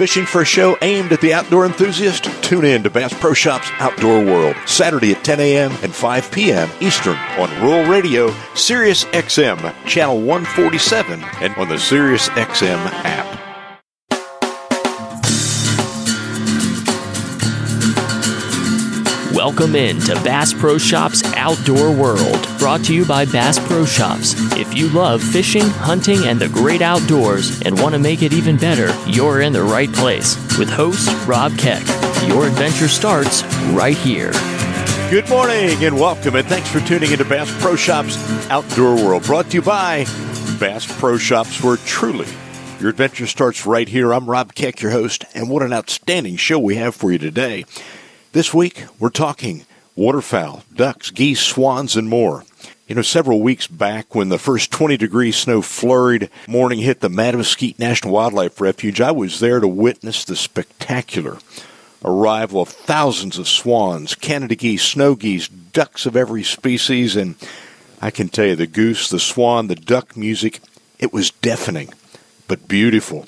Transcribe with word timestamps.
Fishing 0.00 0.24
for 0.24 0.40
a 0.40 0.46
show 0.46 0.78
aimed 0.80 1.12
at 1.12 1.20
the 1.20 1.34
outdoor 1.34 1.66
enthusiast? 1.66 2.24
Tune 2.42 2.64
in 2.64 2.82
to 2.84 2.88
Bass 2.88 3.12
Pro 3.12 3.34
Shops 3.34 3.68
Outdoor 3.80 4.24
World, 4.24 4.56
Saturday 4.64 5.12
at 5.12 5.22
10 5.22 5.40
a.m. 5.40 5.72
and 5.82 5.94
5 5.94 6.32
p.m. 6.32 6.70
Eastern 6.80 7.16
on 7.36 7.50
Rural 7.62 7.86
Radio, 7.86 8.34
Sirius 8.54 9.04
XM, 9.04 9.58
Channel 9.84 10.22
147, 10.22 11.22
and 11.42 11.54
on 11.56 11.68
the 11.68 11.78
Sirius 11.78 12.30
XM 12.30 12.78
app. 13.04 13.29
Welcome 19.42 19.74
in 19.74 19.98
to 20.00 20.12
Bass 20.16 20.52
Pro 20.52 20.76
Shops 20.76 21.24
Outdoor 21.34 21.90
World, 21.90 22.46
brought 22.58 22.84
to 22.84 22.94
you 22.94 23.06
by 23.06 23.24
Bass 23.24 23.58
Pro 23.58 23.86
Shops. 23.86 24.34
If 24.54 24.74
you 24.74 24.88
love 24.90 25.22
fishing, 25.22 25.62
hunting, 25.62 26.26
and 26.26 26.38
the 26.38 26.50
great 26.50 26.82
outdoors 26.82 27.62
and 27.62 27.80
want 27.80 27.94
to 27.94 27.98
make 27.98 28.20
it 28.20 28.34
even 28.34 28.58
better, 28.58 28.94
you're 29.08 29.40
in 29.40 29.54
the 29.54 29.62
right 29.62 29.90
place. 29.94 30.36
With 30.58 30.68
host 30.68 31.08
Rob 31.26 31.56
Keck, 31.56 31.80
your 32.28 32.48
adventure 32.48 32.86
starts 32.86 33.42
right 33.72 33.96
here. 33.96 34.30
Good 35.08 35.30
morning 35.30 35.84
and 35.84 35.98
welcome, 35.98 36.36
and 36.36 36.46
thanks 36.46 36.68
for 36.68 36.80
tuning 36.80 37.10
into 37.10 37.24
Bass 37.24 37.50
Pro 37.62 37.76
Shops 37.76 38.18
Outdoor 38.50 38.96
World, 38.96 39.24
brought 39.24 39.46
to 39.46 39.56
you 39.56 39.62
by 39.62 40.04
Bass 40.60 40.84
Pro 41.00 41.16
Shops, 41.16 41.64
where 41.64 41.78
truly 41.78 42.28
your 42.78 42.90
adventure 42.90 43.26
starts 43.26 43.64
right 43.64 43.88
here. 43.88 44.12
I'm 44.12 44.28
Rob 44.28 44.52
Keck, 44.52 44.82
your 44.82 44.90
host, 44.90 45.24
and 45.32 45.48
what 45.48 45.62
an 45.62 45.72
outstanding 45.72 46.36
show 46.36 46.58
we 46.58 46.76
have 46.76 46.94
for 46.94 47.10
you 47.10 47.16
today. 47.16 47.64
This 48.32 48.54
week, 48.54 48.84
we're 49.00 49.10
talking 49.10 49.66
waterfowl, 49.96 50.62
ducks, 50.72 51.10
geese, 51.10 51.40
swans, 51.40 51.96
and 51.96 52.08
more. 52.08 52.44
You 52.86 52.94
know, 52.94 53.02
several 53.02 53.40
weeks 53.40 53.66
back 53.66 54.14
when 54.14 54.28
the 54.28 54.38
first 54.38 54.70
20 54.70 54.96
degree 54.96 55.32
snow 55.32 55.62
flurried 55.62 56.30
morning 56.46 56.78
hit 56.78 57.00
the 57.00 57.08
Mattamuskeet 57.08 57.80
National 57.80 58.14
Wildlife 58.14 58.60
Refuge, 58.60 59.00
I 59.00 59.10
was 59.10 59.40
there 59.40 59.58
to 59.58 59.66
witness 59.66 60.24
the 60.24 60.36
spectacular 60.36 61.38
arrival 62.04 62.62
of 62.62 62.68
thousands 62.68 63.36
of 63.36 63.48
swans, 63.48 64.14
Canada 64.14 64.54
geese, 64.54 64.84
snow 64.84 65.16
geese, 65.16 65.48
ducks 65.48 66.06
of 66.06 66.14
every 66.14 66.44
species, 66.44 67.16
and 67.16 67.34
I 68.00 68.12
can 68.12 68.28
tell 68.28 68.46
you 68.46 68.54
the 68.54 68.68
goose, 68.68 69.08
the 69.08 69.18
swan, 69.18 69.66
the 69.66 69.74
duck 69.74 70.16
music, 70.16 70.60
it 71.00 71.12
was 71.12 71.32
deafening, 71.32 71.92
but 72.46 72.68
beautiful. 72.68 73.26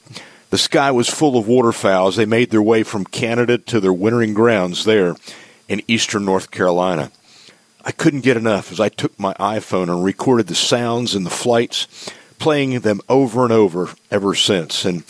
The 0.52 0.58
sky 0.58 0.90
was 0.90 1.08
full 1.08 1.38
of 1.38 1.48
waterfowl 1.48 2.08
as 2.08 2.16
they 2.16 2.26
made 2.26 2.50
their 2.50 2.60
way 2.60 2.82
from 2.82 3.06
Canada 3.06 3.56
to 3.56 3.80
their 3.80 3.90
wintering 3.90 4.34
grounds 4.34 4.84
there 4.84 5.16
in 5.66 5.80
eastern 5.88 6.26
North 6.26 6.50
Carolina. 6.50 7.10
I 7.86 7.90
couldn't 7.90 8.20
get 8.20 8.36
enough 8.36 8.70
as 8.70 8.78
I 8.78 8.90
took 8.90 9.18
my 9.18 9.32
iPhone 9.40 9.88
and 9.88 10.04
recorded 10.04 10.48
the 10.48 10.54
sounds 10.54 11.14
and 11.14 11.24
the 11.24 11.30
flights, 11.30 12.10
playing 12.38 12.78
them 12.80 13.00
over 13.08 13.44
and 13.44 13.52
over 13.52 13.94
ever 14.10 14.34
since. 14.34 14.84
And, 14.84 15.04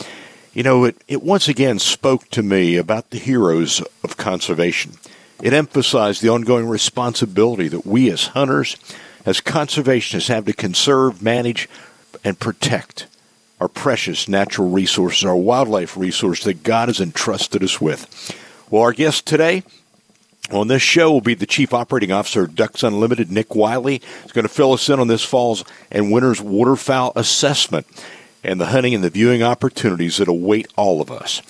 you 0.54 0.62
know, 0.62 0.84
it, 0.84 1.02
it 1.08 1.24
once 1.24 1.48
again 1.48 1.80
spoke 1.80 2.28
to 2.30 2.44
me 2.44 2.76
about 2.76 3.10
the 3.10 3.18
heroes 3.18 3.82
of 4.04 4.16
conservation. 4.16 4.92
It 5.42 5.52
emphasized 5.52 6.22
the 6.22 6.28
ongoing 6.28 6.68
responsibility 6.68 7.66
that 7.66 7.84
we 7.84 8.12
as 8.12 8.28
hunters, 8.28 8.76
as 9.26 9.40
conservationists, 9.40 10.28
have 10.28 10.44
to 10.44 10.52
conserve, 10.52 11.20
manage, 11.20 11.68
and 12.22 12.38
protect 12.38 13.08
our 13.62 13.68
precious 13.68 14.26
natural 14.26 14.68
resources, 14.68 15.24
our 15.24 15.36
wildlife 15.36 15.96
resource 15.96 16.42
that 16.42 16.64
God 16.64 16.88
has 16.88 17.00
entrusted 17.00 17.62
us 17.62 17.80
with. 17.80 18.36
Well, 18.68 18.82
our 18.82 18.92
guest 18.92 19.24
today 19.24 19.62
on 20.50 20.66
this 20.66 20.82
show 20.82 21.12
will 21.12 21.20
be 21.20 21.34
the 21.34 21.46
Chief 21.46 21.72
Operating 21.72 22.10
Officer 22.10 22.42
of 22.42 22.56
Ducks 22.56 22.82
Unlimited, 22.82 23.30
Nick 23.30 23.54
Wiley. 23.54 24.02
He's 24.24 24.32
going 24.32 24.42
to 24.42 24.52
fill 24.52 24.72
us 24.72 24.88
in 24.88 24.98
on 24.98 25.06
this 25.06 25.24
fall's 25.24 25.64
and 25.92 26.10
winter's 26.10 26.40
waterfowl 26.40 27.12
assessment 27.14 27.86
and 28.42 28.60
the 28.60 28.66
hunting 28.66 28.96
and 28.96 29.04
the 29.04 29.10
viewing 29.10 29.44
opportunities 29.44 30.16
that 30.16 30.26
await 30.26 30.66
all 30.74 31.00
of 31.00 31.12
us. 31.12 31.40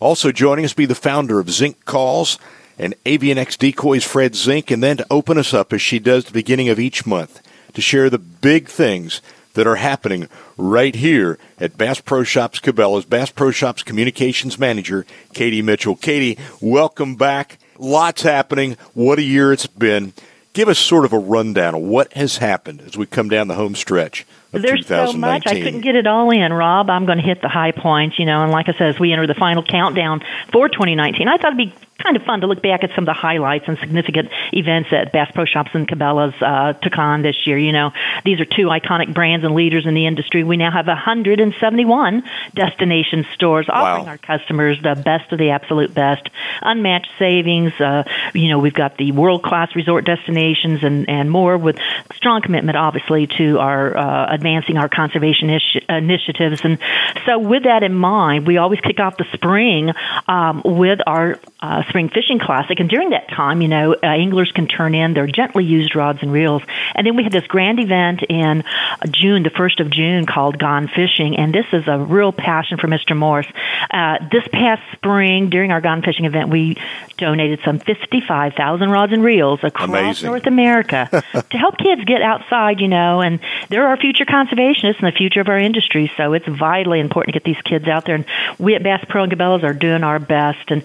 Also 0.00 0.32
joining 0.32 0.64
us 0.64 0.72
be 0.72 0.86
the 0.86 0.94
founder 0.94 1.38
of 1.38 1.50
Zink 1.50 1.84
Calls 1.84 2.38
and 2.78 2.94
Avian-X 3.04 3.58
Decoys, 3.58 4.04
Fred 4.04 4.34
Zink, 4.34 4.70
and 4.70 4.82
then 4.82 4.96
to 4.96 5.06
open 5.10 5.36
us 5.36 5.52
up 5.52 5.74
as 5.74 5.82
she 5.82 5.98
does 5.98 6.24
the 6.24 6.32
beginning 6.32 6.70
of 6.70 6.80
each 6.80 7.04
month 7.04 7.42
to 7.74 7.82
share 7.82 8.08
the 8.08 8.16
big 8.16 8.68
things 8.68 9.20
that 9.58 9.66
are 9.66 9.74
happening 9.74 10.28
right 10.56 10.94
here 10.94 11.36
at 11.58 11.76
Bass 11.76 12.00
Pro 12.00 12.22
Shops 12.22 12.60
Cabela's 12.60 13.04
Bass 13.04 13.32
Pro 13.32 13.50
Shops 13.50 13.82
Communications 13.82 14.56
Manager, 14.56 15.04
Katie 15.32 15.62
Mitchell. 15.62 15.96
Katie, 15.96 16.38
welcome 16.60 17.16
back. 17.16 17.58
Lots 17.76 18.22
happening. 18.22 18.76
What 18.94 19.18
a 19.18 19.22
year 19.22 19.52
it's 19.52 19.66
been. 19.66 20.12
Give 20.52 20.68
us 20.68 20.78
sort 20.78 21.04
of 21.04 21.12
a 21.12 21.18
rundown 21.18 21.74
of 21.74 21.82
what 21.82 22.12
has 22.12 22.36
happened 22.36 22.82
as 22.82 22.96
we 22.96 23.06
come 23.06 23.28
down 23.28 23.48
the 23.48 23.56
home 23.56 23.74
stretch. 23.74 24.24
There's 24.50 24.86
so 24.86 25.12
much. 25.12 25.46
I 25.46 25.60
couldn't 25.60 25.82
get 25.82 25.94
it 25.94 26.06
all 26.06 26.30
in, 26.30 26.52
Rob. 26.52 26.88
I'm 26.88 27.04
going 27.04 27.18
to 27.18 27.24
hit 27.24 27.42
the 27.42 27.48
high 27.48 27.72
points, 27.72 28.18
you 28.18 28.24
know, 28.24 28.42
and 28.42 28.50
like 28.50 28.68
I 28.68 28.72
said, 28.72 28.94
as 28.94 28.98
we 28.98 29.12
enter 29.12 29.26
the 29.26 29.34
final 29.34 29.62
countdown 29.62 30.22
for 30.52 30.68
2019, 30.68 31.28
I 31.28 31.36
thought 31.36 31.52
it'd 31.52 31.58
be 31.58 31.74
kind 32.02 32.16
of 32.16 32.22
fun 32.22 32.40
to 32.40 32.46
look 32.46 32.62
back 32.62 32.84
at 32.84 32.90
some 32.94 33.02
of 33.02 33.06
the 33.06 33.12
highlights 33.12 33.64
and 33.66 33.76
significant 33.78 34.30
events 34.52 34.90
at 34.92 35.12
Bass 35.12 35.30
Pro 35.34 35.44
Shops 35.44 35.70
and 35.74 35.86
Cabela's 35.86 36.34
uh, 36.40 36.72
took 36.74 36.96
on 36.96 37.22
this 37.22 37.46
year. 37.46 37.58
You 37.58 37.72
know, 37.72 37.92
these 38.24 38.40
are 38.40 38.44
two 38.44 38.66
iconic 38.66 39.12
brands 39.12 39.44
and 39.44 39.54
leaders 39.54 39.84
in 39.84 39.94
the 39.94 40.06
industry. 40.06 40.44
We 40.44 40.56
now 40.56 40.70
have 40.70 40.86
171 40.86 42.22
destination 42.54 43.26
stores 43.34 43.66
offering 43.68 44.06
wow. 44.06 44.12
our 44.12 44.18
customers 44.18 44.78
the 44.82 44.94
best 44.94 45.32
of 45.32 45.38
the 45.38 45.50
absolute 45.50 45.92
best, 45.92 46.28
unmatched 46.62 47.10
savings. 47.18 47.72
Uh, 47.80 48.04
you 48.32 48.48
know, 48.48 48.58
we've 48.58 48.74
got 48.74 48.96
the 48.96 49.12
world 49.12 49.42
class 49.42 49.74
resort 49.74 50.04
destinations 50.04 50.84
and, 50.84 51.08
and 51.08 51.30
more 51.30 51.58
with 51.58 51.78
strong 52.14 52.42
commitment, 52.42 52.78
obviously, 52.78 53.26
to 53.38 53.58
our 53.58 53.96
uh, 53.96 54.34
advancing 54.38 54.76
our 54.76 54.88
conservation 54.88 55.50
ish- 55.50 55.84
initiatives. 55.88 56.60
And 56.64 56.78
so, 57.26 57.38
with 57.38 57.64
that 57.64 57.82
in 57.82 57.94
mind, 57.94 58.46
we 58.46 58.56
always 58.56 58.80
kick 58.80 59.00
off 59.00 59.16
the 59.16 59.26
spring 59.32 59.92
um, 60.26 60.62
with 60.64 61.00
our 61.06 61.38
uh, 61.60 61.82
Spring 61.88 62.08
Fishing 62.08 62.38
Classic. 62.38 62.78
And 62.78 62.88
during 62.88 63.10
that 63.10 63.28
time, 63.28 63.60
you 63.60 63.68
know, 63.68 63.94
uh, 63.94 64.06
anglers 64.06 64.52
can 64.52 64.68
turn 64.68 64.94
in 64.94 65.14
their 65.14 65.26
gently 65.26 65.64
used 65.64 65.96
rods 65.96 66.20
and 66.22 66.32
reels. 66.32 66.62
And 66.94 67.06
then 67.06 67.16
we 67.16 67.24
had 67.24 67.32
this 67.32 67.46
grand 67.46 67.80
event 67.80 68.22
in 68.28 68.62
June, 69.10 69.42
the 69.42 69.50
1st 69.50 69.80
of 69.80 69.90
June, 69.90 70.26
called 70.26 70.58
Gone 70.58 70.88
Fishing. 70.88 71.36
And 71.36 71.52
this 71.52 71.66
is 71.72 71.84
a 71.88 71.98
real 71.98 72.32
passion 72.32 72.78
for 72.78 72.86
Mr. 72.86 73.16
Morris. 73.16 73.46
Uh, 73.90 74.18
this 74.30 74.46
past 74.52 74.82
spring, 74.92 75.50
during 75.50 75.72
our 75.72 75.80
Gone 75.80 76.02
Fishing 76.02 76.24
event, 76.24 76.50
we 76.50 76.76
donated 77.16 77.60
some 77.64 77.80
55,000 77.80 78.90
rods 78.90 79.12
and 79.12 79.22
reels 79.22 79.60
across 79.62 79.88
Amazing. 79.88 80.28
North 80.28 80.46
America 80.46 81.08
to 81.50 81.58
help 81.58 81.76
kids 81.78 82.04
get 82.04 82.22
outside, 82.22 82.80
you 82.80 82.88
know. 82.88 83.20
And 83.20 83.40
they're 83.68 83.86
our 83.88 83.96
future 83.96 84.24
conservationists 84.28 84.98
and 84.98 85.06
the 85.06 85.16
future 85.16 85.40
of 85.40 85.48
our 85.48 85.58
industry. 85.58 86.10
So 86.16 86.34
it's 86.34 86.46
vitally 86.46 87.00
important 87.00 87.34
to 87.34 87.40
get 87.40 87.44
these 87.44 87.62
kids 87.62 87.88
out 87.88 88.04
there. 88.04 88.16
And 88.16 88.26
we 88.58 88.74
at 88.74 88.82
Bass 88.82 89.04
Pro 89.08 89.24
and 89.24 89.32
Cabela's 89.32 89.64
are 89.64 89.72
doing 89.72 90.04
our 90.04 90.18
best. 90.18 90.70
And 90.70 90.84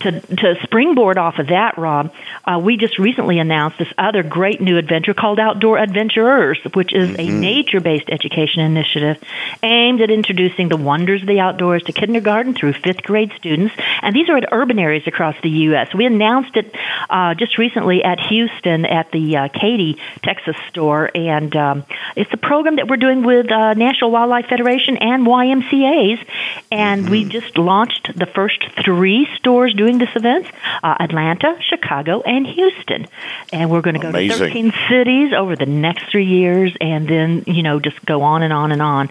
to, 0.00 0.20
to 0.20 0.54
springboard 0.62 1.18
off 1.18 1.38
of 1.38 1.48
that, 1.48 1.76
Rob, 1.76 2.14
uh, 2.44 2.60
we 2.62 2.76
just 2.76 2.98
recently 2.98 3.38
announced 3.38 3.78
this 3.78 3.92
other 3.98 4.22
great 4.22 4.60
new 4.60 4.78
adventure 4.78 5.14
called 5.14 5.38
Outdoor 5.38 5.78
Adventurers, 5.78 6.58
which 6.74 6.94
is 6.94 7.10
mm-hmm. 7.10 7.20
a 7.20 7.40
nature 7.40 7.80
based 7.80 8.08
education 8.08 8.62
initiative 8.62 9.22
aimed 9.62 10.00
at 10.00 10.10
introducing 10.10 10.68
the 10.68 10.76
wonders 10.76 11.22
of 11.22 11.28
the 11.28 11.40
outdoors 11.40 11.82
to 11.84 11.92
kindergarten 11.92 12.54
through 12.54 12.74
fifth 12.74 13.02
grade 13.02 13.32
students. 13.36 13.74
And 14.02 14.14
these 14.14 14.28
are 14.28 14.36
at 14.36 14.48
urban 14.52 14.78
areas 14.78 15.06
across 15.06 15.34
the 15.42 15.50
U.S. 15.50 15.94
We 15.94 16.06
announced 16.06 16.56
it 16.56 16.74
uh, 17.10 17.34
just 17.34 17.58
recently 17.58 18.04
at 18.04 18.20
Houston 18.20 18.84
at 18.84 19.10
the 19.10 19.36
uh, 19.36 19.48
Katy, 19.48 19.98
Texas 20.22 20.56
store. 20.68 21.10
And 21.14 21.54
um, 21.56 21.84
it's 22.16 22.32
a 22.32 22.36
program 22.36 22.76
that 22.76 22.83
we're 22.88 22.96
doing 22.96 23.22
with 23.22 23.50
uh, 23.50 23.74
National 23.74 24.10
Wildlife 24.10 24.46
Federation 24.46 24.96
and 24.96 25.26
YMCA's. 25.26 26.20
And 26.70 27.02
mm-hmm. 27.02 27.10
we 27.10 27.24
just 27.24 27.56
launched 27.58 28.10
the 28.16 28.26
first 28.26 28.62
three 28.84 29.28
stores 29.36 29.74
doing 29.74 29.98
this 29.98 30.10
event 30.14 30.46
uh, 30.82 30.96
Atlanta, 31.00 31.56
Chicago, 31.60 32.22
and 32.22 32.46
Houston. 32.46 33.06
And 33.52 33.70
we're 33.70 33.80
going 33.80 33.94
to 33.94 34.00
go 34.00 34.08
Amazing. 34.08 34.38
to 34.38 34.44
13 34.46 34.72
cities 34.88 35.32
over 35.32 35.56
the 35.56 35.66
next 35.66 36.10
three 36.10 36.26
years 36.26 36.74
and 36.80 37.08
then, 37.08 37.44
you 37.46 37.62
know, 37.62 37.80
just 37.80 38.04
go 38.04 38.22
on 38.22 38.42
and 38.42 38.52
on 38.52 38.72
and 38.72 38.82
on. 38.82 39.10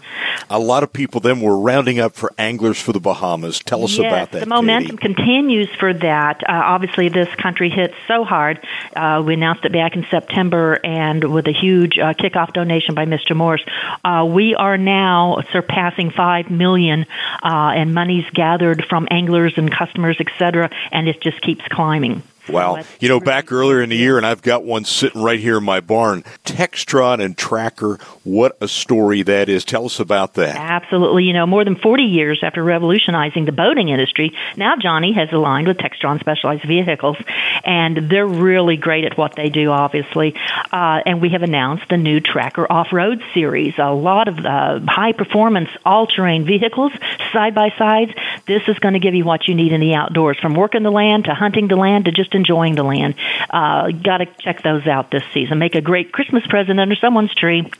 A 0.49 0.59
lot 0.59 0.83
of 0.83 0.93
people 0.93 1.19
then 1.19 1.41
were 1.41 1.57
rounding 1.57 1.99
up 1.99 2.15
for 2.15 2.33
Anglers 2.37 2.79
for 2.79 2.93
the 2.93 2.99
Bahamas. 2.99 3.59
Tell 3.59 3.83
us 3.83 3.97
yes, 3.97 4.11
about 4.11 4.31
that. 4.31 4.39
The 4.41 4.45
momentum 4.45 4.97
Katie. 4.97 5.15
continues 5.15 5.69
for 5.79 5.93
that. 5.93 6.43
Uh, 6.43 6.51
obviously, 6.51 7.09
this 7.09 7.33
country 7.35 7.69
hit 7.69 7.93
so 8.07 8.23
hard. 8.23 8.65
Uh, 8.95 9.23
we 9.25 9.33
announced 9.33 9.65
it 9.65 9.71
back 9.71 9.95
in 9.95 10.05
September, 10.09 10.79
and 10.83 11.33
with 11.33 11.47
a 11.47 11.51
huge 11.51 11.97
uh, 11.97 12.13
kickoff 12.13 12.53
donation 12.53 12.95
by 12.95 13.05
Mr. 13.05 13.35
Morris, 13.35 13.62
uh, 14.03 14.25
we 14.27 14.55
are 14.55 14.77
now 14.77 15.41
surpassing 15.51 16.11
five 16.11 16.49
million, 16.49 17.05
uh, 17.43 17.71
and 17.75 17.93
monies 17.93 18.25
gathered 18.33 18.85
from 18.89 19.07
anglers 19.11 19.53
and 19.57 19.71
customers, 19.71 20.17
et 20.19 20.27
cetera, 20.37 20.69
and 20.91 21.07
it 21.07 21.21
just 21.21 21.41
keeps 21.41 21.63
climbing. 21.69 22.21
Wow. 22.49 22.81
So 22.81 22.87
you 22.99 23.09
know, 23.09 23.19
back 23.19 23.51
earlier 23.51 23.81
in 23.81 23.89
the 23.89 23.95
year, 23.95 24.17
and 24.17 24.25
I've 24.25 24.41
got 24.41 24.63
one 24.63 24.85
sitting 24.85 25.21
right 25.21 25.39
here 25.39 25.57
in 25.57 25.63
my 25.63 25.79
barn. 25.79 26.23
Textron 26.43 27.23
and 27.23 27.37
Tracker, 27.37 27.99
what 28.23 28.57
a 28.61 28.67
story 28.67 29.23
that 29.23 29.49
is. 29.49 29.63
Tell 29.63 29.85
us 29.85 29.99
about 29.99 30.35
that. 30.35 30.55
Absolutely. 30.55 31.25
You 31.25 31.33
know, 31.33 31.45
more 31.45 31.63
than 31.63 31.75
40 31.75 32.03
years 32.03 32.39
after 32.43 32.63
revolutionizing 32.63 33.45
the 33.45 33.51
boating 33.51 33.89
industry, 33.89 34.35
now 34.57 34.75
Johnny 34.75 35.13
has 35.13 35.29
aligned 35.31 35.67
with 35.67 35.77
Textron 35.77 36.19
Specialized 36.19 36.63
Vehicles, 36.63 37.17
and 37.63 38.09
they're 38.09 38.27
really 38.27 38.77
great 38.77 39.05
at 39.05 39.17
what 39.17 39.35
they 39.35 39.49
do, 39.49 39.71
obviously. 39.71 40.35
Uh, 40.71 41.01
and 41.05 41.21
we 41.21 41.29
have 41.29 41.43
announced 41.43 41.87
the 41.89 41.97
new 41.97 42.19
Tracker 42.19 42.69
Off 42.71 42.91
Road 42.91 43.23
series. 43.33 43.73
A 43.77 43.91
lot 43.91 44.27
of 44.27 44.45
uh, 44.45 44.79
high 44.87 45.13
performance 45.13 45.69
all 45.85 46.07
terrain 46.07 46.45
vehicles, 46.45 46.91
side 47.31 47.55
by 47.55 47.69
sides. 47.77 48.11
This 48.45 48.63
is 48.67 48.77
going 48.79 48.93
to 48.93 48.99
give 48.99 49.15
you 49.15 49.23
what 49.23 49.47
you 49.47 49.55
need 49.55 49.71
in 49.71 49.79
the 49.79 49.95
outdoors, 49.95 50.37
from 50.41 50.53
working 50.53 50.83
the 50.83 50.91
land 50.91 51.25
to 51.25 51.33
hunting 51.33 51.67
the 51.67 51.75
land 51.77 52.05
to 52.05 52.11
just 52.11 52.35
enjoying 52.35 52.75
the 52.75 52.83
land. 52.83 53.15
Uh, 53.49 53.91
Got 53.91 54.17
to 54.17 54.25
check 54.39 54.61
those 54.63 54.85
out 54.85 55.11
this 55.11 55.23
season. 55.33 55.59
Make 55.59 55.75
a 55.75 55.81
great 55.81 56.11
Christmas 56.11 56.45
present 56.47 56.79
under 56.79 56.95
someone's 56.95 57.33
tree. 57.33 57.71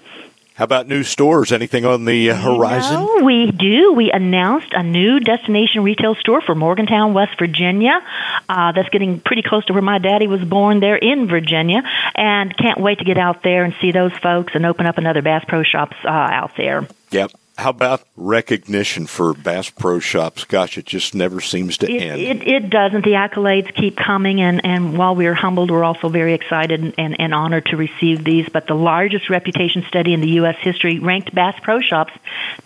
How 0.56 0.66
about 0.66 0.88
new 0.88 1.04
stores? 1.04 1.52
Anything 1.52 1.84
on 1.84 2.06
the 2.06 2.30
uh, 2.30 2.36
horizon? 2.36 3.02
You 3.02 3.20
know, 3.20 3.26
we 3.26 3.52
do. 3.52 3.94
We 3.94 4.12
announced 4.12 4.68
a 4.72 4.84
new 4.84 5.20
destination 5.20 5.84
retail 5.84 6.14
store 6.14 6.42
for 6.42 6.54
Morgantown, 6.54 7.16
West 7.16 7.40
Virginia. 7.40 8.00
Uh, 8.48 8.72
that's 8.72 8.90
getting 8.90 9.20
pretty 9.20 9.42
close 9.42 9.66
to 9.66 9.74
where 9.74 9.82
my 9.82 9.98
daddy 9.98 10.28
was 10.28 10.44
born 10.44 10.80
there 10.80 10.96
in 10.96 11.28
Virginia. 11.28 11.82
And 12.14 12.56
can't 12.56 12.80
wait 12.80 13.00
to 13.00 13.04
get 13.04 13.18
out 13.18 13.42
there 13.42 13.64
and 13.64 13.74
see 13.82 13.92
those 13.92 14.14
folks 14.22 14.54
and 14.54 14.64
open 14.64 14.86
up 14.86 15.00
another 15.00 15.24
Bass 15.24 15.44
Pro 15.48 15.64
Shops 15.64 15.98
uh, 16.06 16.10
out 16.10 16.52
there. 16.56 16.88
Yep. 17.10 17.32
How 17.56 17.70
about 17.70 18.02
recognition 18.16 19.06
for 19.06 19.34
Bass 19.36 19.70
Pro 19.70 20.00
Shops? 20.00 20.44
Gosh, 20.44 20.76
it 20.78 20.88
just 20.88 21.14
never 21.14 21.40
seems 21.40 21.78
to 21.78 21.92
It, 21.92 22.02
end. 22.02 22.20
it, 22.20 22.48
it 22.48 22.70
doesn't. 22.72 23.06
The 23.06 23.12
accolades 23.12 23.72
keep 23.76 23.96
coming, 23.96 24.42
and, 24.42 24.66
and 24.66 24.98
while 24.98 25.16
we're 25.16 25.36
humbled, 25.36 25.70
we're 25.70 25.84
also 25.84 26.10
very 26.10 26.34
excited 26.34 26.80
and, 26.82 26.94
and, 26.98 27.16
and 27.22 27.32
honored 27.34 27.68
to 27.68 27.78
receive 27.78 28.24
these. 28.24 28.50
But 28.52 28.66
the 28.66 28.74
largest 28.74 29.30
reputation 29.30 29.84
study 29.88 30.14
in 30.16 30.22
the 30.22 30.30
U.S. 30.42 30.56
history 30.62 30.98
ranked 30.98 31.34
Bass 31.36 31.54
Pro 31.62 31.80
Shops 31.80 32.14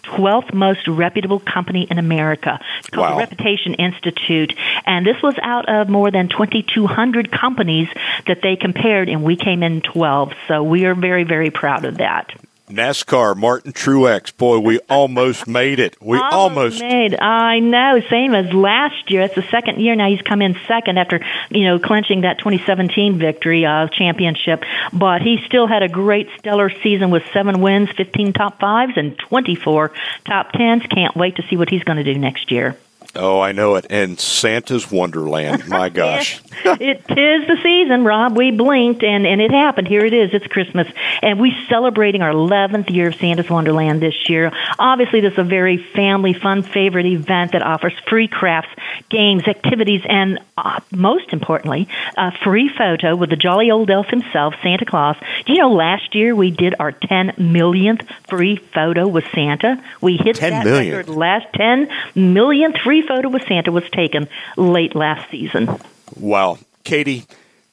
12th 0.04 0.54
most 0.54 0.88
reputable 0.88 1.40
company 1.42 1.86
in 1.92 1.98
America. 2.00 2.58
It's 2.80 2.90
called 2.90 3.10
Wow. 3.10 3.16
the 3.16 3.20
Reputation 3.24 3.74
Institute, 3.74 4.58
and 4.86 5.06
this 5.06 5.22
was 5.22 5.36
out 5.42 5.68
of 5.68 5.90
more 5.90 6.12
than 6.12 6.30
2,200 6.30 7.30
companies 7.30 7.90
that 8.26 8.42
they 8.42 8.56
compared, 8.56 9.10
and 9.10 9.22
we 9.22 9.36
came 9.36 9.64
in 9.64 9.82
12. 9.82 10.32
So 10.48 10.64
we 10.64 10.86
are 10.86 10.96
very, 10.96 11.26
very 11.26 11.50
proud 11.50 11.84
of 11.84 11.98
that. 11.98 12.32
NASCAR, 12.70 13.38
Martin 13.38 13.72
Truex. 13.72 14.36
Boy, 14.36 14.60
we 14.60 14.80
almost 14.90 15.48
made 15.48 15.80
it. 15.80 15.96
We 16.02 16.18
almost. 16.20 16.82
made. 16.82 17.18
I 17.18 17.60
know, 17.60 18.02
same 18.10 18.36
as 18.36 18.54
last 18.54 19.10
year. 19.10 19.22
It's 19.22 19.36
the 19.36 19.44
second 19.44 19.80
year 19.80 19.96
now 19.96 20.10
he's 20.10 20.22
come 20.22 20.42
in 20.42 20.58
second 20.68 20.98
after 20.98 21.26
you 21.50 21.64
know 21.64 21.80
clinching 21.80 22.22
that 22.22 22.40
2017 22.40 23.18
victory 23.18 23.66
uh, 23.66 23.88
championship. 23.88 24.64
But 24.92 25.22
he 25.22 25.40
still 25.46 25.66
had 25.66 25.82
a 25.82 25.88
great 25.88 26.28
stellar 26.40 26.70
season 26.70 27.10
with 27.10 27.24
seven 27.32 27.62
wins, 27.62 27.90
15 27.96 28.34
top 28.34 28.60
fives, 28.60 28.98
and 28.98 29.18
24 29.18 29.94
top 30.26 30.52
tens. 30.52 30.84
Can't 30.88 31.16
wait 31.16 31.38
to 31.38 31.44
see 31.50 31.56
what 31.56 31.70
he's 31.70 31.86
going 31.86 32.04
to 32.04 32.14
do 32.14 32.20
next 32.20 32.52
year. 32.52 32.76
Oh, 33.18 33.40
I 33.40 33.52
know 33.52 33.76
it. 33.76 33.88
And 33.90 34.20
Santa's 34.20 34.92
Wonderland. 34.92 35.68
My 35.68 35.90
gosh. 35.98 36.42
it 36.64 37.00
is 37.10 37.48
the 37.48 37.58
season, 37.64 38.04
Rob. 38.04 38.38
We 38.38 38.52
blinked 38.52 39.04
and, 39.04 39.26
and 39.26 39.42
it 39.42 39.52
happened. 39.52 39.88
Here 39.88 40.06
it 40.06 40.14
is. 40.14 40.34
It's 40.34 40.48
Christmas. 40.48 40.88
And 41.22 41.40
we're 41.40 41.58
celebrating 41.68 42.22
our 42.22 42.32
11th 42.32 42.90
year 42.90 43.10
of 43.10 43.16
Santa's 43.16 43.50
Wonderland 43.50 44.02
this 44.02 44.30
year. 44.30 44.52
Obviously, 44.78 45.22
this 45.22 45.34
is 45.34 45.40
a 45.40 45.44
very 45.44 45.78
family, 45.78 46.34
fun, 46.34 46.64
favorite 46.64 47.06
event 47.06 47.54
that 47.54 47.62
offers 47.62 47.94
free 48.08 48.28
crafts, 48.28 48.70
games, 49.10 49.48
activities, 49.48 50.02
and 50.08 50.40
uh, 50.58 50.80
most 50.92 51.34
importantly, 51.34 51.88
a 52.18 52.32
free 52.44 52.70
photo 52.70 53.16
with 53.16 53.30
the 53.30 53.36
jolly 53.36 53.72
old 53.72 53.90
elf 53.90 54.08
himself, 54.08 54.54
Santa 54.62 54.86
Claus. 54.86 55.16
Do 55.46 55.54
you 55.54 55.60
know 55.60 55.72
last 55.72 56.16
year 56.16 56.36
we 56.36 56.52
did 56.52 56.76
our 56.80 56.92
10 56.92 57.34
millionth 57.38 58.02
free 58.28 58.58
photo 58.58 59.08
with 59.08 59.26
Santa? 59.34 59.84
We 60.02 60.18
hit 60.18 60.38
10 60.38 60.52
that 60.52 60.66
million. 60.66 60.96
record 60.98 61.16
last 61.16 61.48
10 61.54 61.90
millionth 62.16 62.78
free 62.84 63.07
photo 63.08 63.30
with 63.30 63.44
Santa 63.48 63.72
was 63.72 63.90
taken 63.92 64.28
late 64.58 64.96
last 64.96 65.30
season. 65.32 65.70
Wow. 66.16 66.58
Katie, 66.84 67.26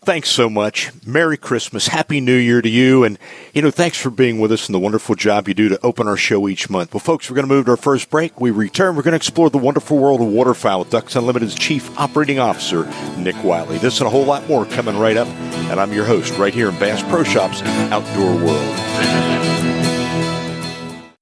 thanks 0.02 0.28
so 0.28 0.50
much. 0.50 0.90
Merry 1.06 1.36
Christmas. 1.36 1.88
Happy 1.88 2.20
New 2.20 2.36
Year 2.36 2.60
to 2.60 2.68
you. 2.68 3.04
And, 3.04 3.18
you 3.52 3.62
know, 3.62 3.70
thanks 3.70 4.00
for 4.00 4.10
being 4.10 4.38
with 4.38 4.52
us 4.52 4.66
and 4.66 4.74
the 4.74 4.78
wonderful 4.78 5.14
job 5.14 5.48
you 5.48 5.54
do 5.54 5.68
to 5.68 5.80
open 5.82 6.06
our 6.08 6.16
show 6.16 6.48
each 6.48 6.68
month. 6.68 6.92
Well, 6.92 7.00
folks, 7.00 7.30
we're 7.30 7.36
going 7.36 7.48
to 7.48 7.54
move 7.54 7.66
to 7.66 7.72
our 7.72 7.76
first 7.76 8.10
break. 8.10 8.40
We 8.40 8.50
return. 8.50 8.96
We're 8.96 9.02
going 9.02 9.12
to 9.12 9.16
explore 9.16 9.50
the 9.50 9.58
wonderful 9.58 9.98
world 9.98 10.20
of 10.20 10.28
waterfowl 10.28 10.80
with 10.80 10.90
Ducks 10.90 11.16
Unlimited's 11.16 11.54
Chief 11.54 11.98
Operating 11.98 12.38
Officer, 12.38 12.84
Nick 13.18 13.42
Wiley. 13.44 13.78
This 13.78 14.00
and 14.00 14.06
a 14.06 14.10
whole 14.10 14.24
lot 14.24 14.48
more 14.48 14.66
coming 14.66 14.98
right 14.98 15.16
up. 15.16 15.28
And 15.28 15.80
I'm 15.80 15.92
your 15.92 16.04
host 16.04 16.36
right 16.38 16.52
here 16.52 16.68
in 16.68 16.78
Bass 16.78 17.02
Pro 17.04 17.24
Shops 17.24 17.62
Outdoor 17.62 18.34
World. 18.44 19.33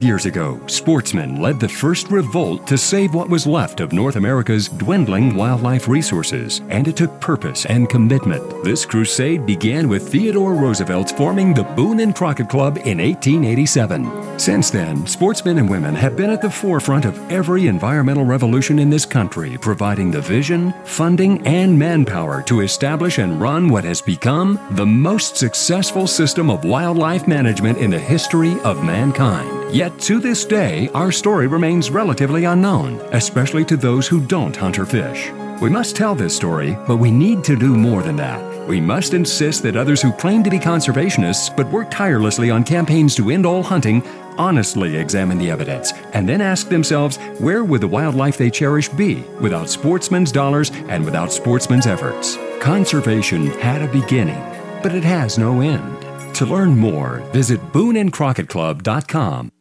Years 0.02 0.26
ago, 0.26 0.60
sportsmen 0.66 1.40
led 1.40 1.60
the 1.60 1.68
first 1.68 2.10
revolt 2.10 2.66
to 2.66 2.76
save 2.76 3.14
what 3.14 3.28
was 3.28 3.46
left 3.46 3.78
of 3.78 3.92
North 3.92 4.16
America's 4.16 4.68
dwindling 4.68 5.36
wildlife 5.36 5.86
resources, 5.86 6.60
and 6.70 6.88
it 6.88 6.96
took 6.96 7.20
purpose 7.20 7.66
and 7.66 7.88
commitment. 7.88 8.64
This 8.64 8.84
crusade 8.84 9.46
began 9.46 9.88
with 9.88 10.08
Theodore 10.08 10.54
Roosevelt's 10.54 11.12
forming 11.12 11.54
the 11.54 11.62
Boone 11.62 12.00
and 12.00 12.16
Crockett 12.16 12.48
Club 12.48 12.78
in 12.78 12.98
1887. 12.98 14.40
Since 14.40 14.72
then, 14.72 15.06
sportsmen 15.06 15.58
and 15.58 15.70
women 15.70 15.94
have 15.94 16.16
been 16.16 16.30
at 16.30 16.42
the 16.42 16.50
forefront 16.50 17.04
of 17.04 17.16
every 17.30 17.68
environmental 17.68 18.24
revolution 18.24 18.80
in 18.80 18.90
this 18.90 19.06
country, 19.06 19.56
providing 19.56 20.10
the 20.10 20.20
vision, 20.20 20.74
funding, 20.82 21.46
and 21.46 21.78
manpower 21.78 22.42
to 22.42 22.62
establish 22.62 23.18
and 23.18 23.40
run 23.40 23.68
what 23.68 23.84
has 23.84 24.02
become 24.02 24.58
the 24.72 24.84
most 24.84 25.36
successful 25.36 26.08
system 26.08 26.50
of 26.50 26.64
wildlife 26.64 27.28
management 27.28 27.78
in 27.78 27.92
the 27.92 28.00
history 28.00 28.60
of 28.62 28.82
mankind. 28.82 29.62
Yet 29.72 29.91
to 30.00 30.20
this 30.20 30.44
day, 30.44 30.88
our 30.94 31.12
story 31.12 31.46
remains 31.46 31.90
relatively 31.90 32.44
unknown, 32.44 33.00
especially 33.12 33.64
to 33.66 33.76
those 33.76 34.08
who 34.08 34.20
don't 34.26 34.56
hunt 34.56 34.78
or 34.78 34.86
fish. 34.86 35.30
We 35.60 35.70
must 35.70 35.96
tell 35.96 36.14
this 36.14 36.34
story, 36.34 36.76
but 36.86 36.96
we 36.96 37.10
need 37.10 37.44
to 37.44 37.56
do 37.56 37.76
more 37.76 38.02
than 38.02 38.16
that. 38.16 38.68
We 38.68 38.80
must 38.80 39.14
insist 39.14 39.62
that 39.62 39.76
others 39.76 40.02
who 40.02 40.12
claim 40.12 40.42
to 40.44 40.50
be 40.50 40.58
conservationists 40.58 41.56
but 41.56 41.70
work 41.70 41.90
tirelessly 41.90 42.50
on 42.50 42.64
campaigns 42.64 43.14
to 43.16 43.30
end 43.30 43.46
all 43.46 43.62
hunting 43.62 44.02
honestly 44.38 44.96
examine 44.96 45.38
the 45.38 45.50
evidence 45.50 45.92
and 46.14 46.28
then 46.28 46.40
ask 46.40 46.68
themselves 46.68 47.16
where 47.38 47.64
would 47.64 47.80
the 47.80 47.88
wildlife 47.88 48.36
they 48.36 48.50
cherish 48.50 48.88
be 48.88 49.22
without 49.40 49.68
sportsmen's 49.68 50.32
dollars 50.32 50.70
and 50.88 51.04
without 51.04 51.32
sportsmen's 51.32 51.86
efforts? 51.86 52.36
Conservation 52.60 53.46
had 53.60 53.82
a 53.82 53.92
beginning, 53.92 54.42
but 54.82 54.94
it 54.94 55.04
has 55.04 55.38
no 55.38 55.60
end. 55.60 56.34
To 56.36 56.46
learn 56.46 56.76
more, 56.76 57.18
visit 57.32 57.60
booneandcrockettclub.com. 57.72 59.51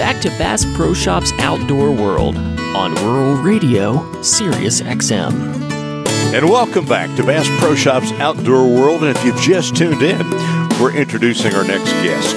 Back 0.00 0.22
to 0.22 0.30
Bass 0.30 0.64
Pro 0.76 0.94
Shops 0.94 1.30
Outdoor 1.40 1.90
World 1.92 2.34
on 2.74 2.94
Rural 3.04 3.34
Radio, 3.34 4.22
Sirius 4.22 4.80
XM. 4.80 5.30
And 6.32 6.48
welcome 6.48 6.86
back 6.86 7.14
to 7.18 7.22
Bass 7.22 7.46
Pro 7.60 7.74
Shops 7.74 8.10
Outdoor 8.12 8.66
World. 8.66 9.04
And 9.04 9.14
if 9.14 9.22
you've 9.22 9.36
just 9.36 9.76
tuned 9.76 10.00
in, 10.00 10.18
we're 10.80 10.96
introducing 10.96 11.54
our 11.54 11.64
next 11.64 11.92
guest. 12.02 12.34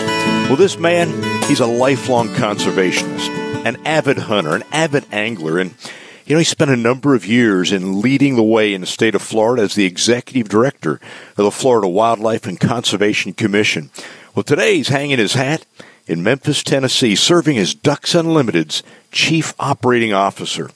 Well, 0.50 0.58
this 0.58 0.78
man, 0.78 1.08
he's 1.44 1.62
a 1.62 1.66
lifelong 1.66 2.28
conservationist, 2.28 3.30
an 3.66 3.78
avid 3.88 4.18
hunter, 4.18 4.56
an 4.56 4.64
avid 4.74 5.06
angler, 5.10 5.58
and 5.58 5.74
you 6.26 6.36
know, 6.36 6.40
he 6.40 6.46
spent 6.46 6.70
a 6.70 6.76
number 6.76 7.16
of 7.16 7.26
years 7.26 7.72
in 7.72 8.02
leading 8.02 8.36
the 8.36 8.44
way 8.44 8.74
in 8.74 8.82
the 8.82 8.88
state 8.88 9.16
of 9.16 9.22
Florida 9.22 9.64
as 9.64 9.76
the 9.76 9.86
executive 9.86 10.50
director 10.50 11.00
of 11.38 11.46
the 11.46 11.52
Florida 11.52 11.88
Wildlife 11.88 12.46
and 12.46 12.60
Conservation 12.60 13.32
Commission. 13.32 13.90
Well, 14.36 14.44
today 14.44 14.76
he's 14.76 14.90
hanging 14.90 15.18
his 15.18 15.36
hat 15.36 15.66
in 16.08 16.24
Memphis, 16.24 16.64
Tennessee, 16.64 17.16
serving 17.16 17.58
as 17.58 17.74
Ducks 17.74 18.14
Unlimited's 18.14 18.84
chief 19.12 19.54
operating 19.60 20.14
officer. 20.14 20.70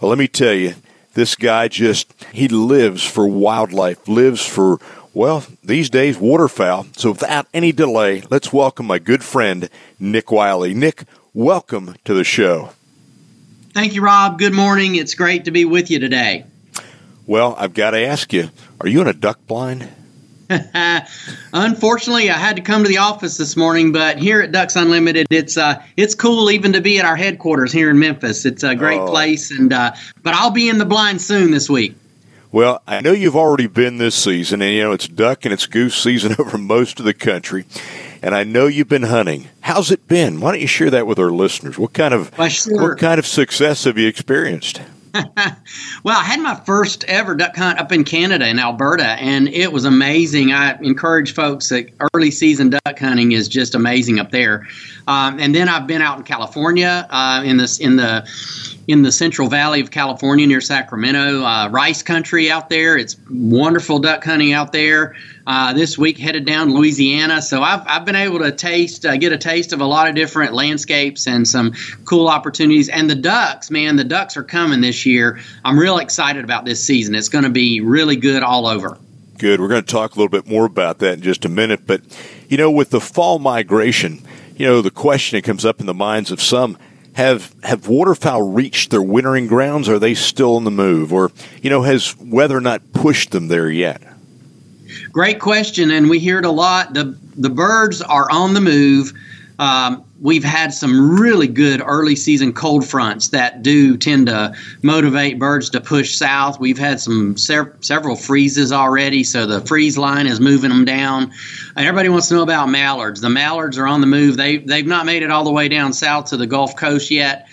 Well, 0.00 0.08
let 0.08 0.18
me 0.18 0.28
tell 0.28 0.54
you, 0.54 0.74
this 1.14 1.34
guy 1.34 1.68
just, 1.68 2.12
he 2.32 2.46
lives 2.46 3.02
for 3.04 3.26
wildlife, 3.26 4.06
lives 4.06 4.46
for, 4.46 4.78
well, 5.12 5.44
these 5.64 5.90
days, 5.90 6.16
waterfowl. 6.16 6.86
So 6.96 7.10
without 7.10 7.48
any 7.52 7.72
delay, 7.72 8.22
let's 8.30 8.52
welcome 8.52 8.86
my 8.86 9.00
good 9.00 9.24
friend, 9.24 9.68
Nick 9.98 10.30
Wiley. 10.30 10.74
Nick, 10.74 11.04
welcome 11.34 11.96
to 12.04 12.14
the 12.14 12.24
show. 12.24 12.70
Thank 13.74 13.94
you, 13.94 14.02
Rob. 14.02 14.38
Good 14.38 14.54
morning. 14.54 14.94
It's 14.94 15.14
great 15.14 15.44
to 15.46 15.50
be 15.50 15.64
with 15.64 15.90
you 15.90 15.98
today. 15.98 16.44
Well, 17.26 17.56
I've 17.58 17.74
got 17.74 17.90
to 17.90 18.06
ask 18.06 18.32
you, 18.32 18.50
are 18.80 18.88
you 18.88 19.00
in 19.00 19.08
a 19.08 19.12
duck 19.12 19.44
blind? 19.46 19.88
Unfortunately, 21.52 22.30
I 22.30 22.34
had 22.38 22.56
to 22.56 22.62
come 22.62 22.82
to 22.82 22.88
the 22.88 22.98
office 22.98 23.36
this 23.36 23.56
morning, 23.56 23.92
but 23.92 24.18
here 24.18 24.40
at 24.40 24.52
Ducks 24.52 24.76
Unlimited, 24.76 25.26
it's 25.30 25.56
uh, 25.56 25.82
it's 25.96 26.14
cool 26.14 26.50
even 26.50 26.72
to 26.72 26.80
be 26.80 26.98
at 26.98 27.04
our 27.04 27.16
headquarters 27.16 27.72
here 27.72 27.90
in 27.90 27.98
Memphis. 27.98 28.44
It's 28.44 28.62
a 28.62 28.74
great 28.74 28.98
Oh. 29.00 29.06
place, 29.06 29.50
and 29.50 29.72
uh, 29.72 29.92
but 30.22 30.34
I'll 30.34 30.50
be 30.50 30.68
in 30.68 30.78
the 30.78 30.84
blind 30.84 31.20
soon 31.20 31.50
this 31.50 31.68
week. 31.68 31.96
Well, 32.50 32.82
I 32.86 33.02
know 33.02 33.12
you've 33.12 33.36
already 33.36 33.66
been 33.66 33.98
this 33.98 34.14
season, 34.14 34.62
and 34.62 34.72
you 34.72 34.82
know 34.82 34.92
it's 34.92 35.06
duck 35.06 35.44
and 35.44 35.52
it's 35.52 35.66
goose 35.66 35.94
season 36.02 36.34
over 36.38 36.56
most 36.58 36.98
of 36.98 37.04
the 37.04 37.14
country. 37.14 37.66
And 38.22 38.34
I 38.34 38.42
know 38.44 38.66
you've 38.66 38.88
been 38.88 39.02
hunting. 39.04 39.48
How's 39.60 39.90
it 39.90 40.08
been? 40.08 40.40
Why 40.40 40.52
don't 40.52 40.60
you 40.60 40.66
share 40.66 40.90
that 40.90 41.06
with 41.06 41.18
our 41.18 41.30
listeners? 41.30 41.78
What 41.78 41.92
kind 41.92 42.12
of 42.14 42.36
Why, 42.38 42.48
sure. 42.48 42.80
what 42.90 42.98
kind 42.98 43.18
of 43.18 43.26
success 43.26 43.84
have 43.84 43.96
you 43.98 44.08
experienced? 44.08 44.80
well, 46.04 46.18
I 46.18 46.24
had 46.24 46.40
my 46.40 46.54
first 46.54 47.04
ever 47.04 47.34
duck 47.34 47.56
hunt 47.56 47.78
up 47.78 47.92
in 47.92 48.04
Canada 48.04 48.48
in 48.48 48.58
Alberta, 48.58 49.04
and 49.04 49.48
it 49.48 49.72
was 49.72 49.84
amazing. 49.84 50.52
I 50.52 50.76
encourage 50.80 51.34
folks 51.34 51.68
that 51.70 51.90
early 52.14 52.30
season 52.30 52.70
duck 52.70 52.98
hunting 52.98 53.32
is 53.32 53.48
just 53.48 53.74
amazing 53.74 54.18
up 54.18 54.30
there. 54.30 54.66
Um, 55.06 55.38
and 55.40 55.54
then 55.54 55.68
I've 55.68 55.86
been 55.86 56.02
out 56.02 56.18
in 56.18 56.24
California 56.24 57.06
uh, 57.08 57.42
in 57.44 57.56
this 57.56 57.78
in 57.78 57.96
the 57.96 58.28
in 58.88 59.02
the 59.02 59.12
Central 59.12 59.48
Valley 59.48 59.80
of 59.80 59.90
California 59.90 60.46
near 60.46 60.62
Sacramento, 60.62 61.44
uh, 61.44 61.68
rice 61.68 62.02
country 62.02 62.50
out 62.50 62.70
there. 62.70 62.96
It's 62.96 63.16
wonderful 63.30 63.98
duck 63.98 64.24
hunting 64.24 64.52
out 64.52 64.72
there. 64.72 65.14
Uh, 65.48 65.72
this 65.72 65.96
week 65.96 66.18
headed 66.18 66.44
down 66.44 66.74
Louisiana, 66.74 67.40
so 67.40 67.62
I've, 67.62 67.80
I've 67.86 68.04
been 68.04 68.16
able 68.16 68.40
to 68.40 68.52
taste, 68.52 69.06
uh, 69.06 69.16
get 69.16 69.32
a 69.32 69.38
taste 69.38 69.72
of 69.72 69.80
a 69.80 69.86
lot 69.86 70.06
of 70.06 70.14
different 70.14 70.52
landscapes 70.52 71.26
and 71.26 71.48
some 71.48 71.72
cool 72.04 72.28
opportunities. 72.28 72.90
And 72.90 73.08
the 73.08 73.14
ducks, 73.14 73.70
man, 73.70 73.96
the 73.96 74.04
ducks 74.04 74.36
are 74.36 74.42
coming 74.42 74.82
this 74.82 75.06
year. 75.06 75.40
I'm 75.64 75.78
real 75.78 75.96
excited 75.96 76.44
about 76.44 76.66
this 76.66 76.84
season. 76.84 77.14
It's 77.14 77.30
going 77.30 77.44
to 77.44 77.50
be 77.50 77.80
really 77.80 78.16
good 78.16 78.42
all 78.42 78.66
over. 78.66 78.98
Good. 79.38 79.58
We're 79.58 79.68
going 79.68 79.82
to 79.82 79.90
talk 79.90 80.16
a 80.16 80.18
little 80.18 80.28
bit 80.28 80.46
more 80.46 80.66
about 80.66 80.98
that 80.98 81.14
in 81.14 81.22
just 81.22 81.46
a 81.46 81.48
minute. 81.48 81.86
But, 81.86 82.02
you 82.50 82.58
know, 82.58 82.70
with 82.70 82.90
the 82.90 83.00
fall 83.00 83.38
migration, 83.38 84.20
you 84.54 84.66
know, 84.66 84.82
the 84.82 84.90
question 84.90 85.38
that 85.38 85.44
comes 85.44 85.64
up 85.64 85.80
in 85.80 85.86
the 85.86 85.94
minds 85.94 86.30
of 86.30 86.42
some 86.42 86.76
have 87.14 87.54
have 87.62 87.88
waterfowl 87.88 88.42
reached 88.42 88.90
their 88.90 89.00
wintering 89.00 89.46
grounds? 89.46 89.88
Are 89.88 89.98
they 89.98 90.12
still 90.12 90.56
on 90.56 90.64
the 90.64 90.70
move, 90.70 91.10
or 91.10 91.32
you 91.62 91.70
know, 91.70 91.82
has 91.82 92.14
weather 92.18 92.60
not 92.60 92.92
pushed 92.92 93.30
them 93.30 93.48
there 93.48 93.70
yet? 93.70 94.02
Great 95.18 95.40
question, 95.40 95.90
and 95.90 96.08
we 96.08 96.20
hear 96.20 96.38
it 96.38 96.44
a 96.44 96.50
lot. 96.52 96.94
the 96.94 97.12
The 97.36 97.50
birds 97.50 98.00
are 98.00 98.30
on 98.30 98.54
the 98.54 98.60
move. 98.60 99.12
Um, 99.58 100.04
we've 100.20 100.44
had 100.44 100.72
some 100.72 101.20
really 101.20 101.48
good 101.48 101.82
early 101.84 102.14
season 102.14 102.52
cold 102.52 102.86
fronts 102.86 103.26
that 103.30 103.64
do 103.64 103.96
tend 103.96 104.28
to 104.28 104.54
motivate 104.82 105.40
birds 105.40 105.70
to 105.70 105.80
push 105.80 106.14
south. 106.14 106.60
We've 106.60 106.78
had 106.78 107.00
some 107.00 107.36
several 107.36 108.14
freezes 108.14 108.70
already, 108.70 109.24
so 109.24 109.44
the 109.44 109.60
freeze 109.62 109.98
line 109.98 110.28
is 110.28 110.38
moving 110.38 110.70
them 110.70 110.84
down. 110.84 111.32
And 111.74 111.84
everybody 111.84 112.10
wants 112.10 112.28
to 112.28 112.36
know 112.36 112.42
about 112.42 112.68
mallards. 112.68 113.20
The 113.20 113.28
mallards 113.28 113.76
are 113.76 113.88
on 113.88 114.00
the 114.00 114.06
move. 114.06 114.36
They 114.36 114.58
they've 114.58 114.86
not 114.86 115.04
made 115.04 115.24
it 115.24 115.32
all 115.32 115.42
the 115.42 115.50
way 115.50 115.66
down 115.68 115.92
south 115.94 116.26
to 116.26 116.36
the 116.36 116.46
Gulf 116.46 116.76
Coast 116.76 117.10
yet. 117.10 117.48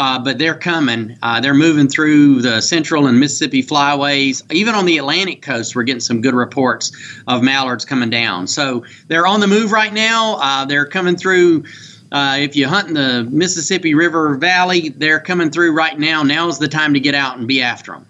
Uh, 0.00 0.18
but 0.18 0.38
they're 0.38 0.54
coming. 0.54 1.18
Uh, 1.20 1.40
they're 1.40 1.52
moving 1.52 1.86
through 1.86 2.40
the 2.40 2.62
central 2.62 3.06
and 3.06 3.20
Mississippi 3.20 3.62
flyways. 3.62 4.50
Even 4.50 4.74
on 4.74 4.86
the 4.86 4.96
Atlantic 4.96 5.42
coast, 5.42 5.76
we're 5.76 5.82
getting 5.82 6.00
some 6.00 6.22
good 6.22 6.32
reports 6.32 6.90
of 7.28 7.42
mallards 7.42 7.84
coming 7.84 8.08
down. 8.08 8.46
So 8.46 8.86
they're 9.08 9.26
on 9.26 9.40
the 9.40 9.46
move 9.46 9.72
right 9.72 9.92
now. 9.92 10.38
Uh, 10.40 10.64
they're 10.64 10.86
coming 10.86 11.16
through. 11.16 11.64
Uh, 12.10 12.38
if 12.40 12.56
you 12.56 12.66
hunt 12.66 12.88
in 12.88 12.94
the 12.94 13.24
Mississippi 13.24 13.92
River 13.92 14.36
Valley, 14.36 14.88
they're 14.88 15.20
coming 15.20 15.50
through 15.50 15.72
right 15.72 15.98
now. 15.98 16.22
Now's 16.22 16.58
the 16.58 16.68
time 16.68 16.94
to 16.94 17.00
get 17.00 17.14
out 17.14 17.36
and 17.36 17.46
be 17.46 17.60
after 17.60 17.92
them. 17.92 18.06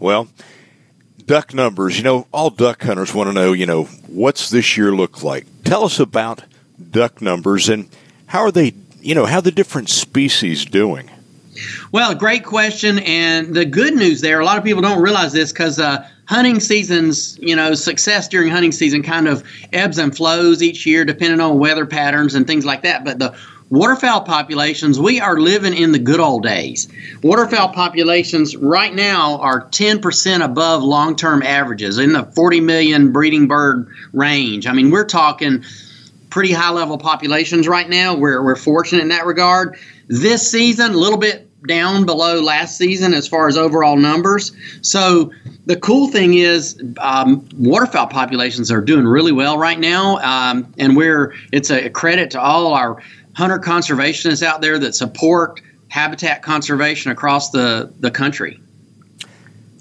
Well, 0.00 0.26
duck 1.26 1.54
numbers. 1.54 1.96
You 1.96 2.02
know, 2.02 2.26
all 2.32 2.50
duck 2.50 2.82
hunters 2.82 3.14
want 3.14 3.28
to 3.28 3.32
know. 3.32 3.52
You 3.52 3.66
know, 3.66 3.84
what's 4.08 4.50
this 4.50 4.76
year 4.76 4.90
look 4.90 5.22
like? 5.22 5.46
Tell 5.62 5.84
us 5.84 6.00
about 6.00 6.42
duck 6.90 7.22
numbers 7.22 7.68
and 7.68 7.88
how 8.26 8.40
are 8.40 8.50
they? 8.50 8.74
You 9.00 9.14
know, 9.14 9.26
how 9.26 9.40
the 9.40 9.52
different 9.52 9.90
species 9.90 10.64
doing? 10.64 11.08
Well, 11.92 12.14
great 12.14 12.44
question. 12.44 12.98
And 13.00 13.54
the 13.54 13.64
good 13.64 13.94
news 13.94 14.20
there, 14.20 14.40
a 14.40 14.44
lot 14.44 14.58
of 14.58 14.64
people 14.64 14.82
don't 14.82 15.02
realize 15.02 15.32
this 15.32 15.52
because 15.52 15.78
uh, 15.78 16.08
hunting 16.26 16.60
seasons, 16.60 17.38
you 17.40 17.56
know, 17.56 17.74
success 17.74 18.28
during 18.28 18.50
hunting 18.50 18.72
season 18.72 19.02
kind 19.02 19.26
of 19.26 19.42
ebbs 19.72 19.98
and 19.98 20.16
flows 20.16 20.62
each 20.62 20.86
year 20.86 21.04
depending 21.04 21.40
on 21.40 21.58
weather 21.58 21.86
patterns 21.86 22.34
and 22.34 22.46
things 22.46 22.64
like 22.64 22.82
that. 22.82 23.04
But 23.04 23.18
the 23.18 23.36
waterfowl 23.68 24.22
populations, 24.22 24.98
we 24.98 25.20
are 25.20 25.38
living 25.38 25.74
in 25.74 25.92
the 25.92 25.98
good 25.98 26.20
old 26.20 26.42
days. 26.42 26.88
Waterfowl 27.22 27.70
populations 27.70 28.56
right 28.56 28.94
now 28.94 29.38
are 29.38 29.68
10% 29.68 30.44
above 30.44 30.82
long 30.82 31.16
term 31.16 31.42
averages 31.42 31.98
in 31.98 32.12
the 32.12 32.24
40 32.24 32.60
million 32.60 33.12
breeding 33.12 33.48
bird 33.48 33.88
range. 34.12 34.66
I 34.66 34.72
mean, 34.72 34.90
we're 34.90 35.04
talking 35.04 35.64
pretty 36.30 36.52
high 36.52 36.70
level 36.70 36.96
populations 36.96 37.68
right 37.68 37.88
now. 37.88 38.14
We're, 38.14 38.42
we're 38.42 38.56
fortunate 38.56 39.02
in 39.02 39.08
that 39.08 39.26
regard. 39.26 39.76
This 40.06 40.50
season, 40.50 40.92
a 40.92 40.96
little 40.96 41.18
bit 41.18 41.50
down 41.66 42.06
below 42.06 42.40
last 42.40 42.78
season 42.78 43.12
as 43.14 43.28
far 43.28 43.48
as 43.48 43.56
overall 43.56 43.96
numbers. 43.96 44.52
So 44.82 45.32
the 45.66 45.76
cool 45.76 46.08
thing 46.08 46.34
is 46.34 46.82
um, 46.98 47.46
waterfowl 47.54 48.06
populations 48.06 48.70
are 48.70 48.80
doing 48.80 49.06
really 49.06 49.32
well 49.32 49.58
right 49.58 49.78
now, 49.78 50.18
um, 50.18 50.72
and 50.78 50.96
we're 50.96 51.34
it's 51.52 51.70
a 51.70 51.90
credit 51.90 52.30
to 52.32 52.40
all 52.40 52.72
our 52.72 53.02
hunter 53.34 53.58
conservationists 53.58 54.42
out 54.42 54.60
there 54.60 54.78
that 54.78 54.94
support 54.94 55.60
habitat 55.88 56.42
conservation 56.42 57.10
across 57.10 57.50
the 57.50 57.92
the 58.00 58.10
country. 58.10 58.60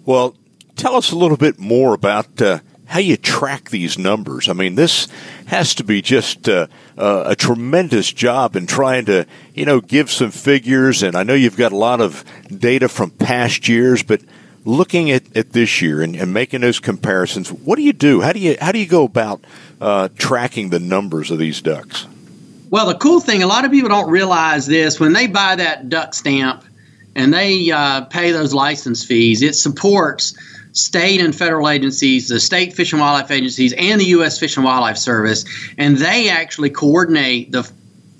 Well, 0.05 0.35
tell 0.75 0.95
us 0.95 1.11
a 1.11 1.15
little 1.15 1.37
bit 1.37 1.59
more 1.59 1.93
about. 1.93 2.41
Uh, 2.41 2.59
how 2.89 2.99
you 2.99 3.15
track 3.15 3.69
these 3.69 3.99
numbers. 3.99 4.49
I 4.49 4.53
mean, 4.53 4.73
this 4.73 5.07
has 5.45 5.75
to 5.75 5.83
be 5.83 6.01
just 6.01 6.49
uh, 6.49 6.65
uh, 6.97 7.23
a 7.27 7.35
tremendous 7.35 8.11
job 8.11 8.55
in 8.55 8.65
trying 8.65 9.05
to, 9.05 9.27
you 9.53 9.63
know, 9.65 9.79
give 9.79 10.09
some 10.09 10.31
figures. 10.31 11.03
And 11.03 11.15
I 11.15 11.21
know 11.21 11.35
you've 11.35 11.55
got 11.55 11.71
a 11.71 11.77
lot 11.77 12.01
of 12.01 12.25
data 12.47 12.89
from 12.89 13.11
past 13.11 13.67
years, 13.67 14.01
but 14.01 14.21
looking 14.65 15.11
at, 15.11 15.37
at 15.37 15.51
this 15.51 15.83
year 15.83 16.01
and, 16.01 16.15
and 16.15 16.33
making 16.33 16.61
those 16.61 16.79
comparisons, 16.79 17.51
what 17.51 17.75
do 17.75 17.83
you 17.83 17.93
do? 17.93 18.21
How 18.21 18.33
do 18.33 18.39
you 18.39 18.57
how 18.59 18.71
do 18.71 18.79
you 18.79 18.87
go 18.87 19.03
about 19.03 19.43
uh, 19.79 20.09
tracking 20.17 20.71
the 20.71 20.79
numbers 20.79 21.29
of 21.29 21.37
these 21.37 21.61
ducks? 21.61 22.07
Well, 22.71 22.87
the 22.87 22.95
cool 22.95 23.19
thing, 23.19 23.43
a 23.43 23.47
lot 23.47 23.65
of 23.65 23.71
people 23.71 23.89
don't 23.89 24.09
realize 24.09 24.65
this 24.65 24.99
when 24.99 25.13
they 25.13 25.27
buy 25.27 25.55
that 25.57 25.89
duck 25.89 26.15
stamp 26.15 26.63
and 27.15 27.31
they 27.31 27.69
uh, 27.69 28.05
pay 28.05 28.31
those 28.31 28.51
license 28.51 29.05
fees. 29.05 29.43
It 29.43 29.53
supports 29.53 30.35
state 30.71 31.21
and 31.21 31.35
federal 31.35 31.69
agencies, 31.69 32.27
the 32.27 32.39
state 32.39 32.73
fish 32.73 32.93
and 32.93 33.01
wildlife 33.01 33.31
agencies, 33.31 33.73
and 33.73 33.99
the 33.99 34.05
U.S. 34.05 34.39
Fish 34.39 34.55
and 34.55 34.65
Wildlife 34.65 34.97
Service, 34.97 35.45
and 35.77 35.97
they 35.97 36.29
actually 36.29 36.69
coordinate 36.69 37.51
the 37.51 37.69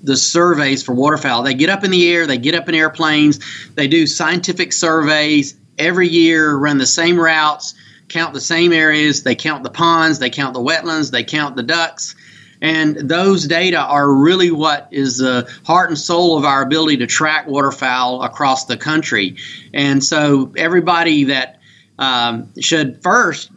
the 0.02 0.16
surveys 0.16 0.82
for 0.82 0.94
waterfowl. 0.94 1.42
They 1.42 1.52
get 1.52 1.68
up 1.68 1.84
in 1.84 1.90
the 1.90 2.10
air, 2.10 2.26
they 2.26 2.38
get 2.38 2.54
up 2.54 2.68
in 2.68 2.74
airplanes, 2.74 3.38
they 3.74 3.86
do 3.86 4.06
scientific 4.06 4.72
surveys 4.72 5.54
every 5.78 6.08
year, 6.08 6.56
run 6.56 6.78
the 6.78 6.86
same 6.86 7.20
routes, 7.20 7.74
count 8.08 8.32
the 8.32 8.40
same 8.40 8.72
areas, 8.72 9.22
they 9.22 9.34
count 9.34 9.62
the 9.62 9.70
ponds, 9.70 10.18
they 10.18 10.30
count 10.30 10.54
the 10.54 10.60
wetlands, 10.60 11.10
they 11.10 11.24
count 11.24 11.56
the 11.56 11.62
ducks. 11.62 12.14
And 12.62 12.96
those 12.96 13.46
data 13.46 13.78
are 13.78 14.12
really 14.12 14.50
what 14.50 14.88
is 14.90 15.18
the 15.18 15.50
heart 15.64 15.88
and 15.88 15.98
soul 15.98 16.36
of 16.36 16.44
our 16.44 16.62
ability 16.62 16.98
to 16.98 17.06
track 17.06 17.46
waterfowl 17.46 18.22
across 18.22 18.66
the 18.66 18.76
country. 18.76 19.36
And 19.72 20.04
so 20.04 20.52
everybody 20.56 21.24
that 21.24 21.59
um, 22.00 22.48
should 22.58 23.02
first 23.02 23.50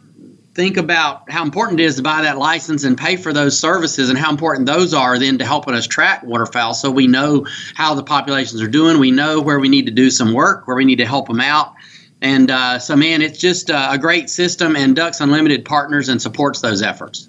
think 0.54 0.76
about 0.76 1.28
how 1.28 1.42
important 1.42 1.80
it 1.80 1.84
is 1.84 1.96
to 1.96 2.02
buy 2.02 2.22
that 2.22 2.38
license 2.38 2.84
and 2.84 2.96
pay 2.96 3.16
for 3.16 3.32
those 3.32 3.58
services 3.58 4.08
and 4.08 4.16
how 4.16 4.30
important 4.30 4.66
those 4.66 4.94
are 4.94 5.18
then 5.18 5.38
to 5.38 5.44
helping 5.44 5.74
us 5.74 5.88
track 5.88 6.22
waterfowl 6.22 6.74
so 6.74 6.90
we 6.92 7.08
know 7.08 7.44
how 7.74 7.94
the 7.94 8.04
populations 8.04 8.62
are 8.62 8.68
doing. 8.68 9.00
We 9.00 9.10
know 9.10 9.40
where 9.40 9.58
we 9.58 9.68
need 9.68 9.86
to 9.86 9.92
do 9.92 10.10
some 10.10 10.32
work, 10.32 10.68
where 10.68 10.76
we 10.76 10.84
need 10.84 10.98
to 10.98 11.06
help 11.06 11.26
them 11.26 11.40
out. 11.40 11.74
And 12.20 12.50
uh, 12.50 12.78
so, 12.78 12.94
man, 12.94 13.20
it's 13.20 13.38
just 13.38 13.70
uh, 13.70 13.88
a 13.90 13.98
great 13.98 14.30
system, 14.30 14.76
and 14.76 14.94
Ducks 14.94 15.20
Unlimited 15.20 15.64
partners 15.64 16.08
and 16.08 16.22
supports 16.22 16.60
those 16.60 16.80
efforts. 16.80 17.28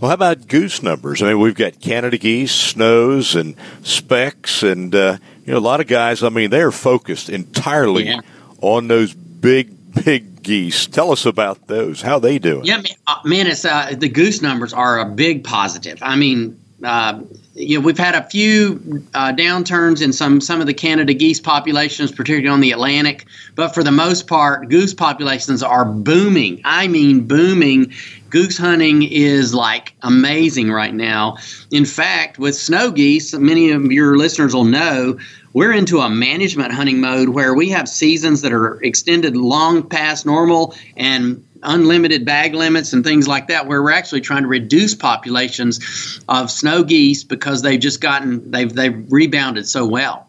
Well, 0.00 0.10
how 0.10 0.14
about 0.14 0.46
goose 0.46 0.82
numbers? 0.82 1.22
I 1.22 1.28
mean, 1.28 1.40
we've 1.40 1.54
got 1.54 1.80
Canada 1.80 2.18
geese, 2.18 2.52
snows, 2.52 3.34
and 3.34 3.56
specks, 3.82 4.62
and 4.62 4.94
uh, 4.94 5.16
you 5.44 5.52
know, 5.52 5.58
a 5.58 5.60
lot 5.60 5.80
of 5.80 5.86
guys. 5.86 6.22
I 6.22 6.28
mean, 6.28 6.50
they're 6.50 6.70
focused 6.70 7.30
entirely 7.30 8.06
yeah. 8.06 8.20
on 8.60 8.88
those 8.88 9.12
big 9.14 9.72
big 9.92 10.31
geese. 10.42 10.86
Tell 10.86 11.12
us 11.12 11.26
about 11.26 11.66
those. 11.68 12.02
How 12.02 12.18
they 12.18 12.38
doing? 12.38 12.64
Yeah, 12.64 12.82
man, 13.24 13.46
uh, 13.46 13.50
it's 13.50 13.64
uh, 13.64 13.94
the 13.96 14.08
goose 14.08 14.42
numbers 14.42 14.72
are 14.72 15.00
a 15.00 15.06
big 15.06 15.44
positive. 15.44 15.98
I 16.02 16.16
mean, 16.16 16.58
uh, 16.84 17.20
you 17.54 17.78
know, 17.78 17.84
we've 17.84 17.98
had 17.98 18.14
a 18.14 18.28
few 18.28 19.04
uh, 19.14 19.32
downturns 19.32 20.02
in 20.02 20.12
some 20.12 20.40
some 20.40 20.60
of 20.60 20.66
the 20.66 20.74
Canada 20.74 21.14
geese 21.14 21.40
populations, 21.40 22.10
particularly 22.10 22.48
on 22.48 22.60
the 22.60 22.72
Atlantic. 22.72 23.26
But 23.54 23.74
for 23.74 23.82
the 23.82 23.92
most 23.92 24.26
part, 24.26 24.68
goose 24.68 24.94
populations 24.94 25.62
are 25.62 25.84
booming. 25.84 26.60
I 26.64 26.88
mean, 26.88 27.26
booming. 27.26 27.92
Goose 28.30 28.56
hunting 28.56 29.02
is 29.02 29.52
like 29.52 29.92
amazing 30.00 30.72
right 30.72 30.94
now. 30.94 31.36
In 31.70 31.84
fact, 31.84 32.38
with 32.38 32.54
snow 32.54 32.90
geese, 32.90 33.34
many 33.34 33.70
of 33.70 33.92
your 33.92 34.16
listeners 34.16 34.54
will 34.54 34.64
know 34.64 35.18
we're 35.52 35.72
into 35.72 36.00
a 36.00 36.08
management 36.08 36.72
hunting 36.72 37.00
mode 37.00 37.28
where 37.28 37.54
we 37.54 37.70
have 37.70 37.88
seasons 37.88 38.42
that 38.42 38.52
are 38.52 38.82
extended 38.82 39.36
long 39.36 39.88
past 39.88 40.24
normal 40.24 40.74
and 40.96 41.44
unlimited 41.62 42.24
bag 42.24 42.54
limits 42.54 42.92
and 42.92 43.04
things 43.04 43.28
like 43.28 43.48
that 43.48 43.66
where 43.66 43.82
we're 43.82 43.92
actually 43.92 44.20
trying 44.20 44.42
to 44.42 44.48
reduce 44.48 44.94
populations 44.94 46.20
of 46.28 46.50
snow 46.50 46.82
geese 46.82 47.22
because 47.24 47.62
they've 47.62 47.80
just 47.80 48.00
gotten 48.00 48.50
they've 48.50 48.72
they've 48.72 49.10
rebounded 49.12 49.66
so 49.66 49.86
well. 49.86 50.28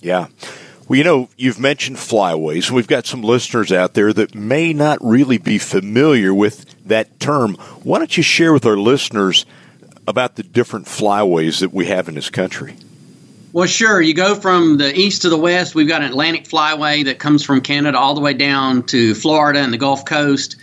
Yeah. 0.00 0.26
Well 0.88 0.96
you 0.96 1.04
know 1.04 1.28
you've 1.36 1.60
mentioned 1.60 1.98
flyways 1.98 2.70
we've 2.70 2.88
got 2.88 3.06
some 3.06 3.22
listeners 3.22 3.70
out 3.70 3.94
there 3.94 4.12
that 4.12 4.34
may 4.34 4.72
not 4.72 4.98
really 5.00 5.38
be 5.38 5.58
familiar 5.58 6.34
with 6.34 6.82
that 6.86 7.20
term. 7.20 7.54
Why 7.84 7.98
don't 7.98 8.16
you 8.16 8.22
share 8.22 8.52
with 8.52 8.66
our 8.66 8.76
listeners 8.76 9.46
about 10.08 10.34
the 10.34 10.42
different 10.42 10.86
flyways 10.86 11.60
that 11.60 11.72
we 11.72 11.86
have 11.86 12.08
in 12.08 12.16
this 12.16 12.28
country 12.28 12.74
Well, 13.54 13.66
sure. 13.66 14.00
You 14.00 14.14
go 14.14 14.34
from 14.34 14.78
the 14.78 14.98
east 14.98 15.22
to 15.22 15.28
the 15.28 15.36
west. 15.36 15.74
We've 15.74 15.86
got 15.86 16.00
an 16.00 16.08
Atlantic 16.08 16.44
flyway 16.44 17.04
that 17.04 17.18
comes 17.18 17.44
from 17.44 17.60
Canada 17.60 17.98
all 17.98 18.14
the 18.14 18.22
way 18.22 18.32
down 18.32 18.84
to 18.84 19.14
Florida 19.14 19.58
and 19.58 19.70
the 19.70 19.76
Gulf 19.76 20.06
Coast. 20.06 20.56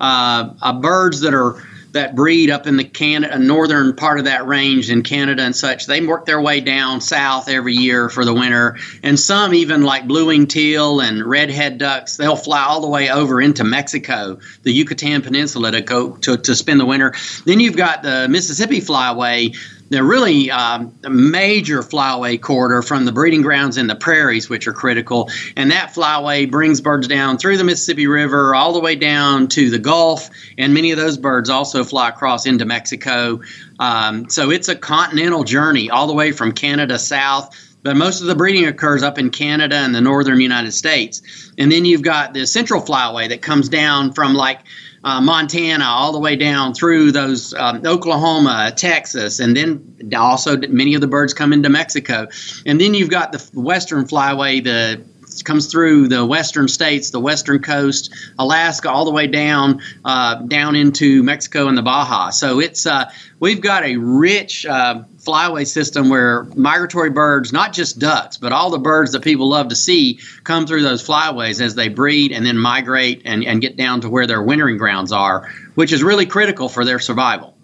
Uh, 0.00 0.54
uh, 0.62 0.72
birds 0.74 1.22
that 1.22 1.34
are 1.34 1.60
that 1.92 2.14
breed 2.14 2.50
up 2.50 2.66
in 2.66 2.76
the 2.76 2.84
Canada 2.84 3.38
northern 3.38 3.96
part 3.96 4.18
of 4.18 4.26
that 4.26 4.46
range 4.46 4.90
in 4.90 5.02
Canada 5.02 5.42
and 5.42 5.56
such. 5.56 5.86
They 5.86 6.04
work 6.04 6.26
their 6.26 6.40
way 6.40 6.60
down 6.60 7.00
south 7.00 7.48
every 7.48 7.72
year 7.72 8.10
for 8.10 8.24
the 8.24 8.34
winter, 8.34 8.76
and 9.02 9.18
some 9.18 9.54
even 9.54 9.82
like 9.82 10.06
blue-winged 10.06 10.50
teal 10.50 11.00
and 11.00 11.24
red-head 11.24 11.78
ducks. 11.78 12.18
They'll 12.18 12.36
fly 12.36 12.64
all 12.64 12.82
the 12.82 12.88
way 12.88 13.08
over 13.10 13.40
into 13.40 13.64
Mexico, 13.64 14.38
the 14.62 14.72
Yucatan 14.72 15.22
Peninsula, 15.22 15.72
to 15.72 15.80
go 15.80 16.16
to, 16.18 16.36
to 16.36 16.54
spend 16.54 16.80
the 16.80 16.86
winter. 16.86 17.14
Then 17.46 17.60
you've 17.60 17.78
got 17.78 18.02
the 18.02 18.28
Mississippi 18.28 18.82
Flyway 18.82 19.56
they're 19.88 20.04
really 20.04 20.50
um, 20.50 20.94
major 21.08 21.80
flyway 21.80 22.40
corridor 22.40 22.82
from 22.82 23.04
the 23.04 23.12
breeding 23.12 23.42
grounds 23.42 23.78
in 23.78 23.86
the 23.86 23.94
prairies, 23.94 24.48
which 24.48 24.66
are 24.66 24.72
critical. 24.72 25.30
And 25.56 25.70
that 25.70 25.94
flyway 25.94 26.50
brings 26.50 26.80
birds 26.80 27.08
down 27.08 27.38
through 27.38 27.56
the 27.58 27.64
Mississippi 27.64 28.06
River 28.06 28.54
all 28.54 28.72
the 28.72 28.80
way 28.80 28.96
down 28.96 29.48
to 29.48 29.70
the 29.70 29.78
Gulf. 29.78 30.30
And 30.58 30.74
many 30.74 30.90
of 30.90 30.98
those 30.98 31.16
birds 31.16 31.50
also 31.50 31.84
fly 31.84 32.08
across 32.08 32.46
into 32.46 32.64
Mexico. 32.64 33.40
Um, 33.78 34.28
so 34.28 34.50
it's 34.50 34.68
a 34.68 34.76
continental 34.76 35.44
journey 35.44 35.90
all 35.90 36.06
the 36.06 36.14
way 36.14 36.32
from 36.32 36.52
Canada 36.52 36.98
south 36.98 37.54
but 37.86 37.96
most 37.96 38.20
of 38.20 38.26
the 38.26 38.34
breeding 38.34 38.66
occurs 38.66 39.04
up 39.04 39.16
in 39.16 39.30
Canada 39.30 39.76
and 39.76 39.94
the 39.94 40.00
northern 40.00 40.40
United 40.40 40.72
States. 40.72 41.22
And 41.56 41.70
then 41.70 41.84
you've 41.84 42.02
got 42.02 42.34
the 42.34 42.44
central 42.44 42.82
flyway 42.82 43.28
that 43.28 43.42
comes 43.42 43.68
down 43.68 44.12
from 44.12 44.34
like 44.34 44.58
uh, 45.06 45.20
Montana, 45.20 45.84
all 45.84 46.10
the 46.10 46.18
way 46.18 46.34
down 46.34 46.74
through 46.74 47.12
those 47.12 47.54
um, 47.54 47.80
Oklahoma, 47.86 48.72
Texas, 48.74 49.38
and 49.38 49.56
then 49.56 50.10
also 50.16 50.56
many 50.56 50.94
of 50.96 51.00
the 51.00 51.06
birds 51.06 51.32
come 51.32 51.52
into 51.52 51.68
Mexico. 51.68 52.26
And 52.66 52.80
then 52.80 52.92
you've 52.92 53.08
got 53.08 53.30
the 53.30 53.38
Western 53.54 54.04
Flyway, 54.08 54.64
the 54.64 55.00
comes 55.42 55.66
through 55.66 56.08
the 56.08 56.24
western 56.24 56.68
states, 56.68 57.10
the 57.10 57.20
western 57.20 57.62
coast, 57.62 58.14
Alaska, 58.38 58.90
all 58.90 59.04
the 59.04 59.10
way 59.10 59.26
down 59.26 59.82
uh, 60.04 60.36
down 60.36 60.76
into 60.76 61.22
Mexico 61.22 61.68
and 61.68 61.76
the 61.76 61.82
Baja. 61.82 62.30
So 62.30 62.60
it's 62.60 62.86
uh, 62.86 63.10
we've 63.40 63.60
got 63.60 63.84
a 63.84 63.96
rich 63.96 64.66
uh, 64.66 65.02
flyway 65.18 65.66
system 65.66 66.08
where 66.08 66.44
migratory 66.54 67.10
birds, 67.10 67.52
not 67.52 67.72
just 67.72 67.98
ducks, 67.98 68.36
but 68.36 68.52
all 68.52 68.70
the 68.70 68.78
birds 68.78 69.12
that 69.12 69.22
people 69.22 69.48
love 69.48 69.68
to 69.68 69.76
see, 69.76 70.20
come 70.44 70.66
through 70.66 70.82
those 70.82 71.06
flyways 71.06 71.60
as 71.60 71.74
they 71.74 71.88
breed 71.88 72.32
and 72.32 72.46
then 72.46 72.56
migrate 72.56 73.22
and, 73.24 73.44
and 73.44 73.60
get 73.60 73.76
down 73.76 74.00
to 74.00 74.08
where 74.08 74.26
their 74.26 74.42
wintering 74.42 74.78
grounds 74.78 75.12
are, 75.12 75.52
which 75.74 75.92
is 75.92 76.02
really 76.02 76.26
critical 76.26 76.68
for 76.68 76.84
their 76.84 76.98
survival. 76.98 77.56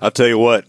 I'll 0.00 0.10
tell 0.10 0.26
you 0.26 0.38
what, 0.38 0.64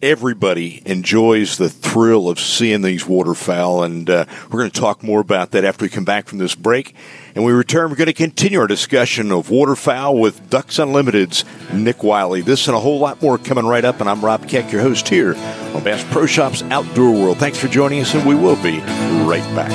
everybody 0.00 0.80
enjoys 0.86 1.56
the 1.56 1.68
thrill 1.68 2.28
of 2.28 2.38
seeing 2.38 2.82
these 2.82 3.06
waterfowl, 3.06 3.82
and 3.82 4.08
uh, 4.08 4.24
we're 4.44 4.60
going 4.60 4.70
to 4.70 4.80
talk 4.80 5.02
more 5.02 5.20
about 5.20 5.50
that 5.50 5.64
after 5.64 5.84
we 5.84 5.88
come 5.88 6.04
back 6.04 6.26
from 6.26 6.38
this 6.38 6.54
break. 6.54 6.94
And 7.34 7.44
we 7.44 7.52
return, 7.52 7.90
we're 7.90 7.96
going 7.96 8.06
to 8.06 8.12
continue 8.12 8.60
our 8.60 8.66
discussion 8.66 9.32
of 9.32 9.50
waterfowl 9.50 10.18
with 10.18 10.48
Ducks 10.50 10.78
Unlimited's 10.78 11.44
Nick 11.72 12.02
Wiley. 12.02 12.40
This 12.42 12.68
and 12.68 12.76
a 12.76 12.80
whole 12.80 12.98
lot 12.98 13.20
more 13.22 13.38
coming 13.38 13.66
right 13.66 13.84
up, 13.84 14.00
and 14.00 14.08
I'm 14.08 14.24
Rob 14.24 14.48
Keck, 14.48 14.72
your 14.72 14.82
host 14.82 15.08
here 15.08 15.34
on 15.74 15.82
Bass 15.82 16.04
Pro 16.12 16.26
Shops 16.26 16.62
Outdoor 16.62 17.12
World. 17.12 17.38
Thanks 17.38 17.58
for 17.58 17.68
joining 17.68 18.00
us, 18.00 18.14
and 18.14 18.26
we 18.26 18.34
will 18.34 18.60
be 18.62 18.78
right 19.26 19.44
back. 19.54 19.72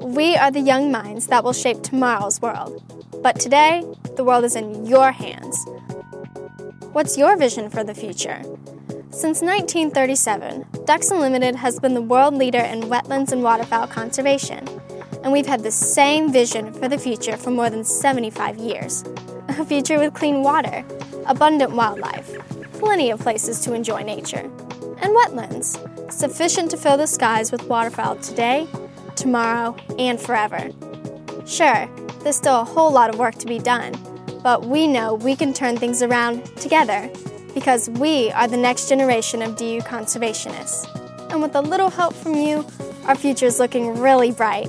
We 0.00 0.36
are 0.36 0.50
the 0.50 0.60
young 0.60 0.90
minds 0.90 1.26
that 1.28 1.44
will 1.44 1.52
shape 1.52 1.82
tomorrow's 1.82 2.40
world. 2.40 2.82
But 3.22 3.40
today, 3.40 3.84
the 4.16 4.24
world 4.24 4.44
is 4.44 4.56
in 4.56 4.86
your 4.86 5.12
hands. 5.12 5.66
What's 6.92 7.18
your 7.18 7.36
vision 7.36 7.68
for 7.68 7.84
the 7.84 7.94
future? 7.94 8.40
Since 9.10 9.42
1937, 9.42 10.66
Ducks 10.86 11.10
Unlimited 11.10 11.54
has 11.54 11.78
been 11.78 11.92
the 11.92 12.00
world 12.00 12.34
leader 12.34 12.60
in 12.60 12.84
wetlands 12.84 13.30
and 13.30 13.42
waterfowl 13.42 13.88
conservation, 13.88 14.66
and 15.22 15.30
we've 15.30 15.46
had 15.46 15.62
the 15.62 15.70
same 15.70 16.32
vision 16.32 16.72
for 16.72 16.88
the 16.88 16.96
future 16.96 17.36
for 17.36 17.50
more 17.50 17.68
than 17.68 17.84
75 17.84 18.56
years. 18.56 19.04
A 19.48 19.66
future 19.66 19.98
with 19.98 20.14
clean 20.14 20.42
water, 20.42 20.82
abundant 21.26 21.72
wildlife, 21.72 22.32
plenty 22.72 23.10
of 23.10 23.20
places 23.20 23.60
to 23.60 23.74
enjoy 23.74 24.02
nature, 24.02 24.50
and 25.02 25.14
wetlands, 25.14 25.76
sufficient 26.10 26.70
to 26.70 26.78
fill 26.78 26.96
the 26.96 27.06
skies 27.06 27.52
with 27.52 27.68
waterfowl 27.68 28.16
today, 28.16 28.66
tomorrow, 29.14 29.76
and 29.98 30.18
forever. 30.18 30.70
Sure, 31.46 31.86
there's 32.20 32.36
still 32.36 32.60
a 32.60 32.64
whole 32.64 32.90
lot 32.90 33.10
of 33.10 33.18
work 33.18 33.34
to 33.34 33.46
be 33.46 33.58
done 33.58 33.92
but 34.42 34.66
we 34.66 34.86
know 34.86 35.14
we 35.14 35.36
can 35.36 35.52
turn 35.52 35.76
things 35.76 36.02
around 36.02 36.44
together 36.56 37.10
because 37.54 37.90
we 37.90 38.30
are 38.32 38.46
the 38.46 38.56
next 38.56 38.88
generation 38.88 39.42
of 39.42 39.56
DU 39.56 39.80
conservationists. 39.80 40.86
And 41.30 41.42
with 41.42 41.54
a 41.54 41.60
little 41.60 41.90
help 41.90 42.14
from 42.14 42.34
you, 42.34 42.64
our 43.04 43.14
future 43.14 43.46
is 43.46 43.58
looking 43.58 43.98
really 43.98 44.30
bright. 44.30 44.68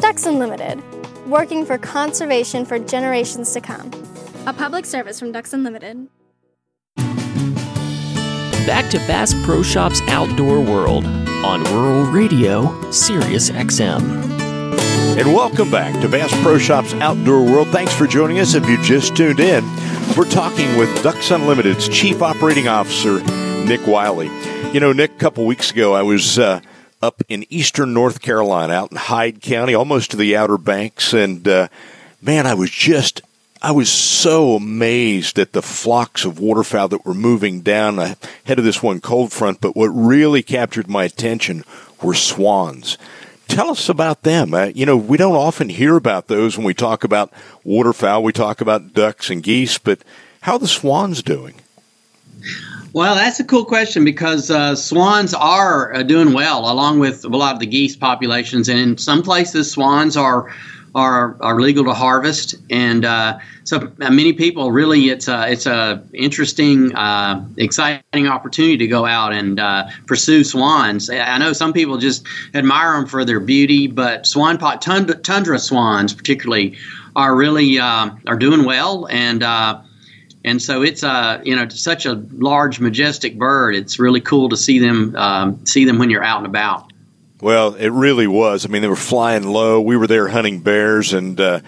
Ducks 0.00 0.26
Unlimited, 0.26 0.82
working 1.26 1.64
for 1.64 1.78
conservation 1.78 2.64
for 2.64 2.78
generations 2.78 3.52
to 3.52 3.60
come. 3.60 3.90
A 4.46 4.52
public 4.52 4.86
service 4.86 5.18
from 5.18 5.32
Ducks 5.32 5.52
Unlimited. 5.52 6.08
Back 8.66 8.90
to 8.90 8.98
Bass 9.06 9.34
Pro 9.44 9.62
Shops 9.62 10.00
Outdoor 10.08 10.60
World 10.60 11.06
on 11.44 11.64
Rural 11.64 12.04
Radio, 12.12 12.90
Sirius 12.90 13.50
XM. 13.50 14.37
And 15.18 15.34
welcome 15.34 15.68
back 15.68 16.00
to 16.00 16.08
Bass 16.08 16.30
Pro 16.42 16.58
Shops 16.58 16.94
Outdoor 16.94 17.42
World. 17.42 17.66
Thanks 17.70 17.92
for 17.92 18.06
joining 18.06 18.38
us. 18.38 18.54
If 18.54 18.68
you 18.68 18.80
just 18.84 19.16
tuned 19.16 19.40
in, 19.40 19.64
we're 20.16 20.30
talking 20.30 20.76
with 20.76 21.02
Ducks 21.02 21.32
Unlimited's 21.32 21.88
Chief 21.88 22.22
Operating 22.22 22.68
Officer, 22.68 23.18
Nick 23.64 23.84
Wiley. 23.84 24.28
You 24.72 24.78
know, 24.78 24.92
Nick, 24.92 25.10
a 25.10 25.18
couple 25.18 25.44
weeks 25.44 25.72
ago, 25.72 25.92
I 25.92 26.02
was 26.02 26.38
uh, 26.38 26.60
up 27.02 27.20
in 27.28 27.44
eastern 27.50 27.92
North 27.92 28.22
Carolina, 28.22 28.74
out 28.74 28.92
in 28.92 28.96
Hyde 28.96 29.40
County, 29.40 29.74
almost 29.74 30.12
to 30.12 30.16
the 30.16 30.36
Outer 30.36 30.56
Banks, 30.56 31.12
and 31.12 31.48
uh, 31.48 31.66
man, 32.22 32.46
I 32.46 32.54
was 32.54 32.70
just 32.70 33.20
I 33.60 33.72
was 33.72 33.90
so 33.90 34.54
amazed 34.54 35.40
at 35.40 35.52
the 35.52 35.62
flocks 35.62 36.24
of 36.24 36.38
waterfowl 36.38 36.86
that 36.88 37.04
were 37.04 37.12
moving 37.12 37.62
down 37.62 37.98
ahead 37.98 38.60
of 38.60 38.64
this 38.64 38.84
one 38.84 39.00
cold 39.00 39.32
front. 39.32 39.60
But 39.60 39.74
what 39.74 39.88
really 39.88 40.44
captured 40.44 40.86
my 40.86 41.02
attention 41.02 41.64
were 42.00 42.14
swans. 42.14 42.96
Tell 43.48 43.70
us 43.70 43.88
about 43.88 44.22
them. 44.22 44.54
Uh, 44.54 44.66
you 44.66 44.86
know, 44.86 44.96
we 44.96 45.16
don't 45.16 45.34
often 45.34 45.68
hear 45.68 45.96
about 45.96 46.28
those 46.28 46.56
when 46.56 46.66
we 46.66 46.74
talk 46.74 47.02
about 47.02 47.32
waterfowl. 47.64 48.22
We 48.22 48.32
talk 48.32 48.60
about 48.60 48.92
ducks 48.92 49.30
and 49.30 49.42
geese, 49.42 49.78
but 49.78 50.00
how 50.42 50.52
are 50.54 50.58
the 50.58 50.68
swans 50.68 51.22
doing? 51.22 51.54
Well, 52.92 53.14
that's 53.14 53.40
a 53.40 53.44
cool 53.44 53.64
question 53.64 54.04
because 54.04 54.50
uh, 54.50 54.74
swans 54.74 55.34
are 55.34 55.94
uh, 55.94 56.02
doing 56.02 56.32
well, 56.32 56.70
along 56.70 57.00
with 57.00 57.24
a 57.24 57.28
lot 57.28 57.54
of 57.54 57.60
the 57.60 57.66
geese 57.66 57.96
populations. 57.96 58.68
And 58.68 58.78
in 58.78 58.98
some 58.98 59.22
places, 59.22 59.70
swans 59.70 60.16
are 60.16 60.54
are 60.98 61.36
are 61.40 61.60
legal 61.60 61.84
to 61.84 61.94
harvest, 61.94 62.56
and 62.70 63.04
uh, 63.04 63.38
so 63.64 63.90
uh, 64.00 64.10
many 64.10 64.32
people 64.32 64.72
really 64.72 65.10
it's 65.10 65.28
a 65.28 65.50
it's 65.50 65.66
a 65.66 66.02
interesting, 66.12 66.94
uh, 66.94 67.44
exciting 67.56 68.26
opportunity 68.26 68.76
to 68.78 68.86
go 68.86 69.06
out 69.06 69.32
and 69.32 69.60
uh, 69.60 69.86
pursue 70.06 70.42
swans. 70.42 71.08
I 71.08 71.38
know 71.38 71.52
some 71.52 71.72
people 71.72 71.98
just 71.98 72.26
admire 72.54 72.94
them 72.94 73.06
for 73.06 73.24
their 73.24 73.40
beauty, 73.40 73.86
but 73.86 74.26
swan 74.26 74.58
pot 74.58 74.82
tundra, 74.82 75.14
tundra 75.16 75.58
swans 75.58 76.12
particularly 76.12 76.76
are 77.14 77.36
really 77.36 77.78
uh, 77.78 78.10
are 78.26 78.36
doing 78.36 78.64
well 78.64 79.06
and. 79.08 79.42
Uh, 79.42 79.82
and 80.44 80.62
so 80.62 80.82
it's 80.82 81.02
uh, 81.02 81.42
you 81.44 81.54
know 81.54 81.68
such 81.68 82.06
a 82.06 82.14
large, 82.30 82.78
majestic 82.80 83.36
bird. 83.36 83.74
It's 83.74 83.98
really 83.98 84.20
cool 84.20 84.48
to 84.48 84.56
see 84.56 84.78
them 84.78 85.14
um, 85.16 85.66
see 85.66 85.84
them 85.84 85.98
when 85.98 86.10
you're 86.10 86.22
out 86.22 86.38
and 86.38 86.46
about. 86.46 86.92
Well, 87.40 87.74
it 87.74 87.90
really 87.90 88.26
was. 88.26 88.64
I 88.64 88.68
mean, 88.68 88.82
they 88.82 88.88
were 88.88 88.96
flying 88.96 89.44
low. 89.44 89.80
We 89.80 89.96
were 89.96 90.08
there 90.08 90.28
hunting 90.28 90.58
bears, 90.60 91.12
and 91.12 91.40
uh, 91.40 91.60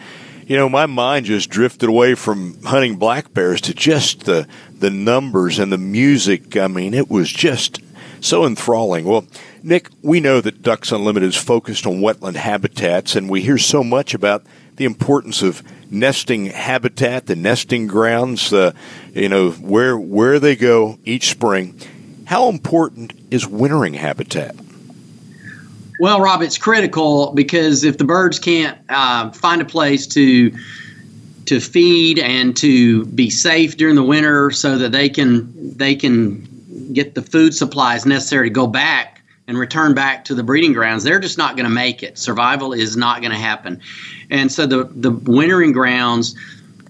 you 0.44 0.56
know, 0.56 0.68
my 0.68 0.86
mind 0.86 1.26
just 1.26 1.48
drifted 1.48 1.88
away 1.88 2.16
from 2.16 2.60
hunting 2.64 2.96
black 2.96 3.32
bears 3.32 3.60
to 3.62 3.74
just 3.74 4.24
the 4.24 4.48
the 4.76 4.90
numbers 4.90 5.60
and 5.60 5.72
the 5.72 5.78
music. 5.78 6.56
I 6.56 6.66
mean, 6.66 6.92
it 6.92 7.08
was 7.08 7.30
just 7.30 7.80
so 8.20 8.44
enthralling. 8.44 9.04
Well, 9.04 9.26
Nick, 9.62 9.90
we 10.02 10.18
know 10.18 10.40
that 10.40 10.62
Ducks 10.62 10.90
Unlimited 10.90 11.28
is 11.28 11.36
focused 11.36 11.86
on 11.86 12.00
wetland 12.00 12.34
habitats, 12.34 13.14
and 13.14 13.30
we 13.30 13.40
hear 13.40 13.58
so 13.58 13.84
much 13.84 14.12
about 14.12 14.42
the 14.74 14.84
importance 14.84 15.40
of 15.40 15.62
nesting 15.88 16.46
habitat, 16.46 17.26
the 17.26 17.36
nesting 17.36 17.86
grounds, 17.86 18.52
uh, 18.52 18.72
you 19.14 19.28
know, 19.28 19.52
where 19.52 19.96
where 19.96 20.40
they 20.40 20.56
go 20.56 20.98
each 21.04 21.30
spring. 21.30 21.78
How 22.24 22.48
important 22.48 23.12
is 23.30 23.46
wintering 23.46 23.94
habitat? 23.94 24.56
Well, 26.00 26.22
Rob, 26.22 26.40
it's 26.40 26.56
critical 26.56 27.32
because 27.34 27.84
if 27.84 27.98
the 27.98 28.04
birds 28.04 28.38
can't 28.38 28.78
uh, 28.88 29.30
find 29.32 29.60
a 29.60 29.66
place 29.66 30.06
to 30.08 30.50
to 31.44 31.60
feed 31.60 32.18
and 32.18 32.56
to 32.56 33.04
be 33.06 33.28
safe 33.28 33.76
during 33.76 33.96
the 33.96 34.02
winter, 34.02 34.50
so 34.50 34.78
that 34.78 34.92
they 34.92 35.10
can 35.10 35.76
they 35.76 35.94
can 35.94 36.48
get 36.94 37.14
the 37.14 37.20
food 37.20 37.54
supplies 37.54 38.06
necessary 38.06 38.48
to 38.48 38.54
go 38.54 38.66
back 38.66 39.20
and 39.46 39.58
return 39.58 39.92
back 39.92 40.24
to 40.24 40.34
the 40.34 40.42
breeding 40.42 40.72
grounds, 40.72 41.04
they're 41.04 41.20
just 41.20 41.36
not 41.36 41.54
going 41.54 41.64
to 41.64 41.74
make 41.74 42.02
it. 42.02 42.16
Survival 42.16 42.72
is 42.72 42.96
not 42.96 43.20
going 43.20 43.32
to 43.32 43.38
happen, 43.38 43.78
and 44.30 44.50
so 44.50 44.64
the 44.64 44.84
the 44.84 45.10
wintering 45.10 45.72
grounds 45.72 46.34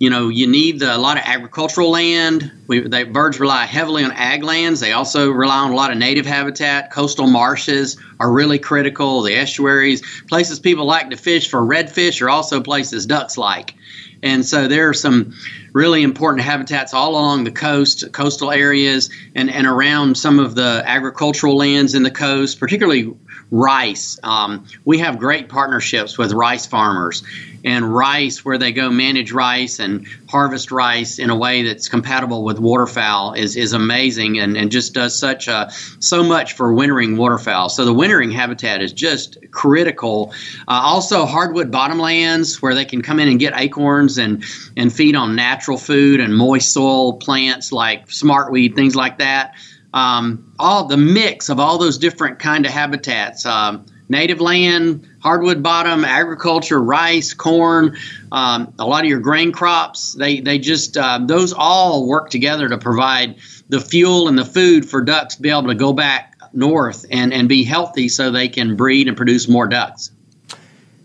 you 0.01 0.11
know 0.11 0.29
you 0.29 0.49
need 0.49 0.81
the, 0.81 0.97
a 0.97 0.99
lot 0.99 1.17
of 1.17 1.23
agricultural 1.25 1.91
land 1.91 2.51
we, 2.67 2.81
they, 2.81 3.03
birds 3.03 3.39
rely 3.39 3.67
heavily 3.67 4.05
on 4.05 4.13
ag 4.13 4.45
lands. 4.45 4.79
They 4.79 4.93
also 4.93 5.29
rely 5.29 5.59
on 5.59 5.73
a 5.73 5.75
lot 5.75 5.91
of 5.91 5.99
native 5.99 6.25
habitat. 6.25 6.93
Coastal 6.93 7.27
marshes 7.27 7.97
are 8.21 8.31
really 8.31 8.61
critical. 8.61 9.23
The 9.23 9.35
estuaries, 9.35 10.03
places 10.29 10.61
people 10.61 10.85
like 10.85 11.11
to 11.11 11.17
fish 11.17 11.51
for 11.51 11.61
redfish, 11.61 12.23
are 12.23 12.31
also 12.31 12.61
places 12.61 13.07
ducks 13.07 13.37
like. 13.37 13.75
And 14.23 14.47
so 14.47 14.69
there 14.69 14.89
are 14.89 14.95
some 14.95 15.35
really 15.73 16.05
important 16.05 16.45
habitats 16.45 16.95
all 16.95 17.11
along 17.11 17.43
the 17.43 17.51
coast, 17.51 18.13
coastal 18.13 18.53
areas, 18.53 19.11
and, 19.35 19.51
and 19.51 19.67
around 19.67 20.17
some 20.17 20.39
of 20.39 20.55
the 20.55 20.85
agricultural 20.87 21.57
lands 21.57 21.95
in 21.95 22.05
the 22.05 22.11
coast, 22.11 22.61
particularly 22.61 23.13
rice. 23.51 24.19
Um, 24.23 24.67
we 24.85 24.99
have 24.99 25.19
great 25.19 25.49
partnerships 25.49 26.17
with 26.17 26.33
rice 26.33 26.67
farmers 26.67 27.23
and 27.65 27.95
rice 27.95 28.45
where 28.45 28.59
they 28.59 28.73
go 28.73 28.91
manage 28.91 29.33
rice 29.33 29.81
and 29.81 30.07
harvest 30.29 30.71
rice 30.71 31.19
in 31.19 31.31
a 31.31 31.37
way 31.37 31.63
that's 31.63 31.89
compatible 31.89 32.45
with 32.45 32.59
waterfowl 32.59 33.35
is, 33.35 33.57
is 33.57 33.73
amazing 33.73 34.39
and, 34.39 34.57
and 34.57 34.71
just 34.71 34.95
does 34.95 35.19
such 35.19 35.49
a, 35.49 35.71
so 35.99 36.23
much 36.23 36.55
for 36.55 36.73
wintering 36.73 37.17
waterfowl. 37.17 37.69
So 37.69 37.85
the 37.85 37.93
wintering 37.93 38.31
habitat 38.31 38.83
is 38.83 38.93
just 38.93 39.39
critical. 39.51 40.33
Uh, 40.67 40.81
also 40.83 41.27
hardwood 41.27 41.71
bottomlands 41.71 42.63
where 42.63 42.75
they 42.75 42.85
can 42.85 43.03
come 43.03 43.21
in 43.21 43.29
and 43.29 43.39
get 43.39 43.53
acorns 43.57 44.19
and, 44.19 44.45
and 44.77 44.93
feed 44.93 45.15
on 45.15 45.37
natural 45.37 45.77
food 45.77 46.21
and 46.21 46.35
moist 46.35 46.73
soil 46.73 47.15
plants 47.15 47.73
like 47.73 48.09
smartweed, 48.09 48.75
things 48.75 48.97
like 48.97 49.19
that. 49.19 49.55
Um, 49.93 50.53
all 50.59 50.87
the 50.87 50.97
mix 50.97 51.49
of 51.49 51.59
all 51.59 51.79
those 51.79 51.99
different 51.99 52.39
kind 52.39 52.65
of 52.65 52.73
habitats. 52.73 53.45
Um, 53.45 53.87
native 54.11 54.41
land, 54.41 55.09
hardwood 55.21 55.63
bottom, 55.63 56.05
agriculture, 56.05 56.83
rice, 56.83 57.33
corn, 57.33 57.97
um, 58.33 58.75
a 58.79 58.85
lot 58.85 59.05
of 59.05 59.09
your 59.09 59.21
grain 59.21 59.53
crops. 59.53 60.13
They 60.13 60.41
they 60.41 60.59
just 60.59 60.97
uh, 60.97 61.21
those 61.23 61.55
all 61.55 62.07
work 62.07 62.29
together 62.29 62.69
to 62.69 62.77
provide 62.77 63.37
the 63.69 63.81
fuel 63.81 64.29
and 64.29 64.37
the 64.37 64.45
food 64.45 64.89
for 64.89 65.01
ducks 65.01 65.37
to 65.37 65.43
be 65.43 65.49
able 65.49 65.69
to 65.69 65.75
go 65.75 65.93
back 65.93 66.37
north 66.53 67.07
and 67.11 67.33
and 67.33 67.49
be 67.49 67.65
healthy 67.65 68.09
so 68.09 68.31
they 68.31 68.49
can 68.49 68.77
breed 68.77 69.09
and 69.09 69.17
produce 69.17 69.49
more 69.49 69.69
ducks. 69.69 70.11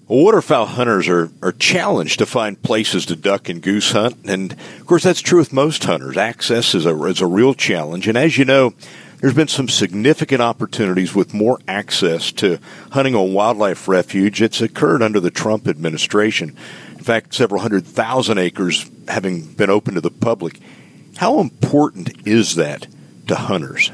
Waterfowl 0.08 0.66
hunters 0.66 1.08
are, 1.08 1.30
are 1.42 1.52
challenged 1.52 2.20
to 2.20 2.26
find 2.26 2.62
places 2.62 3.06
to 3.08 3.16
duck 3.16 3.50
and 3.50 3.62
goose 3.62 3.92
hunt, 3.92 4.18
and 4.26 4.54
of 4.54 4.86
course 4.86 5.04
that's 5.04 5.22
true 5.22 5.40
with 5.40 5.54
most 5.54 5.84
hunters. 5.84 6.18
Access 6.18 6.76
is 6.76 6.86
a 6.86 7.04
is 7.06 7.22
a 7.22 7.28
real 7.28 7.54
challenge, 7.54 8.08
and 8.08 8.18
as 8.18 8.38
you 8.38 8.46
know, 8.46 8.74
there's 9.20 9.34
been 9.34 9.48
some 9.48 9.68
significant 9.68 10.42
opportunities 10.42 11.16
with 11.16 11.34
more 11.34 11.60
access 11.68 12.32
to 12.34 12.60
hunting 12.92 13.16
on 13.16 13.34
wildlife 13.34 13.88
refuge. 13.88 14.42
It's 14.42 14.62
occurred 14.62 15.02
under 15.02 15.20
the 15.20 15.32
Trump 15.32 15.68
administration. 15.68 16.56
In 16.92 17.04
fact, 17.04 17.34
several 17.34 17.62
hundred 17.62 17.86
thousand 17.86 18.38
acres 18.38 18.90
having 19.08 19.54
been 19.54 19.70
open 19.70 19.96
to 19.96 20.02
the 20.02 20.12
public. 20.12 20.60
How 21.18 21.40
important 21.40 22.28
is 22.28 22.56
that 22.56 22.88
to 23.28 23.36
hunters? 23.36 23.92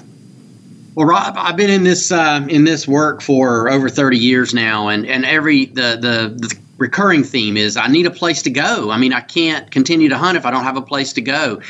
Well, 0.94 1.06
Rob, 1.06 1.36
I've 1.38 1.56
been 1.56 1.70
in 1.70 1.84
this 1.84 2.12
uh, 2.12 2.46
in 2.50 2.66
this 2.66 2.86
work 2.86 3.22
for 3.22 3.70
over 3.70 3.88
30 3.88 4.18
years 4.18 4.54
now, 4.54 4.90
and, 4.90 5.06
and 5.06 5.24
every 5.24 5.66
the, 5.66 5.98
the 6.02 6.48
the 6.48 6.58
recurring 6.78 7.24
theme 7.24 7.56
is 7.56 7.78
I 7.78 7.88
need 7.88 8.06
a 8.06 8.12
place 8.12 8.42
to 8.42 8.50
go. 8.50 8.92
I 8.92 8.98
mean, 8.98 9.14
I 9.14 9.22
can't 9.22 9.72
continue 9.72 10.10
to 10.10 10.18
hunt 10.18 10.36
if 10.36 10.46
I 10.46 10.52
don't 10.52 10.64
have 10.64 10.76
a 10.76 10.82
place 10.82 11.14
to 11.14 11.22
go. 11.22 11.62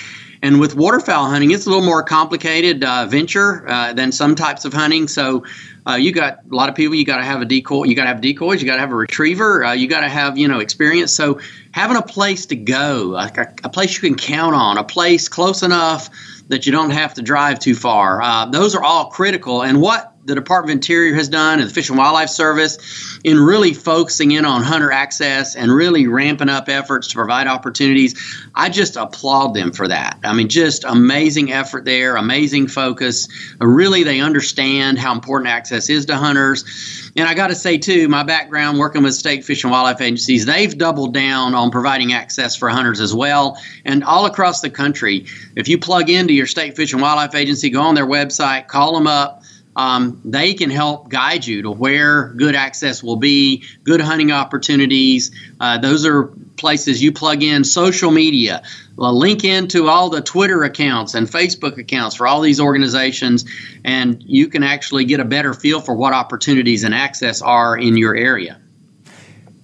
And 0.42 0.60
with 0.60 0.76
waterfowl 0.76 1.30
hunting, 1.30 1.52
it's 1.52 1.68
a 1.68 1.70
little 1.70 1.86
more 1.86 2.02
complicated 2.02 2.84
uh, 2.84 3.06
venture 3.06 3.68
uh, 3.70 3.94
than 3.94 4.12
some 4.12 4.34
types 4.34 4.66
of 4.66 4.74
hunting. 4.74 5.08
So 5.08 5.46
uh, 5.88 5.94
you 5.94 6.12
got 6.12 6.40
a 6.52 6.56
lot 6.56 6.68
of 6.68 6.74
people. 6.74 6.96
You 6.96 7.06
got 7.06 7.18
to 7.18 7.24
have 7.24 7.44
a 7.44 7.46
decoy. 7.46 7.84
You 7.84 7.96
got 7.96 8.04
to 8.04 8.10
have 8.10 8.22
decoys. 8.22 8.60
You 8.60 8.66
got 8.66 8.76
to 8.76 8.82
have 8.82 8.92
a 8.92 8.96
retriever. 8.96 9.64
Uh, 9.64 9.74
you 9.74 9.88
got 9.88 10.02
to 10.02 10.10
have 10.10 10.36
you 10.36 10.48
know 10.48 10.60
experience. 10.60 11.14
So 11.14 11.40
having 11.74 11.96
a 11.98 12.02
place 12.02 12.48
to 12.48 12.56
go, 12.56 13.16
a, 13.16 13.32
a, 13.64 13.70
place 13.70 13.96
you 13.96 14.02
can 14.02 14.18
count 14.18 14.56
on, 14.56 14.80
a 14.80 14.84
place 14.84 15.30
close 15.30 15.62
enough 15.62 16.10
that 16.52 16.66
you 16.66 16.72
don't 16.72 16.92
have 16.92 17.14
to 17.16 17.22
drive 17.22 17.60
too 17.60 17.74
far. 17.74 18.22
Uh, 18.22 18.46
those 18.46 18.76
are 18.76 18.84
all 18.84 19.10
critical. 19.10 19.64
And 19.64 19.82
what 19.82 20.11
the 20.26 20.36
Department 20.36 20.72
of 20.72 20.76
Interior 20.78 21.16
has 21.16 21.30
done 21.30 21.60
and 21.60 21.70
the 21.70 21.74
Fish 21.74 21.90
and 21.90 21.98
Wildlife 21.98 22.30
Service 22.30 23.20
in 23.24 23.40
really 23.40 23.74
focusing 23.74 24.32
in 24.32 24.46
on 24.46 24.62
hunter 24.62 24.92
access 24.92 25.56
and 25.56 25.72
really 25.72 26.08
ramping 26.08 26.50
up 26.50 26.70
efforts 26.70 27.08
to 27.08 27.16
provide 27.16 27.48
opportunities. 27.48 28.20
I 28.54 28.70
just 28.70 28.96
applaud 28.98 29.54
them 29.54 29.72
for 29.72 29.88
that. 29.88 30.20
I 30.24 30.34
mean, 30.34 30.48
just 30.48 30.84
amazing 30.84 31.52
effort 31.52 31.86
there, 31.86 32.16
amazing 32.16 32.68
focus. 32.68 33.28
Uh, 33.60 33.66
really, 33.66 34.04
they 34.04 34.20
understand 34.20 35.00
how 35.00 35.14
important 35.14 35.50
access 35.50 35.90
is 35.90 36.06
to 36.08 36.18
hunters. 36.18 37.12
And 37.16 37.28
I 37.28 37.34
got 37.34 37.48
to 37.48 37.56
say, 37.56 37.78
too, 37.78 38.08
my 38.08 38.24
background 38.24 38.78
working 38.78 39.04
with 39.04 39.16
state 39.16 39.44
fish 39.44 39.64
and 39.64 39.72
wildlife 39.72 40.02
agencies, 40.02 40.46
they've 40.46 40.76
doubled 40.78 41.14
down 41.14 41.56
on 41.56 41.72
providing 41.72 42.14
access 42.14 42.56
for 42.56 42.70
hunters 42.70 43.00
as 43.00 43.14
well. 43.14 43.58
And 43.86 44.04
all 44.04 44.26
across 44.26 44.62
the 44.62 44.70
country, 44.70 45.26
if 45.56 45.68
you 45.68 45.78
plug 45.78 46.10
into 46.10 46.34
your 46.34 46.46
state 46.46 46.76
fish 46.76 46.94
and 46.94 47.02
wildlife 47.02 47.36
agency, 47.36 47.70
go 47.70 47.82
on 47.82 47.96
their 47.96 48.08
website, 48.08 48.68
call 48.68 48.94
them 48.94 49.08
up 49.08 49.41
um, 49.76 50.22
they 50.26 50.54
can 50.54 50.70
help 50.70 51.10
guide 51.10 51.46
you 51.46 51.62
to 51.62 51.72
where 51.72 52.30
good 52.30 52.56
access 52.56 53.02
will 53.02 53.16
be, 53.16 53.64
good 53.84 54.02
hunting 54.02 54.32
opportunities. 54.32 55.32
Uh, 55.60 55.78
those 55.78 56.06
are 56.06 56.26
places 56.58 57.02
you 57.02 57.12
plug 57.12 57.42
in 57.42 57.64
social 57.64 58.12
media, 58.12 58.64
uh, 58.98 59.12
link 59.12 59.44
into 59.44 59.88
all 59.88 60.10
the 60.10 60.22
Twitter 60.22 60.64
accounts 60.64 61.16
and 61.16 61.28
Facebook 61.28 61.78
accounts 61.78 62.16
for 62.16 62.28
all 62.28 62.42
these 62.42 62.60
organizations, 62.60 63.46
and 63.84 64.22
you 64.24 64.48
can 64.48 64.62
actually 64.62 65.06
get 65.06 65.20
a 65.20 65.26
better 65.26 65.54
feel 65.54 65.82
for 65.82 65.96
what 65.96 66.14
opportunities 66.14 66.84
and 66.84 66.94
access 66.94 67.42
are 67.42 67.78
in 67.78 67.98
your 67.98 68.16
area. 68.16 68.60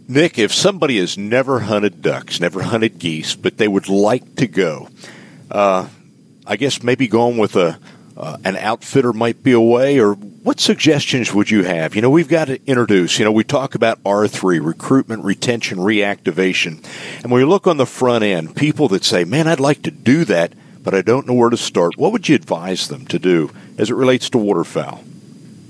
Nick, 0.08 0.39
if 0.39 0.54
somebody 0.54 1.00
has 1.00 1.17
never 1.17 1.60
hunted 1.60 2.02
ducks, 2.02 2.39
never 2.39 2.63
hunted 2.63 2.98
geese, 2.98 3.36
but 3.36 3.58
they 3.58 3.67
would 3.67 3.89
like 3.89 4.38
to 4.38 4.48
go, 4.48 4.88
uh, 5.52 5.88
I 6.46 6.56
guess 6.56 6.82
maybe 6.82 7.10
going 7.10 7.38
with 7.38 7.58
a 7.58 7.78
uh, 8.17 8.38
an 8.43 8.56
outfitter 8.56 9.13
might 9.13 9.43
be 9.43 9.51
a 9.51 9.60
way, 9.60 9.99
or 9.99 10.13
what 10.13 10.60
suggestions 10.60 11.34
would 11.34 11.51
you 11.51 11.63
have? 11.63 11.95
You 11.95 12.01
know, 12.01 12.10
we've 12.10 12.27
got 12.27 12.45
to 12.45 12.60
introduce, 12.65 13.19
you 13.19 13.25
know, 13.25 13.32
we 13.32 13.43
talk 13.43 13.75
about 13.75 14.03
R3, 14.03 14.65
recruitment, 14.65 15.23
retention, 15.23 15.77
reactivation. 15.77 16.84
And 17.21 17.32
when 17.32 17.41
you 17.41 17.47
look 17.47 17.67
on 17.67 17.77
the 17.77 17.86
front 17.86 18.23
end, 18.23 18.56
people 18.56 18.88
that 18.89 19.03
say, 19.03 19.23
man, 19.23 19.47
I'd 19.47 19.60
like 19.60 19.84
to 19.84 19.91
do 19.91 20.25
that, 20.25 20.53
but 20.84 20.95
I 20.95 21.01
don't 21.01 21.27
know 21.27 21.34
where 21.34 21.49
to 21.49 21.58
start, 21.58 21.97
what 21.97 22.12
would 22.12 22.27
you 22.27 22.36
advise 22.36 22.88
them 22.88 23.06
to 23.08 23.19
do 23.19 23.51
as 23.77 23.91
it 23.91 23.95
relates 23.95 24.30
to 24.32 24.38
waterfowl? 24.38 25.03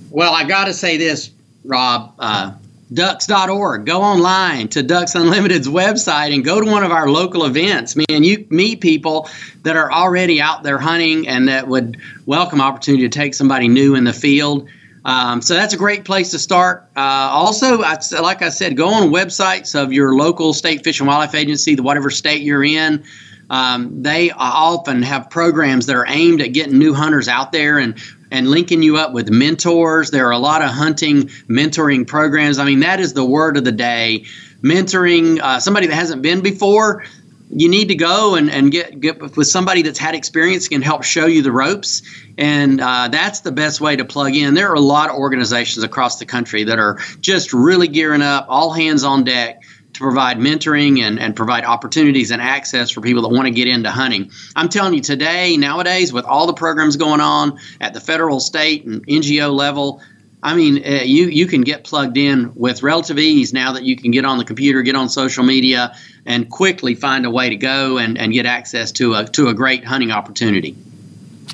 Well, 0.10 0.34
I 0.34 0.46
got 0.46 0.66
to 0.66 0.74
say 0.74 0.98
this, 0.98 1.32
Rob. 1.66 2.14
Uh, 2.18 2.54
ducks.org. 2.94 3.86
Go 3.86 4.02
online 4.02 4.70
to 4.70 4.84
Ducks 4.84 5.16
Unlimited's 5.16 5.68
website 5.68 6.34
and 6.34 6.44
go 6.44 6.62
to 6.62 6.70
one 6.70 6.84
of 6.84 6.92
our 6.92 7.10
local 7.10 7.46
events. 7.46 7.96
Man, 7.96 8.24
you 8.24 8.46
meet 8.50 8.82
people 8.82 9.30
that 9.64 9.76
are 9.76 9.92
already 9.92 10.42
out 10.42 10.64
there 10.64 10.78
hunting 10.78 11.28
and 11.28 11.50
that 11.50 11.68
would 11.68 11.98
welcome 12.26 12.62
opportunity 12.62 13.08
to 13.08 13.20
take 13.20 13.34
somebody 13.34 13.68
new 13.68 13.96
in 13.96 14.04
the 14.04 14.14
field. 14.14 14.70
Um, 15.04 15.42
so 15.42 15.54
that's 15.54 15.74
a 15.74 15.78
great 15.78 16.04
place 16.04 16.32
to 16.32 16.40
start. 16.40 16.90
Uh, 16.96 17.00
also, 17.00 17.82
I, 17.82 17.98
like 18.22 18.42
I 18.42 18.50
said, 18.50 18.76
go 18.76 18.90
on 18.90 19.10
websites 19.10 19.82
of 19.82 19.94
your 19.94 20.16
local 20.16 20.54
state 20.54 20.84
fish 20.84 21.00
and 21.00 21.08
wildlife 21.08 21.36
agency, 21.36 21.76
the 21.76 21.84
whatever 21.84 22.10
state 22.10 22.42
you're 22.42 22.64
in. 22.64 23.06
Um, 23.50 24.04
they 24.04 24.32
often 24.32 25.02
have 25.04 25.30
programs 25.30 25.86
that 25.86 25.96
are 25.96 26.06
aimed 26.08 26.42
at 26.42 26.48
getting 26.48 26.78
new 26.78 26.94
hunters 26.94 27.30
out 27.30 27.54
there 27.54 27.78
and 27.78 27.98
and 28.32 28.50
linking 28.50 28.82
you 28.84 28.98
up 28.98 29.14
with 29.14 29.30
mentors. 29.30 30.12
There 30.12 30.28
are 30.28 30.32
a 30.32 30.40
lot 30.40 30.62
of 30.62 30.70
hunting 30.70 31.28
mentoring 31.48 32.08
programs. 32.08 32.60
I 32.60 32.66
mean, 32.66 32.82
that 32.82 33.00
is 33.00 33.14
the 33.14 33.26
word 33.26 33.58
of 33.58 33.64
the 33.64 33.72
day. 33.72 34.26
Mentoring 34.62 35.40
uh, 35.40 35.60
somebody 35.60 35.88
that 35.88 35.96
hasn't 35.96 36.22
been 36.22 36.42
before, 36.42 37.04
you 37.50 37.70
need 37.70 37.88
to 37.88 37.96
go 37.96 38.36
and, 38.36 38.50
and 38.50 38.72
get, 38.72 39.00
get 39.00 39.22
with 39.38 39.48
somebody 39.48 39.82
that's 39.82 40.00
had 40.00 40.16
experience 40.16 40.68
can 40.68 40.82
help 40.82 41.04
show 41.04 41.26
you 41.26 41.42
the 41.42 41.52
ropes. 41.52 42.02
And 42.38 42.82
uh, 42.82 43.08
that's 43.08 43.40
the 43.42 43.52
best 43.52 43.80
way 43.80 43.96
to 43.96 44.06
plug 44.06 44.36
in. 44.36 44.54
There 44.54 44.70
are 44.70 44.76
a 44.76 44.82
lot 44.82 45.10
of 45.10 45.16
organizations 45.16 45.84
across 45.84 46.20
the 46.20 46.26
country 46.26 46.66
that 46.66 46.80
are 46.80 46.98
just 47.22 47.54
really 47.54 47.88
gearing 47.88 48.22
up, 48.22 48.48
all 48.50 48.74
hands 48.74 49.04
on 49.04 49.24
deck 49.24 49.62
to 49.98 50.04
provide 50.04 50.38
mentoring 50.38 51.00
and, 51.00 51.20
and 51.20 51.36
provide 51.36 51.66
opportunities 51.66 52.30
and 52.30 52.40
access 52.40 52.92
for 52.92 53.02
people 53.02 53.24
that 53.24 53.30
want 53.30 53.48
to 53.48 53.52
get 53.52 53.68
into 53.68 53.90
hunting. 53.90 54.32
I'm 54.56 54.70
telling 54.70 54.94
you 54.94 55.02
today, 55.02 55.58
nowadays, 55.58 56.14
with 56.14 56.26
all 56.26 56.46
the 56.46 56.54
programs 56.54 56.98
going 56.98 57.20
on 57.20 57.60
at 57.82 57.96
the 57.96 58.00
federal, 58.00 58.40
state, 58.40 58.86
and 58.86 59.06
NGO 59.08 59.52
level, 59.52 60.02
I 60.44 60.56
mean, 60.56 60.86
uh, 60.86 61.02
you 61.04 61.26
you 61.26 61.48
can 61.48 61.62
get 61.62 61.84
plugged 61.84 62.16
in 62.16 62.54
with 62.54 62.84
relative 62.84 63.18
ease 63.18 63.54
now 63.54 63.74
that 63.74 63.84
you 63.84 63.96
can 63.96 64.12
get 64.12 64.24
on 64.24 64.38
the 64.38 64.46
computer, 64.46 64.84
get 64.84 64.96
on 64.96 65.10
social 65.10 65.44
media, 65.44 65.96
and 66.28 66.48
quickly 66.48 66.94
find 66.94 67.26
a 67.26 67.32
way 67.32 67.50
to 67.50 67.56
go 67.56 67.98
and, 67.98 68.20
and 68.20 68.32
get 68.32 68.46
access 68.46 68.92
to 68.94 69.16
a 69.16 69.26
to 69.26 69.48
a 69.48 69.56
great 69.56 69.84
hunting 69.84 70.12
opportunity. 70.12 70.76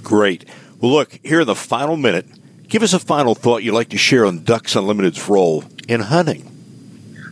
Great. 0.03 0.43
Well, 0.81 0.91
look 0.91 1.17
here 1.23 1.41
in 1.41 1.47
the 1.47 1.55
final 1.55 1.95
minute. 1.95 2.25
Give 2.67 2.83
us 2.83 2.91
a 2.91 2.99
final 2.99 3.35
thought 3.35 3.63
you'd 3.63 3.73
like 3.73 3.89
to 3.89 3.97
share 3.97 4.25
on 4.25 4.43
Ducks 4.43 4.75
Unlimited's 4.75 5.29
role 5.29 5.63
in 5.87 6.01
hunting. 6.01 6.52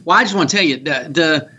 Well, 0.06 0.18
I 0.18 0.24
just 0.24 0.36
want 0.36 0.50
to 0.50 0.56
tell 0.56 0.66
you 0.66 0.78
the 0.78 1.08
the 1.10 1.52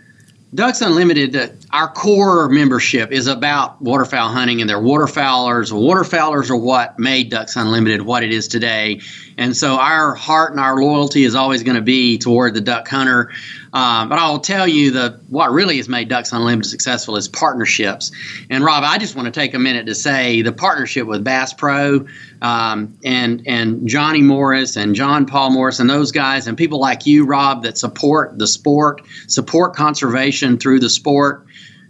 Ducks 0.53 0.81
Unlimited, 0.81 1.65
our 1.71 1.87
core 1.87 2.47
membership 2.47 3.11
is 3.11 3.25
about 3.25 3.81
waterfowl 3.81 4.29
hunting, 4.29 4.61
and 4.61 4.69
they're 4.69 4.77
waterfowlers. 4.77 5.71
Waterfowlers 5.71 6.51
are 6.51 6.55
what 6.55 6.99
made 6.99 7.31
Ducks 7.31 7.55
Unlimited 7.55 8.03
what 8.03 8.23
it 8.23 8.31
is 8.31 8.47
today. 8.47 9.01
And 9.35 9.57
so 9.57 9.79
our 9.79 10.13
heart 10.13 10.51
and 10.51 10.59
our 10.59 10.75
loyalty 10.75 11.23
is 11.23 11.33
always 11.33 11.63
going 11.63 11.77
to 11.77 11.81
be 11.81 12.19
toward 12.19 12.53
the 12.53 12.61
duck 12.61 12.87
hunter. 12.87 13.31
Um, 13.73 14.07
but 14.07 14.19
I'll 14.19 14.39
tell 14.39 14.67
you 14.67 14.91
the 14.91 15.19
what 15.29 15.51
really 15.51 15.77
has 15.77 15.89
made 15.89 16.07
Ducks 16.07 16.31
Unlimited 16.31 16.69
successful 16.69 17.15
is 17.15 17.27
partnerships. 17.27 18.11
And 18.49 18.63
Rob, 18.63 18.83
I 18.85 18.99
just 18.99 19.15
want 19.15 19.25
to 19.25 19.31
take 19.31 19.55
a 19.55 19.59
minute 19.59 19.87
to 19.87 19.95
say 19.95 20.43
the 20.43 20.51
partnership 20.51 21.07
with 21.07 21.23
Bass 21.23 21.53
Pro 21.53 22.05
um, 22.41 22.97
and 23.03 23.47
and 23.47 23.87
Johnny 23.87 24.21
Morris 24.21 24.75
and 24.75 24.93
John 24.93 25.25
Paul 25.25 25.49
Morris 25.49 25.79
and 25.79 25.89
those 25.89 26.11
guys 26.11 26.45
and 26.47 26.55
people 26.55 26.79
like 26.79 27.07
you, 27.07 27.25
Rob, 27.25 27.63
that 27.63 27.79
support 27.79 28.37
the 28.37 28.47
sport, 28.47 29.01
support 29.27 29.75
conservation 29.75 30.57
through 30.59 30.79
the 30.79 30.89
sport 30.89 31.47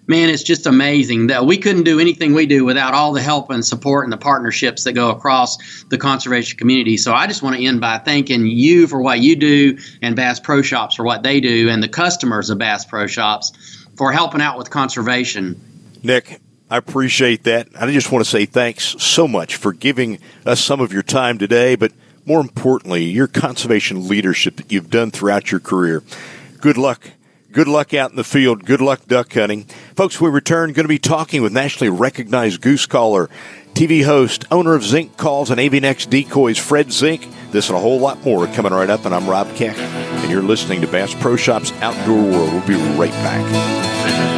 man, 0.07 0.29
it's 0.29 0.43
just 0.43 0.65
amazing 0.65 1.27
that 1.27 1.45
we 1.45 1.57
couldn't 1.57 1.83
do 1.83 1.99
anything 1.99 2.33
we 2.33 2.45
do 2.45 2.65
without 2.65 2.93
all 2.93 3.13
the 3.13 3.21
help 3.21 3.49
and 3.49 3.65
support 3.65 4.05
and 4.05 4.11
the 4.11 4.17
partnerships 4.17 4.83
that 4.83 4.93
go 4.93 5.09
across 5.09 5.83
the 5.85 5.97
conservation 5.97 6.57
community. 6.57 6.97
So 6.97 7.13
I 7.13 7.27
just 7.27 7.41
want 7.41 7.55
to 7.55 7.65
end 7.65 7.79
by 7.81 7.99
thanking 7.99 8.45
you 8.45 8.87
for 8.87 9.01
what 9.01 9.19
you 9.19 9.35
do 9.35 9.77
and 10.01 10.15
Bass 10.15 10.39
Pro 10.39 10.61
Shops 10.61 10.95
for 10.95 11.03
what 11.03 11.23
they 11.23 11.39
do 11.39 11.69
and 11.69 11.81
the 11.81 11.87
customers 11.87 12.49
of 12.49 12.57
Bass 12.57 12.85
Pro 12.85 13.07
Shops 13.07 13.51
for 13.95 14.11
helping 14.11 14.41
out 14.41 14.57
with 14.57 14.69
conservation. 14.69 15.59
Nick, 16.03 16.41
I 16.69 16.77
appreciate 16.77 17.43
that. 17.43 17.69
I 17.79 17.89
just 17.91 18.11
want 18.11 18.25
to 18.25 18.29
say 18.29 18.45
thanks 18.45 18.95
so 19.01 19.27
much 19.27 19.55
for 19.55 19.73
giving 19.73 20.19
us 20.45 20.59
some 20.59 20.81
of 20.81 20.91
your 20.91 21.03
time 21.03 21.37
today, 21.37 21.75
but 21.75 21.91
more 22.25 22.41
importantly, 22.41 23.03
your 23.03 23.27
conservation 23.27 24.07
leadership 24.07 24.55
that 24.57 24.71
you've 24.71 24.89
done 24.89 25.11
throughout 25.11 25.51
your 25.51 25.59
career. 25.59 26.03
Good 26.59 26.77
luck 26.77 27.11
Good 27.53 27.67
luck 27.67 27.93
out 27.93 28.09
in 28.09 28.15
the 28.15 28.23
field. 28.23 28.65
Good 28.65 28.81
luck 28.81 29.05
duck 29.05 29.31
hunting. 29.31 29.65
Folks, 29.95 30.19
we 30.19 30.27
return 30.27 30.73
going 30.73 30.85
to 30.85 30.89
be 30.89 30.97
talking 30.97 31.43
with 31.43 31.53
nationally 31.53 31.91
recognized 31.91 32.61
goose 32.61 32.87
caller, 32.87 33.29
TV 33.75 34.03
host, 34.03 34.43
owner 34.49 34.73
of 34.73 34.83
Zink 34.83 35.17
Calls 35.17 35.51
and 35.51 35.59
Avian-X 35.59 36.07
Decoys, 36.07 36.57
Fred 36.57 36.91
Zink. 36.91 37.27
This 37.51 37.69
and 37.69 37.77
a 37.77 37.79
whole 37.79 37.99
lot 37.99 38.25
more 38.25 38.47
coming 38.47 38.73
right 38.73 38.89
up, 38.89 39.05
and 39.05 39.13
I'm 39.13 39.29
Rob 39.29 39.53
Keck, 39.55 39.77
and 39.77 40.31
you're 40.31 40.41
listening 40.41 40.81
to 40.81 40.87
Bass 40.87 41.13
Pro 41.13 41.35
Shops 41.35 41.71
Outdoor 41.73 42.23
World. 42.23 42.53
We'll 42.53 42.67
be 42.67 42.97
right 42.97 43.11
back. 43.11 44.32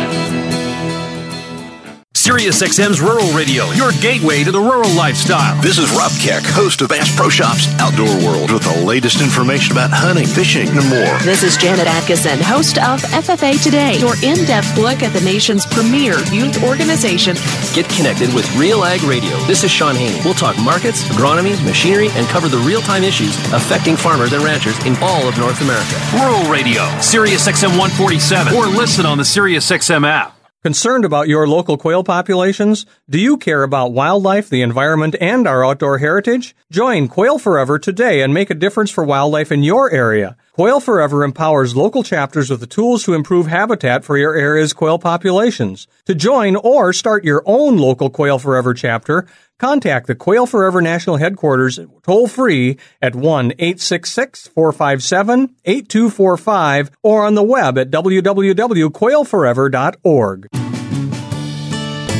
SiriusXM's 2.15 3.01
Rural 3.01 3.27
Radio, 3.35 3.69
your 3.71 3.91
gateway 3.99 4.41
to 4.45 4.51
the 4.51 4.59
rural 4.59 4.89
lifestyle. 4.95 5.61
This 5.61 5.77
is 5.77 5.91
Rob 5.91 6.11
Keck, 6.13 6.43
host 6.43 6.81
of 6.81 6.87
Bass 6.87 7.13
Pro 7.13 7.27
Shops 7.27 7.67
Outdoor 7.77 8.07
World, 8.23 8.51
with 8.51 8.63
the 8.63 8.85
latest 8.85 9.21
information 9.21 9.73
about 9.73 9.91
hunting, 9.91 10.25
fishing, 10.25 10.69
and 10.69 10.87
more. 10.87 11.19
This 11.27 11.43
is 11.43 11.57
Janet 11.57 11.87
Atkinson, 11.87 12.39
host 12.39 12.77
of 12.77 13.01
FFA 13.11 13.61
Today, 13.61 13.99
your 13.99 14.15
in 14.23 14.45
depth 14.47 14.77
look 14.77 15.03
at 15.03 15.11
the 15.11 15.19
nation's 15.21 15.65
premier 15.65 16.15
youth 16.31 16.63
organization. 16.63 17.35
Get 17.75 17.89
connected 17.89 18.33
with 18.33 18.47
Real 18.55 18.85
Ag 18.85 19.03
Radio. 19.03 19.35
This 19.43 19.65
is 19.65 19.69
Shaun 19.69 19.95
Haney. 19.95 20.21
We'll 20.23 20.39
talk 20.39 20.57
markets, 20.63 21.03
agronomy, 21.09 21.53
machinery, 21.65 22.07
and 22.15 22.25
cover 22.27 22.47
the 22.47 22.63
real 22.63 22.81
time 22.81 23.03
issues 23.03 23.35
affecting 23.51 23.97
farmers 23.97 24.31
and 24.31 24.41
ranchers 24.41 24.79
in 24.85 24.95
all 25.03 25.27
of 25.27 25.37
North 25.37 25.59
America. 25.59 25.99
Rural 26.15 26.49
Radio, 26.49 26.81
SiriusXM 27.03 27.75
147, 27.75 28.55
or 28.55 28.67
listen 28.67 29.05
on 29.05 29.17
the 29.17 29.27
SiriusXM 29.27 30.07
app. 30.07 30.34
Concerned 30.65 31.05
about 31.05 31.27
your 31.27 31.47
local 31.47 31.77
quail 31.77 32.03
populations? 32.03 32.87
Do 33.07 33.19
you 33.19 33.37
care 33.37 33.61
about 33.61 33.93
wildlife, 33.93 34.49
the 34.49 34.63
environment, 34.63 35.15
and 35.21 35.47
our 35.47 35.63
outdoor 35.63 35.99
heritage? 35.99 36.55
Join 36.71 37.07
Quail 37.07 37.37
Forever 37.37 37.77
today 37.77 38.21
and 38.23 38.33
make 38.33 38.49
a 38.49 38.55
difference 38.55 38.89
for 38.89 39.03
wildlife 39.03 39.51
in 39.51 39.61
your 39.61 39.91
area. 39.91 40.35
Quail 40.55 40.79
Forever 40.79 41.23
empowers 41.25 41.75
local 41.75 42.01
chapters 42.01 42.49
with 42.49 42.61
the 42.61 42.65
tools 42.65 43.03
to 43.03 43.13
improve 43.13 43.47
habitat 43.47 44.05
for 44.05 44.17
your 44.17 44.35
area's 44.35 44.71
quail 44.71 44.97
populations. 44.97 45.85
To 46.05 46.15
join 46.15 46.55
or 46.55 46.93
start 46.93 47.25
your 47.25 47.43
own 47.45 47.75
local 47.75 48.09
Quail 48.09 48.39
Forever 48.39 48.73
chapter, 48.73 49.27
Contact 49.59 50.07
the 50.07 50.15
Quail 50.15 50.45
Forever 50.45 50.81
National 50.81 51.17
Headquarters 51.17 51.77
toll 52.03 52.29
free 52.29 52.79
at 53.01 53.15
1 53.15 53.51
866 53.59 54.47
457 54.47 55.53
8245 55.65 56.91
or 57.03 57.25
on 57.25 57.35
the 57.35 57.43
web 57.43 57.77
at 57.77 57.91
www.quailforever.org. 57.91 60.47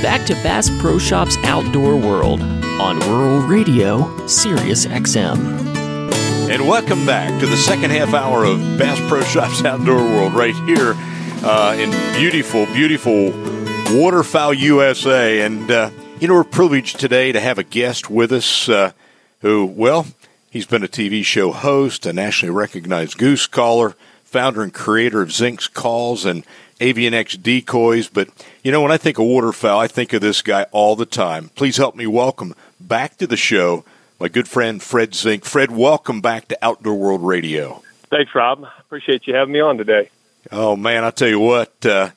Back 0.02 0.28
to 0.28 0.34
Bass 0.44 0.70
Pro 0.82 1.00
Shops 1.00 1.38
Outdoor 1.46 1.96
World 1.96 2.42
on 2.42 3.00
Rural 3.00 3.48
Radio, 3.48 4.28
Sirius 4.28 4.86
XM. 4.88 5.75
And 6.48 6.68
welcome 6.68 7.08
back 7.08 7.40
to 7.40 7.48
the 7.48 7.58
second 7.58 7.90
half 7.90 8.14
hour 8.14 8.44
of 8.44 8.60
Bass 8.78 9.00
Pro 9.10 9.22
Shops 9.22 9.64
Outdoor 9.66 9.98
World 9.98 10.36
right 10.36 10.54
here 10.68 10.94
uh, 11.44 11.76
in 11.78 11.90
beautiful, 12.16 12.68
beautiful 12.68 13.32
Waterfowl 13.90 14.54
USA. 14.54 15.42
And 15.42 15.72
uh, 15.72 15.90
you 16.20 16.28
know, 16.28 16.36
we're 16.36 16.44
privileged 16.44 17.00
today 17.00 17.32
to 17.32 17.40
have 17.40 17.58
a 17.58 17.64
guest 17.64 18.12
with 18.12 18.32
us 18.32 18.70
uh, 18.70 18.92
who, 19.42 19.66
well, 19.66 20.06
he's 20.52 20.68
been 20.68 20.84
a 20.84 20.88
TV 20.88 21.26
show 21.26 21.52
host, 21.52 22.06
a 22.06 22.14
nationally 22.14 22.54
recognized 22.54 23.18
goose 23.18 23.48
caller, 23.48 23.96
founder 24.24 24.62
and 24.62 24.74
creator 24.74 25.24
of 25.24 25.30
Zink's 25.30 25.68
Calls 25.68 26.26
and 26.26 26.46
Avian-X 26.80 27.38
Decoys. 27.38 28.08
But, 28.08 28.30
you 28.64 28.72
know, 28.72 28.84
when 28.84 28.92
I 28.92 28.98
think 28.98 29.18
of 29.18 29.26
waterfowl, 29.26 29.80
I 29.80 29.88
think 29.88 30.14
of 30.14 30.22
this 30.22 30.44
guy 30.44 30.68
all 30.72 30.96
the 30.96 31.08
time. 31.08 31.50
Please 31.56 31.78
help 31.78 31.96
me 31.96 32.06
welcome 32.06 32.54
back 32.80 33.18
to 33.18 33.26
the 33.26 33.36
show 33.36 33.84
my 34.26 34.30
good 34.30 34.48
friend 34.48 34.82
Fred 34.82 35.14
Zink. 35.14 35.46
Fred, 35.46 35.70
welcome 35.70 36.20
back 36.20 36.48
to 36.48 36.58
Outdoor 36.60 36.96
World 36.96 37.22
Radio. 37.22 37.84
Thanks, 38.10 38.34
Rob. 38.34 38.66
Appreciate 38.80 39.28
you 39.28 39.36
having 39.36 39.54
me 39.54 39.60
on 39.60 39.78
today. 39.78 40.10
Oh 40.52 40.76
man, 40.76 41.04
I 41.04 41.12
tell 41.12 41.28
you 41.28 41.40
what, 41.40 41.86
uh, 41.86 42.10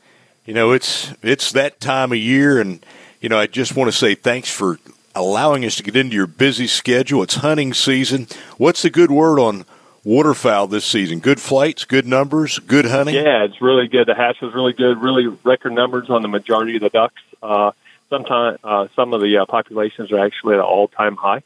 you 0.46 0.54
know 0.54 0.72
it's 0.72 1.12
it's 1.22 1.52
that 1.52 1.80
time 1.80 2.12
of 2.12 2.16
year, 2.16 2.62
and 2.62 2.82
you 3.20 3.28
know, 3.28 3.38
I 3.38 3.46
just 3.46 3.76
want 3.76 3.88
to 3.88 3.92
say 3.92 4.14
thanks 4.14 4.50
for 4.50 4.78
allowing 5.14 5.66
us 5.66 5.76
to 5.76 5.82
get 5.82 5.96
into 5.96 6.16
your 6.16 6.26
busy 6.26 6.66
schedule. 6.66 7.22
It's 7.22 7.34
hunting 7.34 7.74
season. 7.74 8.26
What's 8.56 8.80
the 8.80 8.88
good 8.88 9.10
word 9.10 9.38
on 9.38 9.66
waterfowl 10.02 10.68
this 10.68 10.86
season? 10.86 11.18
Good 11.18 11.42
flights, 11.42 11.84
good 11.84 12.06
numbers, 12.06 12.58
good 12.58 12.86
hunting. 12.86 13.16
Yeah, 13.16 13.44
it's 13.44 13.60
really 13.60 13.86
good. 13.86 14.08
The 14.08 14.14
hatch 14.14 14.40
was 14.40 14.54
really 14.54 14.72
good. 14.72 14.96
Really 14.96 15.26
record 15.26 15.74
numbers 15.74 16.08
on 16.08 16.22
the 16.22 16.28
majority 16.28 16.76
of 16.76 16.80
the 16.80 16.88
ducks. 16.88 17.20
Uh, 17.42 17.72
sometimes 18.08 18.58
uh, 18.64 18.88
some 18.96 19.12
of 19.12 19.20
the 19.20 19.36
uh, 19.36 19.44
populations 19.44 20.10
are 20.10 20.24
actually 20.24 20.54
at 20.54 20.60
an 20.60 20.64
all-time 20.64 21.16
high, 21.16 21.42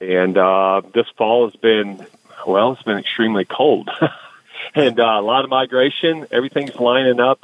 and 0.00 0.36
uh, 0.36 0.82
this 0.92 1.06
fall 1.16 1.48
has 1.48 1.56
been 1.56 2.04
well. 2.46 2.72
It's 2.72 2.82
been 2.82 2.98
extremely 2.98 3.44
cold, 3.44 3.90
and 4.74 4.98
uh, 4.98 5.02
a 5.02 5.22
lot 5.22 5.44
of 5.44 5.50
migration. 5.50 6.26
Everything's 6.30 6.76
lining 6.76 7.20
up 7.20 7.40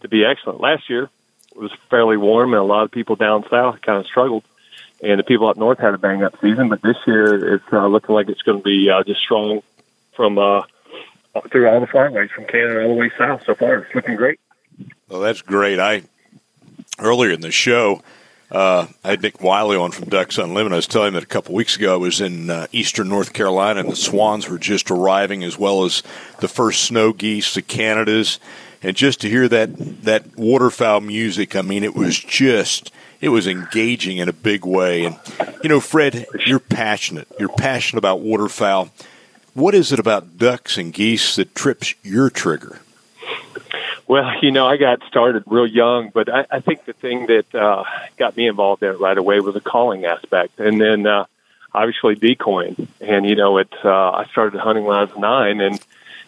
to 0.00 0.08
be 0.08 0.24
excellent. 0.24 0.60
Last 0.60 0.90
year, 0.90 1.10
it 1.50 1.58
was 1.58 1.72
fairly 1.90 2.16
warm, 2.16 2.52
and 2.52 2.60
a 2.60 2.64
lot 2.64 2.84
of 2.84 2.90
people 2.90 3.16
down 3.16 3.44
south 3.48 3.80
kind 3.82 3.98
of 3.98 4.06
struggled. 4.06 4.44
And 5.02 5.18
the 5.18 5.24
people 5.24 5.48
up 5.48 5.56
north 5.56 5.80
had 5.80 5.94
a 5.94 5.98
bang 5.98 6.22
up 6.22 6.40
season, 6.40 6.68
but 6.68 6.80
this 6.80 6.96
year 7.08 7.54
it's 7.54 7.72
uh, 7.72 7.86
looking 7.88 8.14
like 8.14 8.28
it's 8.28 8.42
going 8.42 8.58
to 8.58 8.64
be 8.64 8.88
uh, 8.88 9.02
just 9.02 9.20
strong 9.20 9.62
from 10.14 10.38
uh, 10.38 10.62
through 11.50 11.68
all 11.68 11.80
the 11.80 11.86
flyways 11.86 12.30
from 12.30 12.44
Canada 12.44 12.82
all 12.82 12.90
the 12.90 12.94
way 12.94 13.10
south. 13.18 13.42
So 13.44 13.56
far, 13.56 13.78
it's 13.78 13.94
looking 13.96 14.14
great. 14.14 14.38
Well, 15.08 15.20
that's 15.20 15.42
great. 15.42 15.80
I 15.80 16.02
earlier 16.98 17.30
in 17.30 17.40
the 17.40 17.50
show, 17.50 18.02
uh, 18.52 18.86
I 19.02 19.10
had 19.10 19.22
Nick 19.22 19.42
Wiley 19.42 19.78
on 19.78 19.92
from 19.92 20.10
Ducks 20.10 20.36
Unlimited. 20.36 20.74
I 20.74 20.76
was 20.76 20.86
telling 20.86 21.08
him 21.08 21.14
that 21.14 21.22
a 21.22 21.26
couple 21.26 21.54
weeks 21.54 21.76
ago 21.76 21.94
I 21.94 21.96
was 21.96 22.20
in 22.20 22.50
uh, 22.50 22.66
eastern 22.70 23.08
North 23.08 23.32
Carolina, 23.32 23.80
and 23.80 23.90
the 23.90 23.96
swans 23.96 24.46
were 24.46 24.58
just 24.58 24.90
arriving, 24.90 25.42
as 25.42 25.58
well 25.58 25.84
as 25.84 26.02
the 26.40 26.48
first 26.48 26.84
snow 26.84 27.14
geese, 27.14 27.54
the 27.54 27.62
Canadas, 27.62 28.38
and 28.82 28.94
just 28.94 29.22
to 29.22 29.28
hear 29.28 29.48
that 29.48 30.04
that 30.04 30.36
waterfowl 30.36 31.00
music, 31.00 31.56
I 31.56 31.62
mean, 31.62 31.82
it 31.82 31.94
was 31.94 32.18
just 32.18 32.92
it 33.22 33.30
was 33.30 33.46
engaging 33.46 34.18
in 34.18 34.28
a 34.28 34.34
big 34.34 34.66
way. 34.66 35.06
And 35.06 35.18
you 35.62 35.70
know, 35.70 35.80
Fred, 35.80 36.26
you're 36.44 36.58
passionate. 36.58 37.28
You're 37.38 37.48
passionate 37.48 38.00
about 38.00 38.20
waterfowl. 38.20 38.90
What 39.54 39.74
is 39.74 39.92
it 39.92 39.98
about 39.98 40.36
ducks 40.36 40.76
and 40.76 40.92
geese 40.92 41.36
that 41.36 41.54
trips 41.54 41.94
your 42.02 42.28
trigger? 42.28 42.80
Well, 44.12 44.30
you 44.42 44.50
know, 44.50 44.66
I 44.66 44.76
got 44.76 45.02
started 45.08 45.44
real 45.46 45.66
young, 45.66 46.10
but 46.10 46.28
I, 46.28 46.44
I 46.50 46.60
think 46.60 46.84
the 46.84 46.92
thing 46.92 47.28
that 47.28 47.54
uh, 47.54 47.84
got 48.18 48.36
me 48.36 48.46
involved 48.46 48.82
in 48.82 48.90
it 48.90 49.00
right 49.00 49.16
away 49.16 49.40
was 49.40 49.54
the 49.54 49.62
calling 49.62 50.04
aspect, 50.04 50.60
and 50.60 50.78
then 50.78 51.06
uh, 51.06 51.24
obviously 51.72 52.14
decoying. 52.16 52.88
And 53.00 53.24
you 53.26 53.36
know, 53.36 53.56
it 53.56 53.72
uh, 53.82 54.10
I 54.10 54.26
started 54.26 54.60
hunting 54.60 54.84
when 54.84 54.98
I 54.98 55.04
was 55.04 55.16
nine, 55.16 55.62
and 55.62 55.76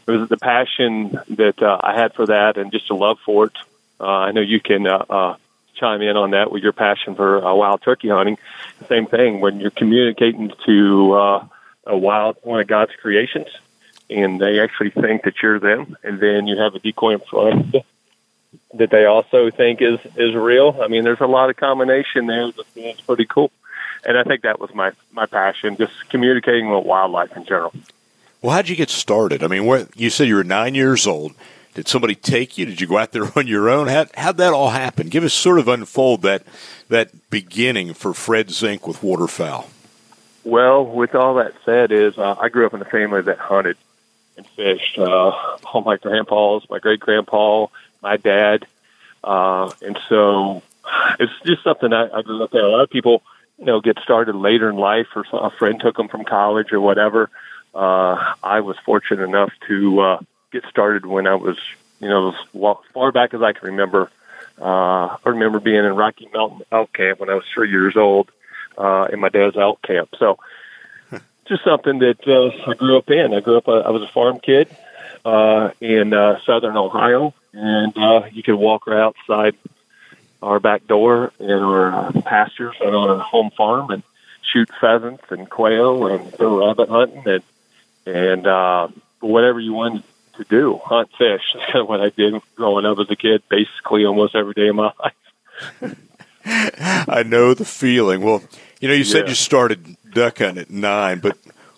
it 0.07 0.11
was 0.11 0.31
the 0.31 0.39
passion 0.39 1.21
that 1.29 1.63
uh, 1.63 1.79
I 1.79 1.93
had 1.93 2.15
for 2.15 2.25
that 2.25 2.57
and 2.57 2.73
just 2.73 2.89
a 2.89 2.95
love 2.95 3.19
for 3.23 3.49
it. 3.49 3.57
Uh, 4.01 4.05
I 4.07 4.31
know 4.31 4.41
you 4.41 4.61
can 4.61 4.87
uh, 4.87 5.05
uh, 5.11 5.37
chime 5.75 6.01
in 6.01 6.17
on 6.17 6.31
that 6.31 6.51
with 6.51 6.63
your 6.63 6.73
passion 6.73 7.15
for 7.15 7.45
uh, 7.45 7.53
wild 7.53 7.83
turkey 7.83 8.09
hunting. 8.09 8.39
Same 8.89 9.05
thing 9.05 9.41
when 9.41 9.61
you're 9.61 9.71
communicating 9.71 10.53
to 10.65 11.13
uh, 11.13 11.47
a 11.85 11.99
wild 11.99 12.39
one 12.45 12.61
of 12.61 12.67
God's 12.67 12.93
creations, 13.03 13.49
and 14.11 14.41
they 14.41 14.61
actually 14.61 14.91
think 14.91 15.25
that 15.25 15.43
you're 15.43 15.59
them, 15.59 15.97
and 16.03 16.21
then 16.21 16.47
you 16.47 16.59
have 16.59 16.75
a 16.75 16.79
decoy 16.79 17.15
in 17.15 17.21
front 17.21 17.75
that 18.75 18.91
they 18.91 19.05
also 19.05 19.51
think 19.51 19.81
is 19.81 19.99
is 20.17 20.35
real. 20.35 20.79
I 20.83 20.89
mean, 20.89 21.05
there's 21.05 21.21
a 21.21 21.27
lot 21.27 21.51
of 21.51 21.57
combination 21.57 22.27
there 22.27 22.51
that's 22.51 23.01
pretty 23.03 23.27
cool, 23.27 23.51
and 24.05 24.17
I 24.19 24.25
think 24.25 24.43
that 24.43 24.61
was 24.61 24.75
my 24.75 24.93
my 25.13 25.27
passion, 25.27 25.77
just 25.77 26.09
communicating 26.11 26.71
with 26.71 26.85
wildlife 26.85 27.37
in 27.37 27.45
general. 27.45 27.73
Well, 28.43 28.55
how'd 28.55 28.69
you 28.69 28.77
get 28.77 28.91
started? 28.91 29.43
I 29.43 29.47
mean, 29.47 29.65
what, 29.65 29.89
you 29.99 30.11
said 30.11 30.29
you 30.29 30.35
were 30.35 30.45
nine 30.45 30.75
years 30.75 31.07
old. 31.07 31.33
Did 31.73 31.89
somebody 31.89 32.15
take 32.15 32.59
you? 32.59 32.67
Did 32.67 32.79
you 32.79 32.87
go 32.87 32.99
out 32.99 33.13
there 33.13 33.27
on 33.37 33.47
your 33.47 33.69
own? 33.69 33.89
How 33.89 34.07
how'd 34.15 34.37
that 34.37 34.53
all 34.53 34.71
happen? 34.71 35.09
Give 35.09 35.25
us 35.25 35.35
sort 35.35 35.59
of 35.59 35.69
unfold 35.69 36.23
that 36.23 36.43
that 36.89 37.31
beginning 37.31 37.95
for 37.95 38.13
Fred 38.13 38.51
Zink 38.51 38.87
with 38.87 39.03
waterfowl. 39.03 39.71
Well, 40.45 40.85
with 40.85 41.15
all 41.15 41.37
that 41.37 41.55
said, 41.65 41.91
is 41.91 42.19
uh, 42.19 42.37
I 42.39 42.51
grew 42.51 42.67
up 42.67 42.75
in 42.75 42.83
a 42.83 42.85
family 42.85 43.23
that 43.23 43.39
hunted 43.39 43.79
and 44.37 44.47
fished. 44.47 44.99
Uh, 44.99 45.31
all 45.73 45.83
my 45.85 45.97
grandpas, 45.97 46.63
my 46.69 46.79
great 46.79 47.01
grandpa, 47.01 47.67
my 48.03 48.17
dad, 48.17 48.67
uh, 49.23 49.71
and 49.83 49.99
so 50.09 50.63
it's 51.19 51.33
just 51.45 51.63
something 51.63 51.93
I, 51.93 52.07
I 52.07 52.19
up 52.19 52.55
at. 52.55 52.61
A 52.61 52.69
lot 52.69 52.83
of 52.83 52.91
people, 52.91 53.23
you 53.59 53.67
know, 53.67 53.81
get 53.81 53.99
started 54.01 54.35
later 54.35 54.69
in 54.69 54.77
life, 54.77 55.09
or 55.15 55.25
a 55.33 55.51
friend 55.51 55.81
took 55.81 55.97
them 55.97 56.09
from 56.09 56.25
college 56.25 56.73
or 56.73 56.81
whatever. 56.81 57.31
Uh, 57.75 58.35
I 58.43 58.61
was 58.61 58.77
fortunate 58.85 59.23
enough 59.23 59.53
to 59.69 60.01
uh, 60.01 60.21
get 60.53 60.65
started 60.67 61.07
when 61.07 61.27
I 61.27 61.35
was, 61.35 61.59
you 62.01 62.09
know, 62.09 62.31
as 62.31 62.77
far 62.93 63.13
back 63.13 63.35
as 63.35 63.43
I 63.43 63.53
can 63.53 63.69
remember. 63.69 64.11
Uh, 64.61 65.17
I 65.17 65.19
remember 65.25 65.59
being 65.59 65.85
in 65.85 65.97
Rocky 65.97 66.29
Mountain 66.33 66.63
elk 66.71 66.93
camp 66.93 67.19
when 67.19 67.31
I 67.31 67.35
was 67.35 67.45
three 67.53 67.71
years 67.71 67.97
old 67.97 68.31
uh, 68.79 69.09
in 69.13 69.19
my 69.19 69.29
dad's 69.29 69.57
elk 69.57 69.83
camp. 69.83 70.15
So 70.19 70.39
just 71.47 71.65
something 71.65 71.99
that 72.01 72.27
uh, 72.27 72.71
I 72.71 72.75
grew 72.75 72.97
up 72.99 73.11
in. 73.11 73.35
I 73.35 73.41
grew 73.41 73.57
up, 73.59 73.69
uh, 73.69 73.81
I 73.81 73.91
was 73.91 74.03
a 74.03 74.09
farm 74.09 74.41
kid 74.41 74.69
uh, 75.25 75.71
in 75.81 76.13
uh, 76.13 76.39
southern 76.45 76.77
Ohio, 76.77 77.35
and 77.53 77.97
uh, 77.97 78.23
you 78.33 78.43
could 78.43 78.55
walk 78.57 78.87
right 78.87 79.01
outside 79.01 79.55
our 80.43 80.61
back 80.61 80.87
door 80.87 81.33
in 81.39 81.51
our 81.51 81.93
uh, 81.93 82.13
pastures 82.23 82.77
and 82.81 82.95
on 82.95 83.09
a 83.11 83.19
home 83.23 83.51
farm 83.57 83.91
and 83.91 84.03
shoot 84.43 84.69
pheasants 84.81 85.25
and 85.31 85.49
quail 85.49 86.07
and 86.07 86.31
go 86.37 86.67
rabbit 86.67 86.89
hunting 86.89 87.23
and 87.27 87.43
and 88.07 88.47
uh, 88.47 88.89
whatever 89.21 89.59
you 89.59 89.73
wanted 89.73 90.03
to 90.37 90.45
do, 90.45 90.79
hunt 90.85 91.09
fish. 91.17 91.41
That's 91.55 91.67
kind 91.73 91.83
of 91.83 91.89
what 91.89 92.01
I 92.03 92.11
did 92.11 92.35
growing 92.57 92.85
up 92.85 92.99
as 92.99 93.11
a 93.11 93.17
kid, 93.17 93.43
basically 93.49 94.05
almost 94.05 94.35
every 94.35 94.53
day 94.53 94.69
of 94.69 94.77
my 94.77 94.93
life. 95.83 95.97
I 96.45 97.23
know 97.23 97.55
the 97.55 97.65
feeling. 97.65 98.21
Well, 98.21 98.43
you 98.81 98.89
know, 98.89 98.95
you 98.95 99.05
said 99.05 99.23
Yeah. 99.23 99.29
you 99.31 99.35
started 99.35 99.97
duck 100.15 100.39
hunting 100.39 100.63
at 100.63 100.71
nine, 100.71 101.19
but 101.21 101.37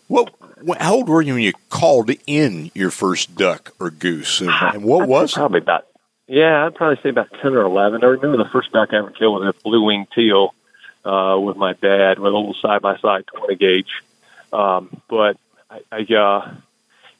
what? 0.08 0.32
wh- 0.66 0.78
How 0.78 0.94
old 0.94 1.08
were 1.08 1.22
you 1.22 1.34
when 1.34 1.42
you 1.42 1.52
called 1.68 2.10
in 2.26 2.70
your 2.74 2.90
first 2.90 3.34
duck 3.36 3.72
or 3.80 3.90
goose, 3.90 4.40
and, 4.40 4.50
and 4.50 4.84
what 4.84 5.08
was 5.08 5.32
it? 5.32 5.36
probably 5.36 5.58
about 5.58 5.86
yeah, 6.28 6.66
I'd 6.66 6.74
probably 6.74 7.00
say 7.02 7.08
about 7.10 7.30
ten 7.40 7.54
or 7.54 7.62
eleven. 7.62 8.02
I 8.02 8.08
remember 8.08 8.36
the 8.36 8.50
first 8.50 8.72
duck 8.72 8.90
I 8.92 8.96
ever 8.98 9.10
killed 9.10 9.40
was 9.44 9.54
a 9.54 9.62
blue 9.62 9.82
winged 9.84 10.08
teal 10.12 10.54
uh, 11.04 11.38
with 11.40 11.56
my 11.56 11.72
dad 11.74 12.18
with 12.18 12.32
a 12.32 12.36
little 12.36 12.54
side 12.54 12.82
by 12.82 12.96
side 12.98 13.26
twenty 13.26 13.54
gauge. 13.56 14.02
Um, 14.52 15.00
but 15.08 15.36
I, 15.70 15.80
I 15.92 16.14
uh, 16.14 16.54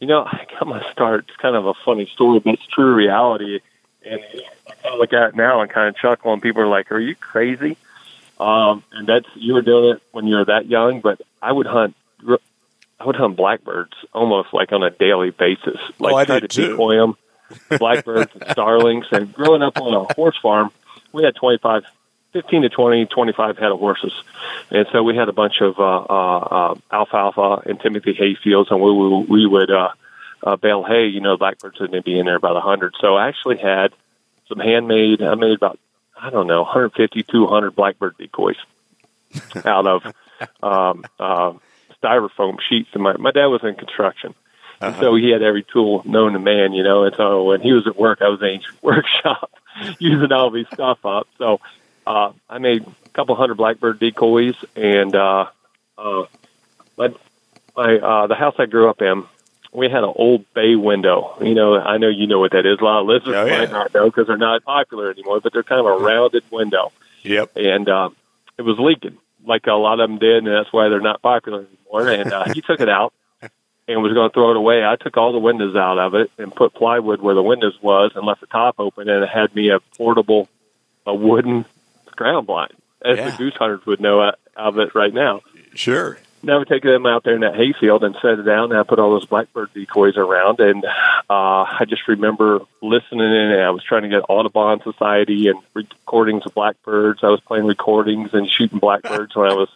you 0.00 0.06
know, 0.08 0.24
I 0.26 0.46
got 0.50 0.66
my 0.66 0.84
start. 0.92 1.26
It's 1.28 1.36
kind 1.36 1.54
of 1.56 1.66
a 1.66 1.74
funny 1.84 2.06
story, 2.06 2.40
but 2.40 2.54
it's 2.54 2.66
true 2.66 2.94
reality. 2.94 3.60
And 4.04 4.20
I 4.68 4.72
kind 4.82 4.94
of 4.94 4.98
look 5.00 5.12
at 5.12 5.30
it 5.30 5.36
now 5.36 5.60
and 5.60 5.70
kind 5.70 5.88
of 5.88 5.96
chuckle, 5.96 6.32
and 6.32 6.40
people 6.42 6.62
are 6.62 6.68
like, 6.68 6.90
"Are 6.92 6.98
you 7.00 7.14
crazy?" 7.16 7.76
Um, 8.38 8.82
and 8.92 9.06
that's 9.06 9.26
you 9.34 9.54
were 9.54 9.62
doing 9.62 9.96
it 9.96 10.02
when 10.12 10.26
you 10.26 10.36
were 10.36 10.44
that 10.46 10.66
young, 10.66 11.00
but 11.00 11.20
I 11.40 11.52
would 11.52 11.66
hunt. 11.66 11.94
I 12.98 13.04
would 13.04 13.16
hunt 13.16 13.36
blackbirds 13.36 13.92
almost 14.14 14.54
like 14.54 14.72
on 14.72 14.82
a 14.82 14.90
daily 14.90 15.30
basis. 15.30 15.78
Like 15.98 16.12
Oh, 16.14 16.16
I 16.16 16.24
try 16.24 16.40
to 16.40 16.48
too. 16.48 16.70
decoy 16.70 16.96
them, 16.96 17.16
blackbirds 17.78 18.32
and 18.34 18.44
starlings. 18.50 19.06
And 19.12 19.32
growing 19.32 19.62
up 19.62 19.78
on 19.80 19.92
a 19.94 20.14
horse 20.14 20.36
farm, 20.40 20.70
we 21.12 21.22
had 21.22 21.34
25, 21.36 21.84
15 22.32 22.62
to 22.62 22.68
20, 22.70 23.06
25 23.06 23.58
head 23.58 23.70
of 23.70 23.78
horses. 23.78 24.12
And 24.70 24.86
so 24.92 25.02
we 25.02 25.14
had 25.14 25.28
a 25.28 25.32
bunch 25.32 25.60
of 25.60 25.78
uh, 25.78 25.82
uh, 25.82 26.38
uh, 26.38 26.74
alfalfa 26.90 27.68
and 27.68 27.78
Timothy 27.80 28.14
hay 28.14 28.34
fields, 28.34 28.70
and 28.70 28.80
we, 28.80 28.90
we, 28.92 29.24
we 29.24 29.46
would 29.46 29.70
uh, 29.70 29.90
uh, 30.42 30.56
bale 30.56 30.82
hay. 30.82 31.06
You 31.06 31.20
know, 31.20 31.36
blackbirds 31.36 31.78
would 31.80 32.02
be 32.02 32.18
in 32.18 32.24
there 32.24 32.36
about 32.36 32.52
a 32.52 32.64
100. 32.64 32.94
So 33.00 33.14
I 33.16 33.28
actually 33.28 33.58
had 33.58 33.92
some 34.48 34.58
handmade, 34.58 35.22
I 35.22 35.34
made 35.34 35.54
about, 35.54 35.78
I 36.20 36.30
don't 36.30 36.46
know, 36.46 36.62
150, 36.62 37.22
200 37.22 37.74
blackbird 37.74 38.16
decoys 38.16 38.56
out 39.64 39.86
of 39.86 40.06
um, 40.62 41.04
uh, 41.18 41.52
styrofoam 42.02 42.56
sheets. 42.68 42.90
And 42.94 43.02
my, 43.02 43.16
my 43.16 43.30
dad 43.30 43.46
was 43.46 43.62
in 43.62 43.74
construction. 43.74 44.34
And 44.80 44.94
so 44.96 45.14
he 45.14 45.30
had 45.30 45.42
every 45.42 45.62
tool 45.62 46.02
known 46.04 46.34
to 46.34 46.38
man, 46.38 46.72
you 46.72 46.82
know. 46.82 47.04
And 47.04 47.14
so 47.16 47.44
when 47.44 47.60
he 47.60 47.72
was 47.72 47.86
at 47.86 47.96
work, 47.96 48.20
I 48.20 48.28
was 48.28 48.42
in 48.42 48.60
his 48.60 48.66
workshop 48.82 49.50
using 49.98 50.32
all 50.32 50.50
these 50.50 50.66
stuff 50.72 51.04
up. 51.04 51.28
So 51.38 51.60
uh, 52.06 52.32
I 52.48 52.58
made 52.58 52.82
a 52.82 53.08
couple 53.10 53.34
hundred 53.36 53.56
blackbird 53.56 53.98
decoys, 53.98 54.54
and 54.74 55.14
uh, 55.14 55.46
uh, 55.96 56.24
my 56.96 57.14
my 57.76 57.96
uh, 57.96 58.26
the 58.26 58.34
house 58.34 58.54
I 58.58 58.66
grew 58.66 58.88
up 58.90 59.00
in, 59.00 59.24
we 59.72 59.88
had 59.88 60.04
an 60.04 60.12
old 60.16 60.44
bay 60.54 60.74
window. 60.76 61.36
You 61.40 61.54
know, 61.54 61.76
I 61.78 61.98
know 61.98 62.08
you 62.08 62.26
know 62.26 62.38
what 62.38 62.52
that 62.52 62.66
is. 62.66 62.78
A 62.80 62.84
lot 62.84 63.00
of 63.00 63.06
listeners 63.06 63.34
Oh, 63.36 63.44
yeah. 63.44 63.58
might 63.58 63.70
not 63.70 63.92
know 63.94 64.06
because 64.06 64.26
they're 64.26 64.36
not 64.36 64.64
popular 64.64 65.10
anymore, 65.10 65.40
but 65.40 65.52
they're 65.52 65.62
kind 65.62 65.80
of 65.80 65.86
a 65.86 65.98
rounded 66.04 66.44
window 66.50 66.92
Yep. 67.22 67.52
and 67.56 67.88
uh, 67.88 68.10
it 68.58 68.62
was 68.62 68.78
leaking 68.78 69.18
like 69.44 69.66
a 69.66 69.72
lot 69.72 70.00
of 70.00 70.08
them 70.08 70.18
did, 70.18 70.44
and 70.44 70.48
that's 70.48 70.72
why 70.72 70.88
they're 70.88 71.00
not 71.00 71.22
popular 71.22 71.66
anymore. 71.66 72.08
And 72.08 72.32
uh, 72.32 72.52
he 72.52 72.60
took 72.62 72.80
it 72.80 72.88
out 72.88 73.12
and 73.88 74.02
was 74.02 74.12
going 74.12 74.28
to 74.28 74.32
throw 74.34 74.50
it 74.50 74.56
away. 74.56 74.84
I 74.84 74.96
took 74.96 75.16
all 75.16 75.32
the 75.32 75.38
windows 75.38 75.76
out 75.76 75.98
of 75.98 76.14
it 76.14 76.30
and 76.38 76.52
put 76.54 76.74
plywood 76.74 77.20
where 77.20 77.34
the 77.34 77.42
windows 77.42 77.76
was, 77.80 78.12
and 78.16 78.26
left 78.26 78.40
the 78.40 78.46
top 78.48 78.76
open, 78.78 79.08
and 79.08 79.22
it 79.22 79.28
had 79.28 79.54
me 79.54 79.68
a 79.70 79.78
portable, 79.96 80.48
a 81.06 81.14
wooden 81.14 81.64
ground 82.16 82.46
blind, 82.48 82.72
as 83.04 83.18
Yeah. 83.18 83.30
the 83.30 83.36
goose 83.36 83.54
hunters 83.54 83.84
would 83.86 84.00
know 84.00 84.20
uh, 84.20 84.32
of 84.56 84.78
it 84.78 84.94
right 84.94 85.12
now. 85.14 85.42
Sure. 85.74 86.18
Now 86.46 86.60
we 86.60 86.64
take 86.64 86.82
them 86.84 87.06
out 87.06 87.24
there 87.24 87.34
in 87.34 87.40
that 87.40 87.56
hayfield 87.56 88.04
and 88.04 88.14
set 88.22 88.38
it 88.38 88.44
down. 88.44 88.70
And 88.70 88.78
I 88.78 88.84
put 88.84 88.98
all 89.00 89.10
those 89.10 89.26
blackbird 89.26 89.74
decoys 89.74 90.16
around, 90.16 90.60
and 90.60 90.84
uh, 90.84 90.88
I 91.28 91.84
just 91.88 92.06
remember 92.06 92.60
listening 92.80 93.20
in. 93.20 93.50
And 93.52 93.60
I 93.60 93.70
was 93.70 93.82
trying 93.82 94.02
to 94.02 94.08
get 94.08 94.22
Audubon 94.28 94.80
Society 94.82 95.48
and 95.48 95.58
recordings 95.74 96.46
of 96.46 96.54
blackbirds. 96.54 97.24
I 97.24 97.28
was 97.28 97.40
playing 97.40 97.66
recordings 97.66 98.30
and 98.32 98.48
shooting 98.48 98.78
blackbirds 98.78 99.34
when 99.34 99.50
I 99.50 99.54
was 99.54 99.68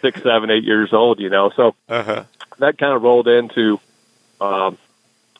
six, 0.00 0.22
seven, 0.22 0.50
eight 0.50 0.64
years 0.64 0.92
old. 0.92 1.20
You 1.20 1.28
know, 1.28 1.50
so 1.54 1.74
Uh-huh. 1.88 2.24
that 2.58 2.78
kind 2.78 2.94
of 2.94 3.02
rolled 3.02 3.28
into 3.28 3.78
um, 4.40 4.78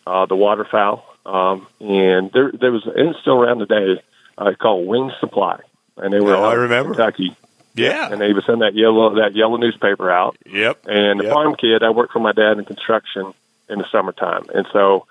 uh, 0.06 0.26
the 0.26 0.36
waterfowl. 0.36 1.04
Um, 1.24 1.66
and 1.80 2.30
there, 2.32 2.52
there 2.52 2.72
was, 2.72 2.84
and 2.84 3.10
it's 3.10 3.20
still 3.20 3.40
around 3.40 3.60
today, 3.60 4.02
uh, 4.36 4.52
called 4.60 4.86
Wing 4.86 5.12
Supply, 5.20 5.60
and 5.96 6.12
they 6.12 6.20
were 6.20 6.34
Oh, 6.34 6.42
I 6.44 6.54
remember. 6.54 6.94
Kentucky 6.94 7.36
Yeah. 7.74 8.10
and 8.12 8.20
they 8.20 8.32
would 8.32 8.44
send 8.44 8.62
that 8.62 8.74
yellow 8.74 9.14
that 9.16 9.34
yellow 9.34 9.56
newspaper 9.56 10.10
out. 10.10 10.36
Yep. 10.46 10.86
And 10.86 11.20
the 11.20 11.24
Yep. 11.24 11.32
farm 11.32 11.54
kid, 11.56 11.82
I 11.82 11.90
worked 11.90 12.12
for 12.12 12.20
my 12.20 12.32
dad 12.32 12.58
in 12.58 12.64
construction 12.64 13.32
in 13.68 13.78
the 13.78 13.86
summertime, 13.90 14.44
and 14.54 14.66
so 14.72 15.06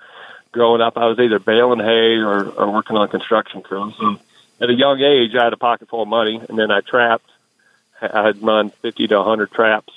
growing 0.51 0.81
up, 0.81 0.97
I 0.97 1.05
was 1.07 1.17
either 1.19 1.39
baling 1.39 1.79
hay 1.79 2.17
or, 2.17 2.49
or 2.49 2.69
working 2.71 2.97
on 2.97 3.07
construction 3.07 3.61
crews. 3.61 3.93
And 3.99 4.19
at 4.59 4.69
a 4.69 4.73
young 4.73 4.99
age, 5.01 5.33
I 5.35 5.45
had 5.45 5.53
a 5.53 5.57
pocket 5.57 5.89
full 5.89 6.01
of 6.03 6.07
money, 6.07 6.41
and 6.49 6.59
then 6.59 6.69
I 6.69 6.81
trapped. 6.81 7.29
I 8.01 8.25
had 8.27 8.43
run 8.43 8.69
fifty 8.69 9.07
to 9.07 9.23
hundred 9.23 9.51
traps 9.51 9.93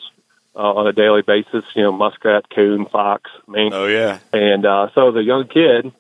uh, 0.54 0.58
on 0.74 0.86
a 0.86 0.92
daily 0.92 1.22
basis. 1.22 1.64
You 1.74 1.82
know, 1.82 1.92
muskrat, 1.92 2.48
coon, 2.50 2.86
fox, 2.86 3.30
mink. 3.48 3.74
Oh 3.74 3.86
yeah. 3.86 4.18
And 4.32 4.64
uh, 4.64 4.88
so 4.94 5.08
as 5.10 5.16
a 5.16 5.22
young 5.22 5.48
kid, 5.48 5.92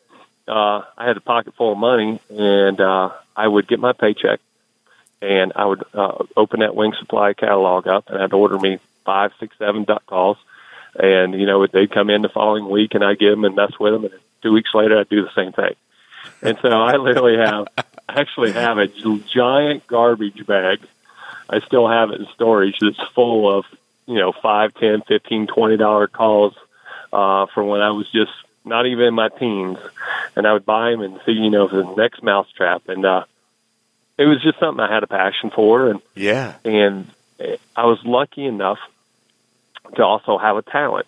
uh, 0.48 0.82
I 0.96 1.06
had 1.06 1.16
a 1.16 1.20
pocket 1.20 1.54
full 1.56 1.72
of 1.72 1.78
money, 1.78 2.20
and 2.30 2.80
uh, 2.80 3.10
I 3.36 3.48
would 3.48 3.66
get 3.68 3.80
my 3.80 3.92
paycheck, 3.92 4.40
and 5.20 5.52
I 5.56 5.64
would 5.64 5.84
uh, 5.94 6.24
open 6.36 6.60
that 6.60 6.74
Wing 6.74 6.92
Supply 6.98 7.32
catalog 7.32 7.86
up, 7.86 8.08
and 8.08 8.22
I'd 8.22 8.32
order 8.32 8.58
me 8.58 8.78
five, 9.04 9.32
six, 9.40 9.56
seven 9.58 9.84
duck 9.84 10.06
calls, 10.06 10.38
and 10.98 11.38
you 11.38 11.46
know 11.46 11.66
they'd 11.66 11.90
come 11.90 12.10
in 12.10 12.22
the 12.22 12.28
following 12.28 12.68
week, 12.68 12.94
and 12.94 13.04
I'd 13.04 13.18
get 13.18 13.30
them 13.30 13.44
and 13.44 13.56
mess 13.56 13.78
with 13.78 13.92
them, 13.92 14.04
and 14.04 14.14
two 14.42 14.52
weeks 14.52 14.70
later 14.74 14.98
I'd 14.98 15.08
do 15.08 15.22
the 15.22 15.34
same 15.34 15.52
thing. 15.52 15.74
And 16.42 16.58
so 16.60 16.68
I 16.68 16.96
literally 16.96 17.36
have, 17.36 17.68
actually 18.08 18.52
have 18.52 18.78
a 18.78 18.86
giant 18.86 19.86
garbage 19.86 20.46
bag. 20.46 20.80
I 21.48 21.60
still 21.60 21.88
have 21.88 22.10
it 22.10 22.20
in 22.20 22.26
storage 22.34 22.78
that's 22.80 23.00
full 23.14 23.58
of 23.58 23.64
you 24.06 24.18
know 24.18 24.32
five, 24.32 24.74
ten, 24.74 25.02
fifteen, 25.02 25.46
twenty 25.46 25.76
dollar 25.76 26.06
calls 26.06 26.54
uh, 27.12 27.46
from 27.54 27.68
when 27.68 27.80
I 27.80 27.90
was 27.90 28.10
just 28.10 28.32
not 28.64 28.86
even 28.86 29.06
in 29.06 29.14
my 29.14 29.28
teens, 29.28 29.78
and 30.36 30.46
I 30.46 30.52
would 30.52 30.64
buy 30.64 30.90
them 30.90 31.02
and 31.02 31.20
see, 31.26 31.32
you 31.32 31.50
know, 31.50 31.68
the 31.68 31.84
next 31.96 32.22
mousetrap, 32.22 32.88
and 32.88 33.04
uh, 33.04 33.24
it 34.18 34.24
was 34.24 34.42
just 34.42 34.58
something 34.58 34.80
I 34.80 34.92
had 34.92 35.02
a 35.02 35.06
passion 35.08 35.50
for, 35.50 35.88
and 35.88 36.00
Yeah. 36.14 36.54
and 36.64 37.10
I 37.76 37.86
was 37.86 37.98
lucky 38.04 38.44
enough 38.46 38.78
to 39.96 40.04
also 40.04 40.38
have 40.38 40.56
a 40.56 40.62
talent. 40.62 41.06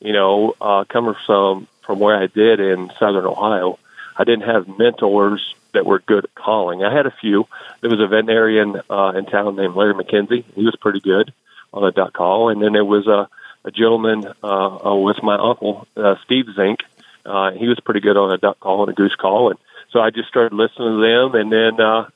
You 0.00 0.12
know, 0.12 0.54
uh, 0.60 0.84
coming 0.88 1.14
from 1.26 1.66
from 1.82 1.98
where 1.98 2.16
I 2.16 2.26
did 2.26 2.60
in 2.60 2.90
Southern 2.98 3.26
Ohio, 3.26 3.78
I 4.16 4.24
didn't 4.24 4.48
have 4.48 4.78
mentors 4.78 5.54
that 5.72 5.86
were 5.86 6.00
good 6.00 6.24
at 6.24 6.34
calling. 6.34 6.82
I 6.84 6.92
had 6.92 7.06
a 7.06 7.10
few. 7.10 7.46
There 7.80 7.90
was 7.90 8.00
a 8.00 8.06
veterinarian 8.06 8.80
uh, 8.90 9.12
in 9.16 9.26
town 9.26 9.56
named 9.56 9.74
Larry 9.74 9.94
McKenzie. 9.94 10.44
He 10.54 10.64
was 10.64 10.74
pretty 10.76 11.00
good 11.00 11.32
on 11.72 11.84
a 11.84 11.92
duck 11.92 12.12
call, 12.12 12.48
and 12.48 12.60
then 12.62 12.72
there 12.72 12.84
was 12.84 13.06
a 13.06 13.28
a 13.62 13.70
gentleman 13.70 14.24
uh, 14.42 14.90
uh, 14.90 14.94
with 14.96 15.22
my 15.22 15.36
uncle 15.36 15.86
uh, 15.96 16.16
Steve 16.24 16.46
Zink. 16.56 16.80
Uh, 17.26 17.50
he 17.52 17.68
was 17.68 17.78
pretty 17.80 18.00
good 18.00 18.16
on 18.16 18.32
a 18.32 18.38
duck 18.38 18.58
call 18.58 18.82
and 18.82 18.90
a 18.90 18.94
goose 18.94 19.14
call, 19.14 19.50
and 19.50 19.58
so 19.90 20.00
I 20.00 20.08
just 20.10 20.28
started 20.28 20.54
listening 20.54 20.96
to 20.96 21.00
them. 21.02 21.34
And 21.34 21.52
then, 21.52 21.78
uh, 21.78 22.08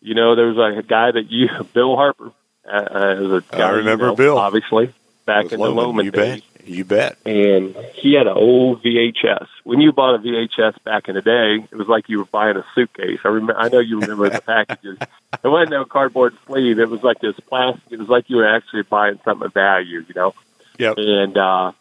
you 0.00 0.14
know, 0.14 0.34
there 0.34 0.46
was 0.46 0.58
a 0.78 0.82
guy 0.82 1.10
that 1.10 1.30
you, 1.30 1.48
Bill 1.74 1.96
Harper, 1.96 2.32
uh, 2.66 2.76
uh, 2.76 3.16
was 3.20 3.44
a 3.44 3.56
guy 3.56 3.68
I 3.68 3.70
remember 3.70 4.06
you 4.06 4.10
know, 4.10 4.16
Bill. 4.16 4.38
obviously 4.38 4.92
back 5.26 5.52
in 5.52 5.60
the 5.60 5.66
Lohman, 5.66 5.94
Lohman 5.94 6.04
you 6.04 6.10
days. 6.10 6.40
bet. 6.40 6.68
You 6.68 6.84
bet. 6.84 7.16
And 7.24 7.76
he 7.94 8.14
had 8.14 8.26
an 8.26 8.36
old 8.36 8.82
VHS. 8.82 9.46
When 9.62 9.80
you 9.80 9.92
bought 9.92 10.16
a 10.16 10.18
VHS 10.18 10.82
back 10.82 11.08
in 11.08 11.14
the 11.14 11.22
day, 11.22 11.64
it 11.70 11.76
was 11.76 11.86
like 11.86 12.08
you 12.08 12.18
were 12.18 12.24
buying 12.24 12.56
a 12.56 12.64
suitcase. 12.74 13.20
I 13.24 13.28
remember. 13.28 13.56
I 13.56 13.68
know 13.68 13.78
you 13.78 14.00
remember 14.00 14.28
the 14.28 14.40
packages. 14.46 14.98
It 15.00 15.46
wasn't 15.46 15.70
no 15.70 15.84
cardboard 15.84 16.36
sleeve. 16.46 16.80
It 16.80 16.88
was 16.88 17.04
like 17.04 17.20
this 17.20 17.38
plastic. 17.38 17.84
It 17.90 18.00
was 18.00 18.08
like 18.08 18.28
you 18.28 18.36
were 18.36 18.48
actually 18.48 18.82
buying 18.82 19.20
something 19.24 19.46
of 19.46 19.54
value. 19.54 20.04
You 20.08 20.14
know. 20.14 20.34
Yep. 20.78 20.94
And 20.98 21.36
uh, 21.38 21.72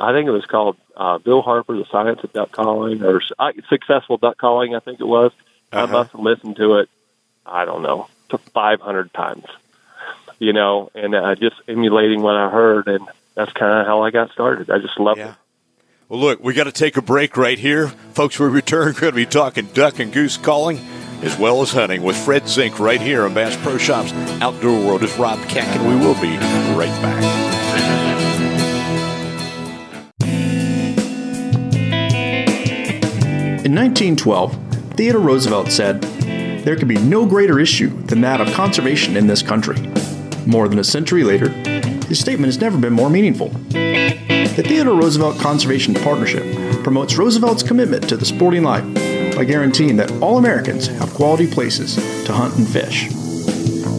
I 0.00 0.12
think 0.12 0.26
it 0.26 0.32
was 0.32 0.46
called 0.46 0.78
uh, 0.96 1.18
Bill 1.18 1.42
Harper, 1.42 1.76
The 1.76 1.84
Science 1.90 2.20
of 2.24 2.32
Duck 2.32 2.50
Calling, 2.50 3.02
or 3.02 3.20
uh, 3.38 3.52
Successful 3.68 4.16
Duck 4.16 4.38
Calling. 4.38 4.74
I 4.74 4.80
think 4.80 5.00
it 5.00 5.06
was. 5.06 5.32
Uh-huh. 5.70 5.84
I 5.84 5.90
must 5.90 6.12
have 6.12 6.20
listened 6.22 6.56
to 6.56 6.76
it. 6.76 6.88
I 7.48 7.64
don't 7.64 7.82
know, 7.82 8.08
to 8.30 8.38
500 8.38 9.12
times. 9.14 9.44
You 10.38 10.52
know, 10.52 10.90
and 10.94 11.14
uh, 11.14 11.34
just 11.34 11.56
emulating 11.66 12.22
what 12.22 12.36
I 12.36 12.48
heard, 12.48 12.86
and 12.86 13.06
that's 13.34 13.52
kind 13.52 13.80
of 13.80 13.86
how 13.86 14.02
I 14.02 14.10
got 14.10 14.30
started. 14.30 14.70
I 14.70 14.78
just 14.78 14.98
loved 15.00 15.18
Yeah. 15.18 15.30
it. 15.30 15.34
Well, 16.08 16.20
look, 16.20 16.42
we 16.42 16.54
got 16.54 16.64
to 16.64 16.72
take 16.72 16.96
a 16.96 17.02
break 17.02 17.36
right 17.36 17.58
here. 17.58 17.88
Folks, 18.14 18.38
we 18.38 18.46
return. 18.46 18.86
We're 18.94 19.00
going 19.00 19.12
to 19.12 19.16
be 19.16 19.26
talking 19.26 19.66
duck 19.74 19.98
and 19.98 20.12
goose 20.12 20.36
calling 20.36 20.78
as 21.22 21.36
well 21.36 21.60
as 21.62 21.72
hunting 21.72 22.02
with 22.04 22.16
Fred 22.16 22.48
Zink 22.48 22.78
right 22.78 23.00
here 23.00 23.24
on 23.24 23.34
Bass 23.34 23.56
Pro 23.56 23.76
Shops 23.76 24.12
Outdoor 24.40 24.78
World. 24.86 25.02
Is 25.02 25.18
Rob 25.18 25.40
Keck, 25.48 25.66
and 25.66 25.88
we 25.88 25.96
will 26.06 26.14
be 26.20 26.36
right 26.78 27.02
back. 27.02 28.28
In 33.64 33.74
1912, 33.74 34.54
Theodore 34.94 35.20
Roosevelt 35.20 35.70
said, 35.70 36.02
There 36.64 36.76
can 36.76 36.88
be 36.88 36.98
no 36.98 37.26
greater 37.26 37.58
issue 37.58 37.88
than 38.02 38.20
that 38.22 38.40
of 38.40 38.52
conservation 38.52 39.16
in 39.16 39.26
this 39.26 39.42
country. 39.42 39.76
More 40.46 40.68
than 40.68 40.78
a 40.78 40.84
century 40.84 41.24
later, 41.24 41.48
his 42.08 42.18
statement 42.18 42.46
has 42.46 42.60
never 42.60 42.78
been 42.78 42.92
more 42.92 43.10
meaningful. 43.10 43.48
The 43.48 44.64
Theodore 44.66 44.98
Roosevelt 44.98 45.38
Conservation 45.38 45.94
Partnership 45.94 46.82
promotes 46.82 47.16
Roosevelt's 47.16 47.62
commitment 47.62 48.08
to 48.08 48.16
the 48.16 48.24
sporting 48.24 48.64
life 48.64 48.84
by 49.36 49.44
guaranteeing 49.44 49.96
that 49.96 50.10
all 50.20 50.38
Americans 50.38 50.88
have 50.88 51.14
quality 51.14 51.46
places 51.46 51.94
to 52.24 52.32
hunt 52.32 52.56
and 52.56 52.68
fish. 52.68 53.08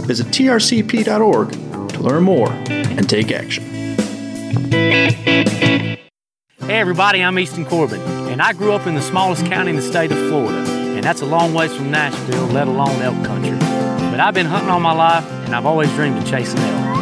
Visit 0.06 0.28
trcp.org 0.28 1.52
to 1.90 2.00
learn 2.02 2.24
more 2.24 2.52
and 2.52 3.10
take 3.10 3.32
action. 3.32 3.64
Hey 6.70 6.80
everybody, 6.80 7.24
I'm 7.24 7.40
Easton 7.40 7.66
Corbin, 7.66 8.02
and 8.02 8.42
I 8.42 8.54
grew 8.54 8.74
up 8.74 8.86
in 8.86 8.96
the 8.96 9.02
smallest 9.02 9.46
county 9.46 9.70
in 9.70 9.76
the 9.76 9.82
state 9.82 10.12
of 10.12 10.18
Florida, 10.30 10.64
and 11.00 11.06
that's 11.06 11.22
a 11.22 11.26
long 11.26 11.54
ways 11.54 11.74
from 11.74 11.90
Nashville, 11.92 12.48
let 12.48 12.68
alone 12.68 13.02
elk 13.02 13.24
country. 13.26 13.58
But 14.12 14.20
I've 14.20 14.34
been 14.34 14.46
hunting 14.46 14.70
all 14.70 14.82
my 14.82 14.92
life, 14.92 15.24
and 15.46 15.56
I've 15.56 15.66
always 15.66 15.90
dreamed 15.94 16.18
of 16.18 16.28
chasing 16.28 16.60
elk. 16.60 17.00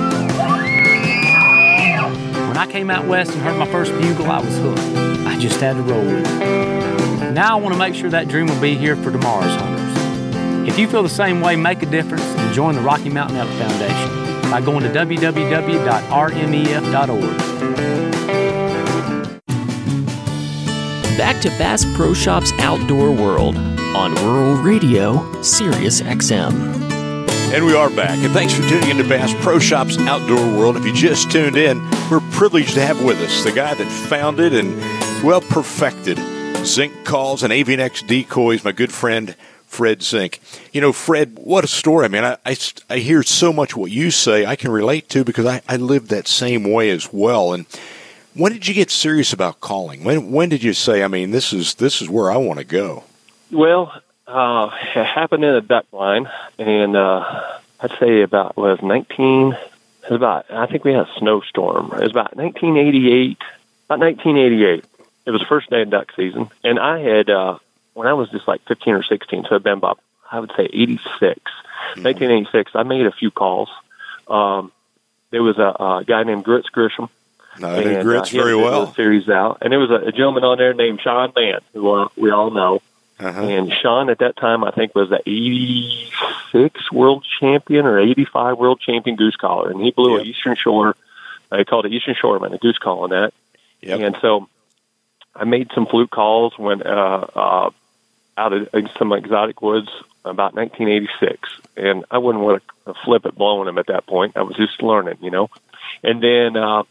When 2.48 2.58
I 2.58 2.68
came 2.70 2.92
out 2.92 3.08
west 3.08 3.32
and 3.32 3.42
heard 3.42 3.58
my 3.58 3.66
first 3.66 3.92
bugle, 3.94 4.30
I 4.30 4.38
was 4.40 4.56
hooked. 4.60 4.78
I 5.26 5.40
just 5.40 5.60
had 5.60 5.78
to 5.78 5.82
roll 5.82 6.06
with 6.06 6.28
it. 6.28 7.34
Now 7.34 7.58
I 7.58 7.60
want 7.60 7.74
to 7.74 7.80
make 7.80 7.96
sure 7.96 8.12
that 8.12 8.28
dream 8.28 8.46
will 8.46 8.62
be 8.62 8.76
here 8.76 8.96
for 8.98 9.12
tomorrow's 9.12 9.60
hunters. 9.60 10.68
If 10.70 10.78
you 10.78 10.88
feel 10.88 11.02
the 11.02 11.10
same 11.10 11.42
way, 11.42 11.56
make 11.56 11.82
a 11.82 11.88
difference 11.88 12.22
and 12.22 12.54
join 12.54 12.76
the 12.76 12.82
Rocky 12.82 13.10
Mountain 13.10 13.38
Elk 13.38 13.50
Foundation 13.50 14.52
by 14.52 14.62
going 14.62 14.84
to 14.84 14.90
www.rmef.org. 14.90 15.38
Back 21.18 21.42
to 21.42 21.50
Bass 21.58 21.84
Pro 21.96 22.14
Shops 22.14 22.52
Outdoor 22.60 23.12
World 23.12 23.77
on 23.96 24.16
Rural 24.16 24.56
Radio, 24.56 25.42
Sirius 25.42 26.02
XM. 26.02 26.54
And 27.54 27.66
we 27.66 27.76
are 27.76 27.90
back. 27.90 28.18
And 28.20 28.34
thanks 28.34 28.54
for 28.54 28.68
tuning 28.68 28.90
into 28.90 29.08
Bass 29.08 29.34
Pro 29.42 29.60
Shops 29.60 29.98
Outdoor 30.00 30.58
World. 30.58 30.78
If 30.78 30.86
you 30.86 30.94
just 30.94 31.32
tuned 31.32 31.56
in, 31.56 31.80
we're 32.12 32.20
privileged 32.32 32.74
to 32.74 32.82
have 32.82 33.04
with 33.04 33.20
us 33.22 33.44
the 33.44 33.52
guy 33.52 33.74
that 33.74 33.92
founded 34.10 34.54
and, 34.54 34.76
well, 35.24 35.42
perfected 35.42 36.18
Zink 36.66 37.06
Calls 37.06 37.44
and 37.44 37.54
Avian-X 37.54 38.04
Decoys, 38.04 38.64
my 38.64 38.72
good 38.72 38.92
friend 38.92 39.36
Fred 39.66 40.02
Zink. 40.02 40.40
You 40.74 40.82
know, 40.82 40.92
Fred, 40.92 41.38
what 41.38 41.64
a 41.64 41.68
story. 41.68 42.06
I 42.06 42.08
mean, 42.08 42.24
I, 42.24 42.38
I, 42.46 42.58
I 42.90 42.98
hear 42.98 43.24
so 43.24 43.54
much 43.54 43.76
what 43.76 43.92
you 43.92 44.12
say 44.12 44.46
I 44.46 44.56
can 44.56 44.72
relate 44.72 45.08
to 45.10 45.24
because 45.24 45.46
I, 45.46 45.62
I 45.68 45.78
lived 45.78 46.10
that 46.10 46.28
same 46.28 46.72
way 46.72 46.90
as 46.90 47.14
well. 47.14 47.54
And 47.54 47.66
when 48.34 48.52
did 48.52 48.68
you 48.68 48.74
get 48.74 48.92
serious 48.92 49.34
about 49.34 49.62
calling? 49.62 50.04
When 50.04 50.32
when 50.32 50.50
did 50.50 50.64
you 50.64 50.74
say, 50.74 51.04
I 51.04 51.08
mean, 51.08 51.32
this 51.32 51.54
is 51.54 51.76
this 51.76 52.02
is 52.02 52.10
where 52.10 52.32
I 52.32 52.38
want 52.38 52.60
to 52.60 52.66
go? 52.66 53.04
Well, 53.52 53.94
uh, 54.28 54.70
it 54.96 55.06
happened 55.06 55.44
in 55.44 55.54
a 55.54 55.62
duck 55.62 55.86
line, 55.92 56.30
and 56.58 56.96
uh, 56.96 57.60
I'd 57.80 57.98
say 58.00 58.22
about 58.22 58.58
was 58.58 58.82
nineteen. 58.82 59.54
It 59.54 60.10
was 60.10 60.18
about 60.18 60.52
I 60.52 60.66
think 60.68 60.84
we 60.84 60.94
had 60.94 61.08
a 61.08 61.14
snowstorm. 61.18 61.94
It 61.94 62.02
was 62.02 62.12
about 62.12 62.36
nineteen 62.36 62.78
eighty 62.78 63.12
eight. 63.12 63.42
About 63.86 64.00
nineteen 64.00 64.38
eighty 64.38 64.66
eight. 64.66 64.86
It 65.26 65.32
was 65.32 65.42
the 65.42 65.48
first 65.48 65.70
day 65.70 65.82
of 65.82 65.90
duck 65.90 66.12
season, 66.16 66.50
and 66.64 66.80
I 66.80 67.00
had 67.00 67.30
uh, 67.30 67.58
when 67.94 68.08
I 68.08 68.14
was 68.14 68.30
just 68.30 68.48
like 68.48 68.62
fifteen 68.68 68.94
or 68.94 69.04
sixteen, 69.04 69.44
so 69.44 69.56
it'd 69.56 69.64
been 69.64 69.74
about 69.74 70.00
I 70.30 70.40
would 70.40 70.52
say 70.58 70.66
eighty 70.66 71.00
six. 71.20 71.40
Nineteen 71.96 72.32
eighty 72.32 72.48
six. 72.52 72.72
I 72.76 72.84
made 72.84 73.06
a 73.06 73.12
few 73.12 73.32
calls. 73.32 73.70
Um, 74.28 74.72
there 75.32 75.44
was 75.44 75.58
a, 75.58 75.76
a 75.80 76.04
guy 76.06 76.24
named 76.24 76.44
Grits 76.44 76.70
Grisham. 76.70 77.10
No, 77.60 77.70
I 77.70 77.78
and, 77.78 78.04
Grits 78.04 78.34
uh, 78.34 78.38
very 78.38 78.56
well. 78.56 78.94
Series 78.94 79.30
out, 79.30 79.60
and 79.62 79.72
there 79.72 79.80
was 79.80 79.90
a, 79.90 80.08
a 80.08 80.12
gentleman 80.12 80.44
on 80.44 80.58
there 80.58 80.74
named 80.74 81.02
Sean 81.02 81.32
Mann, 81.36 81.62
who 81.74 81.92
uh, 81.92 82.08
we 82.18 82.30
all 82.30 82.52
know. 82.52 82.82
Uh-huh. 83.20 83.42
And 83.42 83.74
Sean 83.74 84.10
at 84.10 84.20
that 84.20 84.38
time, 84.38 84.64
I 84.64 84.72
think, 84.72 84.94
was 84.94 85.10
the 85.10 85.20
86 85.20 86.92
world 86.92 87.26
champion 87.40 87.86
or 87.86 88.00
85 88.00 88.58
world 88.58 88.80
champion 88.80 89.16
goose 89.16 89.36
caller. 89.36 89.72
And 89.72 89.82
he 89.82 89.92
blew 89.92 90.20
an 90.20 90.26
Eastern 90.26 90.56
Shore, 90.56 90.96
I 91.52 91.64
called 91.64 91.86
it 91.86 91.94
Eastern 91.94 92.16
Shoreman, 92.16 92.54
a 92.54 92.58
goose 92.58 92.78
call 92.78 93.04
on 93.04 93.10
that. 93.10 93.34
Yep. 93.82 94.00
And 94.00 94.18
so 94.22 94.48
I 95.36 95.46
made 95.46 95.72
some 95.74 95.88
flute 95.88 96.12
calls 96.12 96.58
when 96.58 96.84
uh, 96.84 97.28
uh, 97.36 97.70
out 98.38 98.54
of 98.54 98.70
some 98.98 99.14
exotic 99.14 99.62
woods 99.62 99.90
about 100.24 100.54
1986. 100.54 101.50
And 101.76 102.06
I 102.12 102.20
wouldn't 102.20 102.44
want 102.44 102.64
to 102.86 102.94
flip 103.06 103.26
it 103.26 103.36
blowing 103.36 103.66
them 103.66 103.78
at 103.78 103.88
that 103.88 104.06
point. 104.06 104.38
I 104.38 104.42
was 104.44 104.56
just 104.56 104.82
learning, 104.82 105.18
you 105.22 105.32
know. 105.32 105.50
And 106.04 106.22
then 106.22 106.56
uh, 106.56 106.84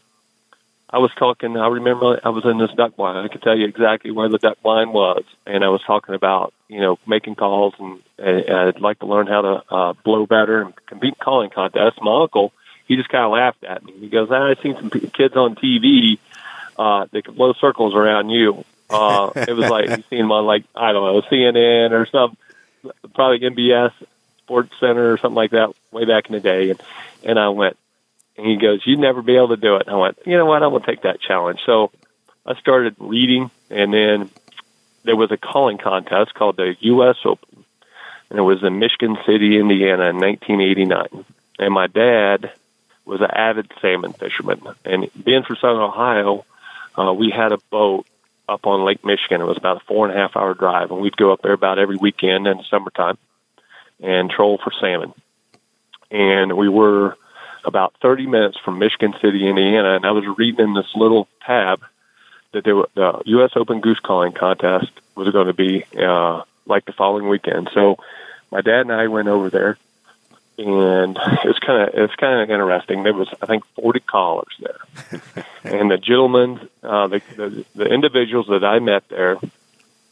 I 0.89 0.99
was 0.99 1.11
talking. 1.17 1.57
I 1.57 1.67
remember 1.67 2.19
I 2.23 2.29
was 2.29 2.45
in 2.45 2.57
this 2.57 2.71
duck 2.71 2.95
blind. 2.95 3.17
I 3.17 3.27
could 3.27 3.41
tell 3.41 3.57
you 3.57 3.65
exactly 3.65 4.11
where 4.11 4.29
the 4.29 4.37
duck 4.37 4.61
blind 4.61 4.93
was, 4.93 5.23
and 5.45 5.63
I 5.63 5.69
was 5.69 5.81
talking 5.83 6.15
about 6.15 6.53
you 6.69 6.79
know 6.79 6.97
making 7.05 7.35
calls, 7.35 7.73
and, 7.77 7.99
and 8.17 8.49
I'd 8.49 8.79
like 8.79 8.99
to 8.99 9.05
learn 9.05 9.27
how 9.27 9.41
to 9.41 9.63
uh, 9.69 9.93
blow 10.05 10.25
better 10.25 10.61
and 10.61 10.73
compete 10.85 11.15
in 11.15 11.19
calling 11.19 11.49
contests. 11.49 11.99
My 12.01 12.21
uncle, 12.21 12.53
he 12.87 12.95
just 12.95 13.09
kind 13.09 13.25
of 13.25 13.31
laughed 13.31 13.63
at 13.65 13.83
me. 13.83 13.93
He 13.99 14.07
goes, 14.07 14.31
"I've 14.31 14.59
seen 14.61 14.75
some 14.75 14.89
kids 14.89 15.35
on 15.35 15.55
TV 15.55 16.19
uh, 16.77 17.07
that 17.11 17.25
can 17.25 17.33
blow 17.33 17.53
circles 17.53 17.93
around 17.93 18.29
you." 18.29 18.63
Uh, 18.89 19.31
it 19.35 19.53
was 19.53 19.69
like 19.69 19.89
you 19.89 20.03
seen 20.09 20.19
them 20.19 20.31
on 20.31 20.45
like 20.45 20.63
I 20.73 20.93
don't 20.93 21.05
know 21.05 21.21
CNN 21.29 21.91
or 21.91 22.05
some 22.05 22.37
probably 23.13 23.39
NBS 23.39 23.91
Sports 24.37 24.71
Center 24.79 25.11
or 25.11 25.17
something 25.17 25.35
like 25.35 25.51
that 25.51 25.73
way 25.91 26.05
back 26.05 26.27
in 26.27 26.31
the 26.31 26.39
day, 26.39 26.69
and 26.69 26.81
and 27.23 27.37
I 27.37 27.49
went. 27.49 27.75
And 28.37 28.45
he 28.45 28.57
goes, 28.57 28.81
"You'd 28.85 28.99
never 28.99 29.21
be 29.21 29.35
able 29.35 29.49
to 29.49 29.57
do 29.57 29.75
it." 29.77 29.87
And 29.87 29.95
I 29.95 29.99
went, 29.99 30.19
"You 30.25 30.37
know 30.37 30.45
what? 30.45 30.63
I'm 30.63 30.69
going 30.69 30.83
to 30.83 30.87
take 30.87 31.01
that 31.01 31.19
challenge." 31.19 31.59
So 31.65 31.91
I 32.45 32.55
started 32.55 32.95
reading, 32.99 33.49
and 33.69 33.93
then 33.93 34.29
there 35.03 35.15
was 35.15 35.31
a 35.31 35.37
calling 35.37 35.77
contest 35.77 36.33
called 36.33 36.57
the 36.57 36.75
U.S. 36.79 37.17
Open, 37.25 37.65
and 38.29 38.39
it 38.39 38.43
was 38.43 38.63
in 38.63 38.79
Michigan 38.79 39.17
City, 39.25 39.57
Indiana, 39.57 40.09
in 40.09 40.17
1989. 40.17 41.25
And 41.59 41.73
my 41.73 41.87
dad 41.87 42.51
was 43.05 43.21
an 43.21 43.31
avid 43.31 43.71
salmon 43.81 44.13
fisherman, 44.13 44.61
and 44.85 45.09
being 45.23 45.43
from 45.43 45.55
Southern 45.57 45.81
Ohio, 45.81 46.45
uh, 46.97 47.13
we 47.13 47.29
had 47.29 47.51
a 47.51 47.57
boat 47.69 48.05
up 48.49 48.65
on 48.65 48.85
Lake 48.85 49.03
Michigan. 49.03 49.41
It 49.41 49.45
was 49.45 49.57
about 49.57 49.77
a 49.77 49.85
four 49.85 50.07
and 50.07 50.17
a 50.17 50.19
half 50.19 50.35
hour 50.35 50.53
drive, 50.53 50.91
and 50.91 51.01
we'd 51.01 51.17
go 51.17 51.31
up 51.31 51.41
there 51.41 51.53
about 51.53 51.79
every 51.79 51.97
weekend 51.97 52.47
in 52.47 52.57
the 52.57 52.63
summertime 52.63 53.17
and 54.01 54.29
troll 54.29 54.59
for 54.63 54.71
salmon. 54.79 55.13
And 56.11 56.55
we 56.55 56.69
were 56.69 57.17
about 57.67 57.93
30 58.01 58.25
minutes 58.25 58.57
from 58.63 58.79
Michigan 58.79 59.13
City, 59.21 59.47
Indiana, 59.47 59.95
and 59.95 60.05
I 60.05 60.11
was 60.11 60.23
reading 60.37 60.65
in 60.65 60.73
this 60.73 60.87
little 60.95 61.27
tab 61.45 61.83
that 62.53 62.63
there 62.63 62.75
were, 62.75 62.89
the 62.95 63.21
U.S. 63.25 63.51
Open 63.55 63.81
Goose 63.81 63.99
Calling 63.99 64.31
Contest 64.31 64.89
was 65.15 65.29
going 65.29 65.47
to 65.47 65.53
be 65.53 65.83
uh, 65.97 66.43
like 66.65 66.85
the 66.85 66.93
following 66.93 67.27
weekend. 67.27 67.69
So 67.73 67.97
my 68.51 68.61
dad 68.61 68.81
and 68.81 68.93
I 68.93 69.07
went 69.07 69.27
over 69.27 69.49
there, 69.49 69.77
and 70.57 71.19
it's 71.43 71.59
kind 71.59 71.89
of 71.89 71.89
it's 71.93 72.15
kind 72.15 72.41
of 72.41 72.49
interesting. 72.49 73.03
There 73.03 73.13
was 73.13 73.27
I 73.41 73.45
think 73.45 73.65
40 73.75 73.99
callers 73.99 74.55
there, 74.59 75.21
and 75.65 75.91
the 75.91 75.97
gentlemen, 75.97 76.69
uh, 76.81 77.07
the, 77.07 77.21
the 77.35 77.65
the 77.75 77.85
individuals 77.85 78.47
that 78.47 78.63
I 78.63 78.79
met 78.79 79.09
there 79.09 79.37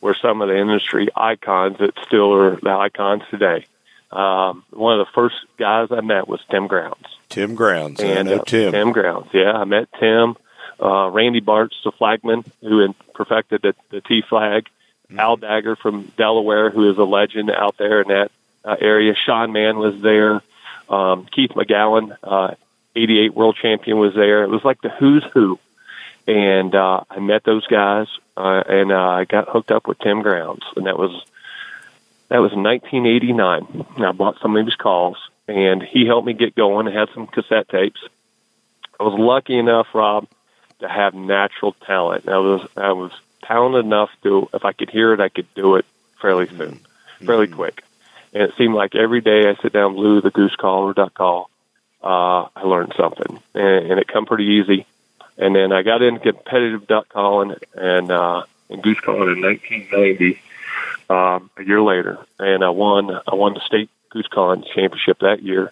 were 0.01 0.15
some 0.21 0.41
of 0.41 0.49
the 0.49 0.57
industry 0.57 1.07
icons 1.15 1.77
that 1.79 1.93
still 2.05 2.33
are 2.33 2.57
the 2.57 2.69
icons 2.69 3.23
today. 3.31 3.65
Um, 4.11 4.63
one 4.71 4.99
of 4.99 5.05
the 5.05 5.11
first 5.13 5.35
guys 5.57 5.89
I 5.91 6.01
met 6.01 6.27
was 6.27 6.39
Tim 6.49 6.67
Grounds. 6.67 7.05
Tim 7.29 7.55
Grounds. 7.55 8.01
I 8.01 8.05
And 8.07 8.29
know 8.29 8.37
uh, 8.37 8.43
Tim. 8.43 8.71
Tim 8.71 8.91
Grounds, 8.91 9.27
yeah, 9.33 9.51
I 9.51 9.65
met 9.65 9.89
Tim. 9.99 10.35
Uh, 10.81 11.09
Randy 11.09 11.41
Bartz, 11.41 11.71
the 11.83 11.91
flagman, 11.91 12.43
who 12.61 12.93
perfected 13.13 13.61
the, 13.61 13.75
the 13.89 14.01
T 14.01 14.21
flag. 14.27 14.67
Al 15.17 15.37
Dagger 15.37 15.75
from 15.75 16.11
Delaware, 16.17 16.71
who 16.71 16.89
is 16.89 16.97
a 16.97 17.03
legend 17.03 17.51
out 17.51 17.77
there 17.77 18.01
in 18.01 18.07
that 18.07 18.31
uh, 18.63 18.75
area. 18.81 19.13
Sean 19.15 19.51
Mann 19.53 19.77
was 19.77 20.01
there. 20.01 20.41
Um, 20.89 21.27
Keith 21.31 21.51
McGowan, 21.51 22.17
uh, 22.23 22.55
88 22.95 23.33
world 23.33 23.57
champion, 23.61 23.99
was 23.99 24.15
there. 24.15 24.43
It 24.43 24.49
was 24.49 24.63
like 24.63 24.81
the 24.81 24.89
who's 24.89 25.23
who. 25.33 25.59
and 26.27 26.73
uh, 26.73 27.01
I 27.09 27.19
met 27.19 27.43
those 27.43 27.67
guys, 27.67 28.07
uh, 28.35 28.63
and 28.67 28.91
uh, 28.91 28.97
I 29.09 29.25
got 29.25 29.47
hooked 29.47 29.71
up 29.71 29.87
with 29.87 29.99
Tim 29.99 30.21
Grounds, 30.23 30.63
and 30.75 30.87
that 30.87 30.97
was 30.97 31.11
that 32.29 32.39
was 32.39 32.53
in 32.53 32.63
1989. 32.63 33.85
And 33.95 34.05
I 34.05 34.11
bought 34.11 34.39
some 34.41 34.55
of 34.55 34.65
his 34.65 34.75
calls, 34.75 35.17
and 35.47 35.81
he 35.81 36.05
helped 36.05 36.27
me 36.27 36.33
get 36.33 36.55
going. 36.55 36.87
I 36.87 36.91
had 36.91 37.09
some 37.13 37.27
cassette 37.27 37.69
tapes. 37.69 38.01
I 38.99 39.03
was 39.03 39.19
lucky 39.19 39.57
enough, 39.57 39.87
Rob, 39.93 40.27
to 40.79 40.87
have 40.87 41.13
natural 41.13 41.73
talent. 41.85 42.27
I 42.27 42.37
was 42.37 42.67
I 42.75 42.93
was 42.93 43.11
talented 43.43 43.85
enough 43.85 44.09
to 44.23 44.49
if 44.53 44.65
I 44.65 44.73
could 44.73 44.89
hear 44.89 45.13
it, 45.13 45.19
I 45.19 45.29
could 45.29 45.53
do 45.53 45.75
it 45.75 45.85
fairly 46.21 46.47
soon, 46.47 46.79
mm-hmm. 46.79 47.25
fairly 47.25 47.47
quick. 47.47 47.83
And 48.33 48.43
it 48.43 48.53
seemed 48.57 48.73
like 48.73 48.95
every 48.95 49.21
day 49.21 49.49
I 49.49 49.55
sit 49.61 49.73
down, 49.73 49.93
blew 49.93 50.21
the 50.21 50.31
goose 50.31 50.55
call 50.55 50.83
or 50.83 50.93
duck 50.93 51.13
call, 51.13 51.49
uh, 52.03 52.47
I 52.55 52.61
learned 52.63 52.93
something, 52.97 53.41
and, 53.53 53.91
and 53.91 53.99
it 53.99 54.07
come 54.07 54.25
pretty 54.25 54.45
easy. 54.45 54.85
And 55.37 55.55
then 55.55 55.71
I 55.71 55.81
got 55.81 56.01
into 56.01 56.19
competitive 56.19 56.87
duck 56.87 57.09
calling 57.09 57.55
and 57.73 58.11
uh, 58.11 58.43
and 58.69 58.81
goose 58.81 58.99
calling 58.99 59.29
in 59.29 59.41
1990, 59.41 60.39
um, 61.09 61.49
a 61.57 61.63
year 61.63 61.81
later, 61.81 62.19
and 62.39 62.63
I 62.63 62.69
won. 62.69 63.11
I 63.11 63.35
won 63.35 63.53
the 63.53 63.61
state 63.61 63.89
goose 64.09 64.27
calling 64.27 64.63
championship 64.63 65.19
that 65.19 65.43
year, 65.43 65.71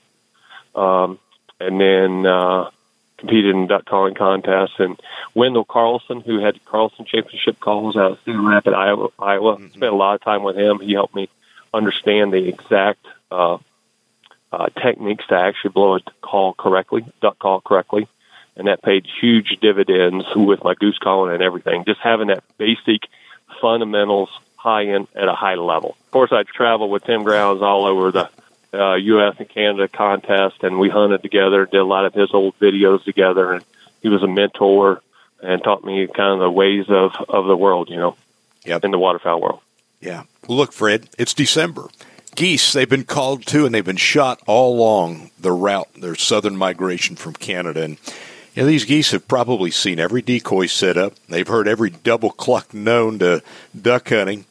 um, 0.75 1.19
and 1.59 1.79
then 1.79 2.25
uh, 2.25 2.69
competed 3.17 3.55
in 3.55 3.67
duck 3.67 3.85
calling 3.85 4.15
contests. 4.15 4.79
And 4.79 4.99
Wendell 5.33 5.65
Carlson, 5.65 6.21
who 6.21 6.39
had 6.39 6.63
Carlson 6.65 7.05
Championship 7.05 7.59
calls 7.59 7.95
out 7.95 8.11
of 8.11 8.19
Cedar 8.25 8.41
Rapids, 8.41 8.75
Iowa, 8.75 9.09
Iowa, 9.17 9.55
mm-hmm. 9.55 9.67
spent 9.67 9.93
a 9.93 9.95
lot 9.95 10.15
of 10.15 10.21
time 10.21 10.43
with 10.43 10.57
him. 10.57 10.79
He 10.79 10.93
helped 10.93 11.15
me 11.15 11.29
understand 11.73 12.33
the 12.33 12.47
exact 12.47 13.05
uh, 13.31 13.57
uh, 14.51 14.67
techniques 14.81 15.25
to 15.27 15.35
actually 15.35 15.71
blow 15.71 15.95
a 15.95 15.99
call 16.21 16.53
correctly, 16.53 17.05
duck 17.21 17.39
call 17.39 17.61
correctly, 17.61 18.07
and 18.55 18.67
that 18.67 18.83
paid 18.83 19.07
huge 19.19 19.57
dividends 19.61 20.25
with 20.35 20.63
my 20.63 20.75
goose 20.75 20.99
calling 20.99 21.33
and 21.33 21.41
everything. 21.41 21.85
Just 21.85 22.01
having 22.01 22.27
that 22.27 22.43
basic 22.57 23.01
fundamentals 23.59 24.29
high 24.63 24.83
in 24.83 25.07
at 25.13 25.27
a 25.27 25.33
high 25.33 25.55
level. 25.55 25.97
Of 26.05 26.11
course, 26.11 26.31
I 26.31 26.43
traveled 26.43 26.89
with 26.89 27.03
Tim 27.03 27.23
Grounds 27.23 27.61
all 27.61 27.85
over 27.85 28.11
the 28.11 28.29
uh, 28.73 28.95
U.S. 28.95 29.35
and 29.37 29.49
Canada 29.49 29.89
contest, 29.89 30.63
and 30.63 30.79
we 30.79 30.89
hunted 30.89 31.21
together, 31.21 31.65
did 31.65 31.81
a 31.81 31.83
lot 31.83 32.05
of 32.05 32.13
his 32.13 32.33
old 32.33 32.57
videos 32.59 33.03
together, 33.03 33.51
and 33.51 33.63
he 34.01 34.07
was 34.07 34.23
a 34.23 34.27
mentor 34.27 35.01
and 35.41 35.61
taught 35.61 35.83
me 35.83 36.07
kind 36.07 36.33
of 36.33 36.39
the 36.39 36.49
ways 36.49 36.85
of, 36.87 37.11
of 37.27 37.45
the 37.45 37.57
world, 37.57 37.89
you 37.89 37.97
know, 37.97 38.15
yep. 38.63 38.85
in 38.85 38.91
the 38.91 38.97
waterfowl 38.97 39.41
world. 39.41 39.59
Yeah. 39.99 40.23
Look, 40.47 40.71
Fred, 40.71 41.09
it's 41.17 41.33
December. 41.33 41.89
Geese, 42.35 42.71
they've 42.71 42.89
been 42.89 43.03
called 43.03 43.45
to 43.47 43.65
and 43.65 43.75
they've 43.75 43.85
been 43.85 43.97
shot 43.97 44.41
all 44.47 44.75
along 44.75 45.31
the 45.37 45.51
route, 45.51 45.93
their 45.93 46.15
southern 46.15 46.55
migration 46.55 47.15
from 47.17 47.33
Canada. 47.33 47.83
And 47.83 47.97
you 48.53 48.61
know, 48.61 48.67
these 48.67 48.85
geese 48.85 49.11
have 49.11 49.27
probably 49.27 49.71
seen 49.71 49.99
every 49.99 50.21
decoy 50.21 50.67
set 50.67 50.95
up. 50.95 51.13
They've 51.27 51.47
heard 51.47 51.67
every 51.67 51.89
double 51.89 52.29
cluck 52.29 52.73
known 52.73 53.19
to 53.19 53.41
duck 53.79 54.09
hunting. 54.09 54.45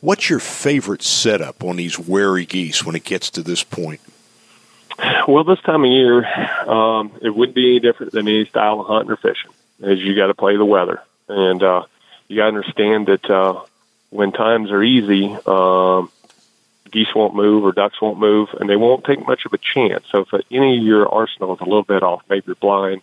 What's 0.00 0.28
your 0.28 0.40
favorite 0.40 1.02
setup 1.02 1.64
on 1.64 1.76
these 1.76 1.98
wary 1.98 2.44
geese 2.44 2.84
when 2.84 2.94
it 2.94 3.04
gets 3.04 3.30
to 3.30 3.42
this 3.42 3.64
point? 3.64 4.00
Well, 5.26 5.44
this 5.44 5.60
time 5.60 5.84
of 5.84 5.90
year, 5.90 6.26
um, 6.68 7.12
it 7.22 7.34
wouldn't 7.34 7.54
be 7.54 7.70
any 7.70 7.80
different 7.80 8.12
than 8.12 8.28
any 8.28 8.44
style 8.46 8.80
of 8.80 8.86
hunting 8.86 9.10
or 9.10 9.16
fishing. 9.16 9.50
As 9.82 9.98
you 9.98 10.14
got 10.14 10.28
to 10.28 10.34
play 10.34 10.56
the 10.56 10.64
weather, 10.64 11.02
and 11.28 11.62
uh, 11.62 11.82
you 12.28 12.36
got 12.36 12.50
to 12.50 12.56
understand 12.56 13.06
that 13.06 13.28
uh, 13.28 13.62
when 14.10 14.32
times 14.32 14.70
are 14.70 14.82
easy, 14.82 15.36
um, 15.46 16.10
geese 16.90 17.14
won't 17.14 17.34
move 17.34 17.64
or 17.64 17.72
ducks 17.72 18.00
won't 18.00 18.18
move, 18.18 18.48
and 18.58 18.70
they 18.70 18.76
won't 18.76 19.04
take 19.04 19.26
much 19.26 19.44
of 19.44 19.52
a 19.52 19.58
chance. 19.58 20.04
So 20.10 20.20
if 20.20 20.46
any 20.50 20.78
of 20.78 20.84
your 20.84 21.12
arsenal 21.12 21.54
is 21.54 21.60
a 21.60 21.64
little 21.64 21.82
bit 21.82 22.02
off, 22.02 22.22
maybe 22.30 22.44
your 22.46 22.56
blind 22.56 23.02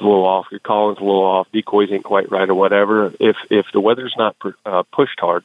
a 0.00 0.04
little 0.04 0.26
off, 0.26 0.46
your 0.50 0.60
calling's 0.60 0.98
a 0.98 1.04
little 1.04 1.24
off, 1.24 1.50
decoys 1.52 1.90
ain't 1.90 2.04
quite 2.04 2.30
right, 2.30 2.48
or 2.48 2.54
whatever. 2.54 3.12
If 3.20 3.36
if 3.50 3.66
the 3.72 3.80
weather's 3.80 4.14
not 4.16 4.36
uh, 4.64 4.82
pushed 4.92 5.18
hard, 5.20 5.44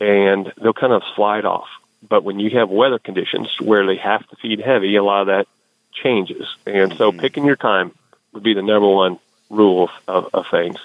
and 0.00 0.52
they'll 0.60 0.72
kind 0.72 0.92
of 0.92 1.02
slide 1.14 1.44
off. 1.44 1.68
But 2.06 2.24
when 2.24 2.38
you 2.38 2.58
have 2.58 2.68
weather 2.68 2.98
conditions 2.98 3.48
where 3.60 3.86
they 3.86 3.96
have 3.96 4.26
to 4.28 4.36
feed 4.36 4.60
heavy, 4.60 4.96
a 4.96 5.02
lot 5.02 5.22
of 5.22 5.26
that 5.28 5.46
changes. 5.92 6.46
And 6.66 6.94
so 6.96 7.10
mm-hmm. 7.10 7.20
picking 7.20 7.44
your 7.44 7.56
time 7.56 7.92
would 8.32 8.42
be 8.42 8.54
the 8.54 8.62
number 8.62 8.88
one 8.88 9.18
rule 9.48 9.90
of, 10.06 10.28
of, 10.34 10.46
things. 10.50 10.76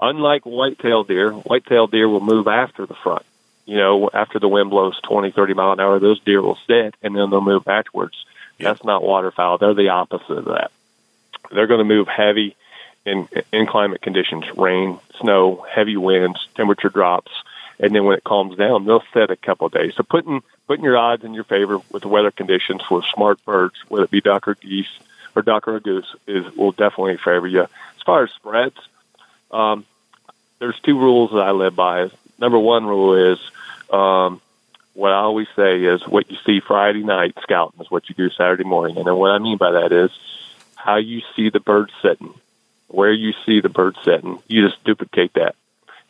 Unlike 0.00 0.46
white-tailed 0.46 1.08
deer, 1.08 1.32
white-tailed 1.32 1.90
deer 1.90 2.08
will 2.08 2.20
move 2.20 2.46
after 2.46 2.86
the 2.86 2.94
front. 2.94 3.24
You 3.64 3.76
know, 3.76 4.10
after 4.12 4.38
the 4.38 4.48
wind 4.48 4.70
blows 4.70 4.98
20, 5.02 5.32
30 5.32 5.54
mile 5.54 5.72
an 5.72 5.80
hour, 5.80 5.98
those 5.98 6.20
deer 6.20 6.40
will 6.40 6.58
sit 6.66 6.94
and 7.02 7.16
then 7.16 7.30
they'll 7.30 7.40
move 7.40 7.64
backwards. 7.64 8.24
Yeah. 8.58 8.68
That's 8.68 8.84
not 8.84 9.02
waterfowl. 9.02 9.58
They're 9.58 9.74
the 9.74 9.88
opposite 9.88 10.38
of 10.38 10.44
that. 10.46 10.70
They're 11.50 11.66
going 11.66 11.78
to 11.78 11.84
move 11.84 12.08
heavy 12.08 12.56
in 13.04 13.28
in 13.52 13.66
climate 13.66 14.02
conditions, 14.02 14.44
rain, 14.56 14.98
snow, 15.20 15.64
heavy 15.68 15.96
winds, 15.96 16.46
temperature 16.54 16.88
drops, 16.88 17.30
and 17.78 17.94
then 17.94 18.04
when 18.04 18.16
it 18.16 18.24
calms 18.24 18.56
down, 18.56 18.84
they'll 18.84 19.04
set 19.12 19.30
a 19.30 19.36
couple 19.36 19.66
of 19.66 19.72
days. 19.72 19.94
So 19.94 20.02
putting 20.02 20.42
putting 20.66 20.84
your 20.84 20.98
odds 20.98 21.24
in 21.24 21.34
your 21.34 21.44
favor 21.44 21.78
with 21.90 22.02
the 22.02 22.08
weather 22.08 22.30
conditions 22.30 22.82
for 22.88 23.02
smart 23.14 23.44
birds, 23.44 23.76
whether 23.88 24.04
it 24.04 24.10
be 24.10 24.20
duck 24.20 24.48
or 24.48 24.54
geese 24.54 24.88
or 25.34 25.42
duck 25.42 25.68
or 25.68 25.78
goose, 25.80 26.14
is 26.26 26.44
will 26.56 26.72
definitely 26.72 27.16
favor 27.18 27.46
you. 27.46 27.62
As 27.62 28.02
far 28.04 28.24
as 28.24 28.30
spreads, 28.30 28.76
um, 29.50 29.84
there's 30.58 30.78
two 30.80 30.98
rules 30.98 31.30
that 31.32 31.42
I 31.42 31.52
live 31.52 31.76
by. 31.76 32.10
Number 32.38 32.58
one 32.58 32.86
rule 32.86 33.32
is 33.32 33.38
um, 33.90 34.40
what 34.94 35.12
I 35.12 35.16
always 35.16 35.48
say 35.54 35.82
is 35.82 36.06
what 36.06 36.30
you 36.30 36.38
see 36.44 36.60
Friday 36.60 37.04
night 37.04 37.34
scouting 37.42 37.80
is 37.80 37.90
what 37.90 38.08
you 38.08 38.14
do 38.14 38.30
Saturday 38.30 38.64
morning. 38.64 38.96
And 38.96 39.06
then 39.06 39.16
what 39.16 39.30
I 39.30 39.38
mean 39.38 39.58
by 39.58 39.72
that 39.72 39.92
is 39.92 40.10
how 40.86 40.96
you 40.96 41.20
see 41.34 41.50
the 41.50 41.58
bird 41.58 41.90
sitting, 42.00 42.32
where 42.86 43.12
you 43.12 43.34
see 43.44 43.60
the 43.60 43.68
bird 43.68 43.96
sitting. 44.04 44.38
You 44.46 44.68
just 44.68 44.82
duplicate 44.84 45.34
that 45.34 45.56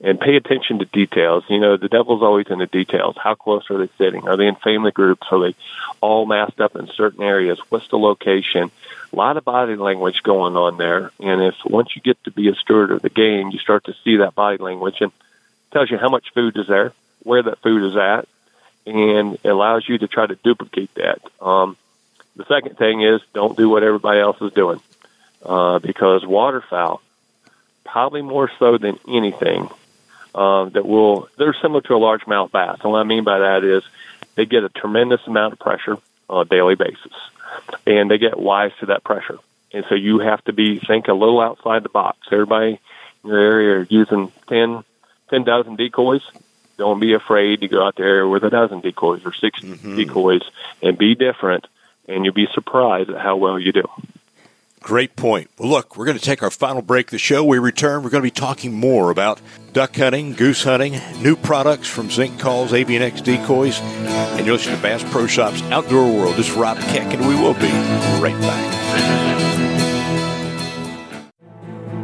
and 0.03 0.21
pay 0.21 0.37
attention 0.37 0.79
to 0.79 0.85
details. 0.85 1.45
You 1.49 1.59
know, 1.59 1.79
the 1.79 1.89
devil's 1.89 2.23
always 2.23 2.49
in 2.51 2.59
the 2.59 2.67
details. 2.67 3.17
How 3.17 3.35
close 3.35 3.71
are 3.71 3.79
they 3.79 3.91
sitting? 3.97 4.29
Are 4.29 4.37
they 4.37 4.47
in 4.47 4.57
family 4.57 4.91
groups? 4.91 5.27
Are 5.31 5.41
they 5.41 5.57
all 6.03 6.27
massed 6.27 6.61
up 6.61 6.77
in 6.77 6.89
certain 6.89 7.23
areas? 7.23 7.59
What's 7.71 7.89
the 7.89 7.99
location? 7.99 8.71
A 9.13 9.17
lot 9.17 9.39
of 9.39 9.45
body 9.45 9.77
language 9.77 10.23
going 10.23 10.57
on 10.57 10.77
there. 10.77 11.11
And 11.21 11.43
if 11.43 11.55
once 11.65 11.97
you 11.97 12.03
get 12.03 12.23
to 12.25 12.31
be 12.31 12.49
a 12.49 12.55
steward 12.55 12.91
of 12.91 13.01
the 13.01 13.09
game, 13.09 13.51
you 13.51 13.59
start 13.59 13.85
to 13.85 13.95
see 14.05 14.19
that 14.19 14.35
body 14.35 14.59
language 14.59 15.01
and 15.01 15.13
tells 15.73 15.91
you 15.91 15.97
how 15.97 16.11
much 16.11 16.35
food 16.35 16.59
is 16.59 16.67
there, 16.67 16.93
where 17.23 17.43
that 17.43 17.63
food 17.63 17.83
is 17.83 17.97
at, 17.97 18.29
and 18.85 19.39
allows 19.45 19.89
you 19.89 19.97
to 19.97 20.07
try 20.07 20.27
to 20.27 20.35
duplicate 20.37 20.95
that. 20.95 21.21
Um, 21.41 21.77
the 22.37 22.45
second 22.45 22.77
thing 22.77 23.03
is 23.03 23.21
don't 23.33 23.57
do 23.57 23.69
what 23.69 23.83
everybody 23.83 24.21
else 24.21 24.41
is 24.41 24.53
doing 24.53 24.81
uh, 25.45 25.79
because 25.79 26.25
waterfowl, 26.25 27.01
probably 27.85 28.23
more 28.23 28.51
so 28.59 28.79
than 28.79 28.99
anything, 29.09 29.69
uh, 30.35 30.67
that 30.67 30.87
will 30.87 31.29
they're 31.39 31.57
similar 31.63 31.81
to 31.83 31.95
a 31.95 31.99
largemouth 31.99 32.53
bass. 32.53 32.79
And 32.83 32.93
what 32.93 33.01
I 33.01 33.05
mean 33.05 33.25
by 33.25 33.39
that 33.39 33.65
is 33.65 33.83
they 34.35 34.45
get 34.45 34.65
a 34.65 34.69
tremendous 34.69 35.21
amount 35.27 35.55
of 35.55 35.59
pressure 35.59 35.97
on 36.29 36.47
a 36.47 36.49
daily 36.49 36.75
basis, 36.75 37.13
and 37.87 38.11
they 38.11 38.19
get 38.19 38.39
wise 38.39 38.73
to 38.81 38.87
that 38.87 39.03
pressure. 39.03 39.39
And 39.73 39.85
so 39.89 39.95
you 39.95 40.19
have 40.19 40.45
to 40.45 40.53
be 40.53 40.79
think 40.79 41.09
a 41.09 41.15
little 41.15 41.41
outside 41.41 41.83
the 41.83 41.89
box. 41.89 42.19
Everybody 42.31 42.81
in 43.25 43.31
your 43.31 43.39
area 43.39 43.81
are 43.81 43.87
using 43.89 44.31
ten 44.49 44.85
ten 45.31 45.45
dozen 45.45 45.77
decoys. 45.77 46.23
Don't 46.77 47.01
be 47.01 47.15
afraid 47.15 47.61
to 47.61 47.69
go 47.69 47.87
out 47.87 47.97
there 47.97 48.29
with 48.29 48.45
a 48.45 48.51
dozen 48.51 48.81
decoys 48.81 49.25
or 49.25 49.33
6 49.33 49.61
mm-hmm. 49.61 49.97
decoys 49.97 50.43
and 50.83 50.99
be 50.99 51.15
different, 51.15 51.67
and 52.09 52.25
you'll 52.25 52.35
be 52.35 52.49
surprised 52.55 53.11
at 53.11 53.21
how 53.21 53.37
well 53.37 53.59
you 53.59 53.73
do. 53.73 53.85
Great 54.81 55.17
point. 55.17 55.51
Well, 55.59 55.69
look, 55.69 55.97
we're 55.97 56.05
going 56.05 56.19
to 56.19 56.23
take 56.23 56.45
our 56.45 56.51
final 56.51 56.81
break 56.81 57.09
of 57.09 57.11
the 57.11 57.19
show. 57.19 57.43
We 57.43 57.59
return. 57.59 58.05
We're 58.05 58.11
going 58.11 58.23
to 58.23 58.27
be 58.27 58.31
talking 58.31 58.73
more 58.73 59.11
about 59.11 59.41
duck 59.73 59.97
hunting, 59.97 60.35
goose 60.35 60.63
hunting, 60.63 61.01
new 61.21 61.35
products 61.35 61.89
from 61.89 62.09
Zink 62.09 62.39
Calls, 62.39 62.73
Avian-X 62.73 63.21
decoys, 63.23 63.81
and 63.81 64.47
you're 64.47 64.55
listening 64.55 64.77
to 64.77 64.83
Bass 64.83 65.03
Pro 65.11 65.27
Shops 65.27 65.61
Outdoor 65.73 66.13
World. 66.13 66.37
This 66.37 66.51
is 66.51 66.57
Rob 66.57 66.79
Keck, 66.79 67.13
and 67.13 67.27
we 67.27 67.35
will 67.35 67.55
be 67.55 67.73
right 68.23 68.41
back. 68.43 68.75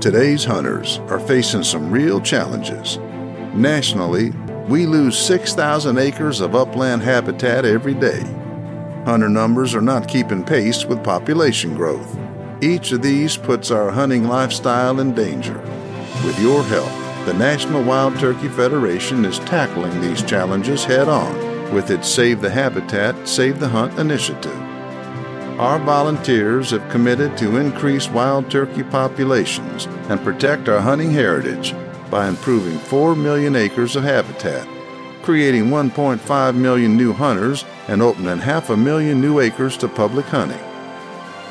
Today's 0.00 0.42
hunters 0.44 0.98
are 1.06 1.20
facing 1.20 1.62
some 1.62 1.88
real 1.88 2.20
challenges. 2.20 2.98
Nationally, 3.54 4.30
we 4.66 4.86
lose 4.86 5.16
6,000 5.16 5.98
acres 5.98 6.40
of 6.40 6.56
upland 6.56 7.02
habitat 7.02 7.64
every 7.64 7.94
day. 7.94 8.24
Hunter 9.04 9.28
numbers 9.28 9.74
are 9.74 9.80
not 9.80 10.06
keeping 10.06 10.44
pace 10.44 10.84
with 10.84 11.02
population 11.02 11.74
growth. 11.74 12.16
Each 12.60 12.92
of 12.92 13.02
these 13.02 13.36
puts 13.36 13.72
our 13.72 13.90
hunting 13.90 14.28
lifestyle 14.28 15.00
in 15.00 15.12
danger. 15.12 15.58
With 16.24 16.38
your 16.38 16.62
help, 16.62 16.90
the 17.26 17.34
National 17.34 17.82
Wild 17.82 18.16
Turkey 18.18 18.48
Federation 18.48 19.24
is 19.24 19.40
tackling 19.40 20.00
these 20.00 20.22
challenges 20.22 20.84
head 20.84 21.08
on 21.08 21.74
with 21.74 21.90
its 21.90 22.08
Save 22.08 22.40
the 22.40 22.50
Habitat, 22.50 23.26
Save 23.26 23.58
the 23.58 23.68
Hunt 23.68 23.98
initiative. 23.98 24.60
Our 25.58 25.80
volunteers 25.80 26.70
have 26.70 26.88
committed 26.88 27.36
to 27.38 27.56
increase 27.56 28.08
wild 28.08 28.50
turkey 28.50 28.84
populations 28.84 29.86
and 30.08 30.22
protect 30.22 30.68
our 30.68 30.80
hunting 30.80 31.10
heritage 31.10 31.74
by 32.08 32.28
improving 32.28 32.78
4 32.78 33.16
million 33.16 33.56
acres 33.56 33.96
of 33.96 34.04
habitat, 34.04 34.66
creating 35.22 35.66
1.5 35.66 36.54
million 36.54 36.96
new 36.96 37.12
hunters, 37.12 37.64
and 37.88 38.02
opening 38.02 38.38
half 38.38 38.70
a 38.70 38.76
million 38.76 39.20
new 39.20 39.40
acres 39.40 39.76
to 39.78 39.88
public 39.88 40.26
hunting. 40.26 40.60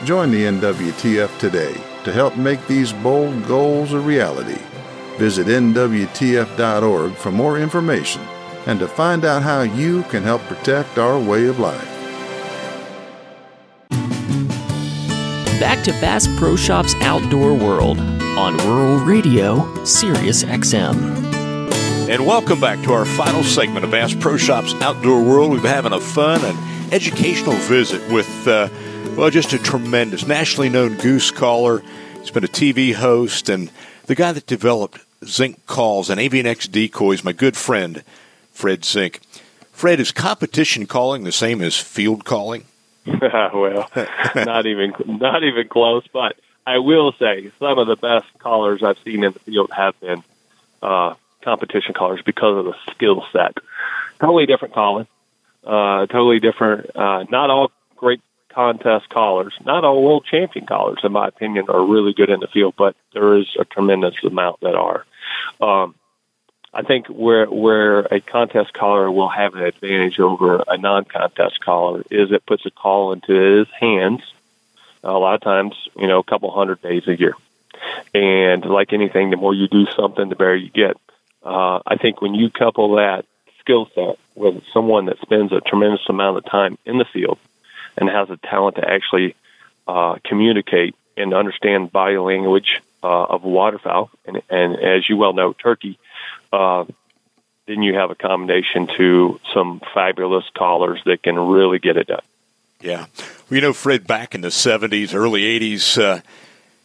Join 0.06 0.32
the 0.32 0.44
NWTF 0.44 1.38
today 1.40 1.74
to 2.04 2.12
help 2.12 2.36
make 2.36 2.66
these 2.68 2.92
bold 2.94 3.46
goals 3.48 3.94
a 3.94 4.00
reality. 4.00 4.60
Visit 5.18 5.48
NWTF.org 5.48 7.14
for 7.14 7.32
more 7.32 7.60
information 7.60 8.22
and 8.66 8.80
to 8.80 8.88
find 8.88 9.26
out 9.26 9.44
how 9.44 9.62
you 9.62 10.04
can 10.04 10.24
help 10.24 10.42
protect 10.44 10.98
our 10.98 11.20
way 11.20 11.46
of 11.46 11.60
life. 11.60 11.88
Back 15.60 15.84
to 15.84 15.92
Bass 16.02 16.28
Pro 16.40 16.56
Shops 16.56 16.96
Outdoor 17.02 17.54
World 17.54 18.00
on 18.38 18.58
Rural 18.58 18.98
Radio, 19.06 19.84
Sirius 19.84 20.44
XM. 20.44 21.31
And 22.12 22.28
welcome 22.28 22.60
back 22.60 22.84
to 22.84 22.92
our 22.92 23.06
final 23.06 23.42
segment 23.42 23.86
of 23.86 23.92
Bass 23.92 24.14
Pro 24.14 24.36
Shops 24.36 24.74
Outdoor 24.82 25.24
World. 25.24 25.50
We've 25.50 25.62
been 25.62 25.72
having 25.72 25.94
a 25.94 26.02
fun 26.02 26.44
and 26.44 26.94
educational 26.94 27.56
visit 27.56 28.06
with, 28.12 28.28
uh, 28.46 28.68
well, 29.16 29.30
just 29.30 29.54
a 29.54 29.58
tremendous 29.58 30.28
nationally 30.28 30.68
known 30.68 30.98
goose 30.98 31.32
caller. 31.32 31.82
He's 32.20 32.30
been 32.30 32.44
a 32.44 32.50
TV 32.50 32.94
host 32.94 33.48
and 33.48 33.72
the 34.08 34.16
guy 34.16 34.34
that 34.34 34.46
developed 34.46 35.00
Zink 35.24 35.66
calls 35.68 36.10
and 36.10 36.20
Avian-X 36.20 36.68
decoys, 36.68 37.24
my 37.24 37.32
good 37.32 37.56
friend, 37.56 38.04
Fred 38.52 38.84
Zink. 38.84 39.22
Fred, 39.72 40.02
is 40.02 40.12
competition 40.12 40.88
calling 40.88 41.24
the 41.24 41.32
same 41.32 41.62
as 41.62 41.78
field 41.78 42.26
calling? 42.26 42.66
well, 43.06 43.90
not 44.36 44.66
even 44.66 44.94
not 45.08 45.46
even 45.46 45.70
close. 45.70 46.06
But 46.12 46.36
I 46.68 46.80
will 46.80 47.14
say 47.14 47.54
some 47.58 47.80
of 47.80 47.88
the 47.88 47.96
best 47.96 48.28
callers 48.40 48.84
I've 48.84 49.00
seen 49.00 49.24
in 49.24 49.32
the 49.32 49.40
field 49.40 49.72
have 49.72 49.98
been 50.02 50.26
uh, 50.82 51.16
competition 51.42 51.94
callers 51.94 52.22
because 52.26 52.58
of 52.58 52.66
the 52.66 52.76
skill 52.92 53.26
set. 53.32 53.58
Totally 54.20 54.46
different 54.46 54.74
calling. 54.74 55.08
Uh, 55.66 56.06
totally 56.08 56.40
different. 56.40 56.96
Uh, 56.96 57.24
not 57.30 57.50
all 57.50 57.72
great 57.96 58.22
contest 58.50 59.10
callers, 59.10 59.54
not 59.66 59.84
all 59.84 60.04
world 60.04 60.26
champion 60.26 60.66
callers, 60.66 61.00
in 61.04 61.12
my 61.12 61.28
opinion, 61.28 61.66
are 61.70 61.84
really 61.84 62.14
good 62.14 62.30
in 62.30 62.40
the 62.40 62.48
field, 62.48 62.74
but 62.78 62.96
there 63.14 63.38
is 63.38 63.48
a 63.60 63.66
tremendous 63.66 64.16
amount 64.24 64.60
that 64.62 64.76
are. 64.76 65.06
Um, 65.62 65.96
I 66.74 66.84
think 66.84 67.08
where 67.08 67.46
where 67.48 68.00
a 68.00 68.22
contest 68.22 68.74
caller 68.74 69.12
will 69.12 69.30
have 69.30 69.56
an 69.56 69.64
advantage 69.64 70.20
over 70.20 70.64
a 70.68 70.78
non-contest 70.78 71.60
caller 71.60 72.04
is 72.10 72.32
it 72.32 72.46
puts 72.46 72.66
a 72.66 72.72
call 72.72 73.12
into 73.12 73.34
his 73.34 73.68
hands. 73.78 74.22
A 75.04 75.12
lot 75.12 75.36
of 75.36 75.42
times, 75.42 75.76
you 75.98 76.08
know, 76.08 76.20
a 76.20 76.24
couple 76.24 76.50
hundred 76.52 76.82
days 76.82 77.08
a 77.08 77.20
year, 77.20 77.34
and 78.14 78.64
like 78.64 78.94
anything, 78.94 79.32
the 79.32 79.38
more 79.38 79.54
you 79.54 79.68
do 79.68 79.86
something, 79.96 80.30
the 80.30 80.36
better 80.36 80.56
you 80.56 80.70
get. 80.70 80.98
Uh, 81.44 81.80
I 81.86 81.98
think 81.98 82.22
when 82.22 82.36
you 82.36 82.50
couple 82.50 82.96
that 82.96 83.26
skill 83.60 83.90
set 83.96 84.18
with 84.36 84.64
someone 84.74 85.06
that 85.06 85.20
spends 85.22 85.52
a 85.52 85.62
tremendous 85.62 86.02
amount 86.10 86.38
of 86.38 86.46
time 86.46 86.78
in 86.86 86.98
the 86.98 87.06
field 87.06 87.38
and 87.98 88.10
has 88.10 88.30
a 88.30 88.38
talent 88.38 88.78
to 88.78 88.88
actually 88.88 89.36
uh, 89.88 90.18
communicate 90.24 90.96
and 91.18 91.34
understand 91.34 91.92
body 91.92 92.18
language 92.18 92.82
uh, 93.04 93.24
of 93.26 93.44
waterfowl, 93.44 94.10
and, 94.26 94.42
and 94.50 94.76
as 94.76 95.10
you 95.10 95.18
well 95.18 95.34
know, 95.34 95.54
turkey 95.54 95.98
uh, 96.54 96.86
then 97.68 97.84
you 97.84 97.94
have 97.96 98.12
a 98.12 98.16
combination 98.16 98.88
to 98.98 99.40
some 99.54 99.82
fabulous 99.94 100.46
callers 100.54 101.02
that 101.06 101.24
can 101.24 101.38
really 101.38 101.80
get 101.80 101.98
it 101.98 102.08
done. 102.08 102.22
Yeah. 102.82 103.06
Well, 103.50 103.56
you 103.56 103.62
know, 103.62 103.74
Fred, 103.74 104.08
back 104.08 104.34
in 104.34 104.42
the 104.42 104.50
70s, 104.50 105.14
early 105.14 105.44
80s, 105.44 106.02
uh, 106.02 106.22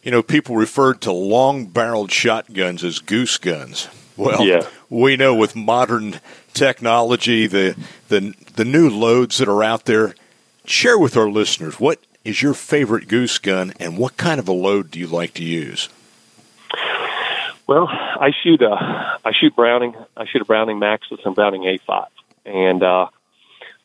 you 0.03 0.11
know, 0.11 0.21
people 0.21 0.55
referred 0.55 1.01
to 1.01 1.11
long 1.11 1.65
barreled 1.65 2.11
shotguns 2.11 2.83
as 2.83 2.99
goose 2.99 3.37
guns. 3.37 3.87
Well, 4.17 4.43
yeah. 4.43 4.67
we 4.89 5.15
know 5.15 5.35
with 5.35 5.55
modern 5.55 6.19
technology, 6.53 7.47
the, 7.47 7.75
the, 8.09 8.33
the 8.55 8.65
new 8.65 8.89
loads 8.89 9.37
that 9.37 9.47
are 9.47 9.63
out 9.63 9.85
there, 9.85 10.15
share 10.65 10.97
with 10.97 11.15
our 11.15 11.29
listeners 11.29 11.79
what 11.79 11.99
is 12.25 12.41
your 12.41 12.53
favorite 12.53 13.07
goose 13.07 13.37
gun 13.37 13.73
and 13.79 13.97
what 13.97 14.17
kind 14.17 14.39
of 14.39 14.47
a 14.47 14.53
load 14.53 14.91
do 14.91 14.99
you 14.99 15.07
like 15.07 15.33
to 15.35 15.43
use? 15.43 15.89
Well, 17.67 17.87
I 17.89 18.31
shoot 18.43 18.61
a 18.61 19.19
I 19.25 19.33
shoot 19.33 19.53
Browning. 19.55 19.93
I 20.15 20.25
shoot 20.25 20.41
a 20.41 20.45
Browning 20.45 20.79
Maxus 20.79 21.19
and 21.25 21.35
Browning 21.35 21.63
A5, 21.63 22.07
and 22.45 22.81
uh, 22.81 23.07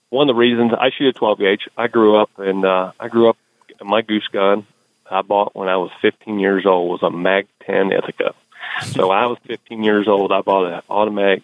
one 0.08 0.28
of 0.28 0.36
the 0.36 0.38
reasons 0.38 0.72
I 0.72 0.90
shoot 0.90 1.08
a 1.08 1.12
12 1.12 1.38
gauge. 1.38 1.68
I 1.76 1.88
grew 1.88 2.16
up 2.16 2.30
and 2.38 2.64
uh, 2.64 2.92
I 3.00 3.08
grew 3.08 3.28
up. 3.28 3.36
My 3.80 4.02
goose 4.02 4.28
gun 4.32 4.66
I 5.10 5.22
bought 5.22 5.54
when 5.56 5.68
I 5.68 5.76
was 5.76 5.90
15 6.00 6.38
years 6.38 6.64
old 6.64 6.90
was 6.90 7.02
a 7.02 7.10
Mag 7.10 7.46
10 7.66 7.92
Ithaca. 7.92 8.34
So 8.82 9.10
I 9.10 9.26
was 9.26 9.38
15 9.46 9.84
years 9.84 10.08
old. 10.08 10.32
I 10.32 10.40
bought 10.40 10.72
an 10.72 10.82
automatic 10.90 11.42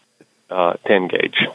uh, 0.51 0.75
10 0.87 1.09
gauge, 1.09 1.47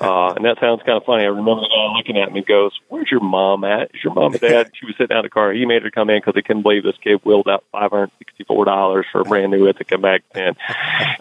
uh, 0.00 0.32
and 0.34 0.44
that 0.44 0.58
sounds 0.60 0.82
kind 0.82 0.96
of 0.96 1.04
funny. 1.04 1.24
I 1.24 1.28
remember 1.28 1.60
the 1.60 1.68
guy 1.68 1.96
looking 1.96 2.16
at 2.16 2.32
me 2.32 2.42
goes, 2.42 2.72
Where's 2.88 3.10
your 3.10 3.20
mom 3.20 3.64
at? 3.64 3.94
Is 3.94 4.02
your 4.02 4.14
mom 4.14 4.32
and 4.32 4.40
dad? 4.40 4.70
She 4.74 4.86
was 4.86 4.94
sitting 4.96 5.14
out 5.14 5.20
in 5.20 5.26
the 5.26 5.30
car. 5.30 5.52
He 5.52 5.66
made 5.66 5.82
her 5.82 5.90
come 5.90 6.10
in 6.10 6.18
because 6.18 6.34
he 6.34 6.42
couldn't 6.42 6.62
believe 6.62 6.84
this 6.84 6.96
kid 7.02 7.20
wheeled 7.24 7.48
out 7.48 7.64
$564 7.74 9.04
for 9.12 9.20
a 9.20 9.24
brand 9.24 9.50
new 9.52 9.68
Ithaca 9.68 9.98
Mag 9.98 10.22
10. 10.32 10.56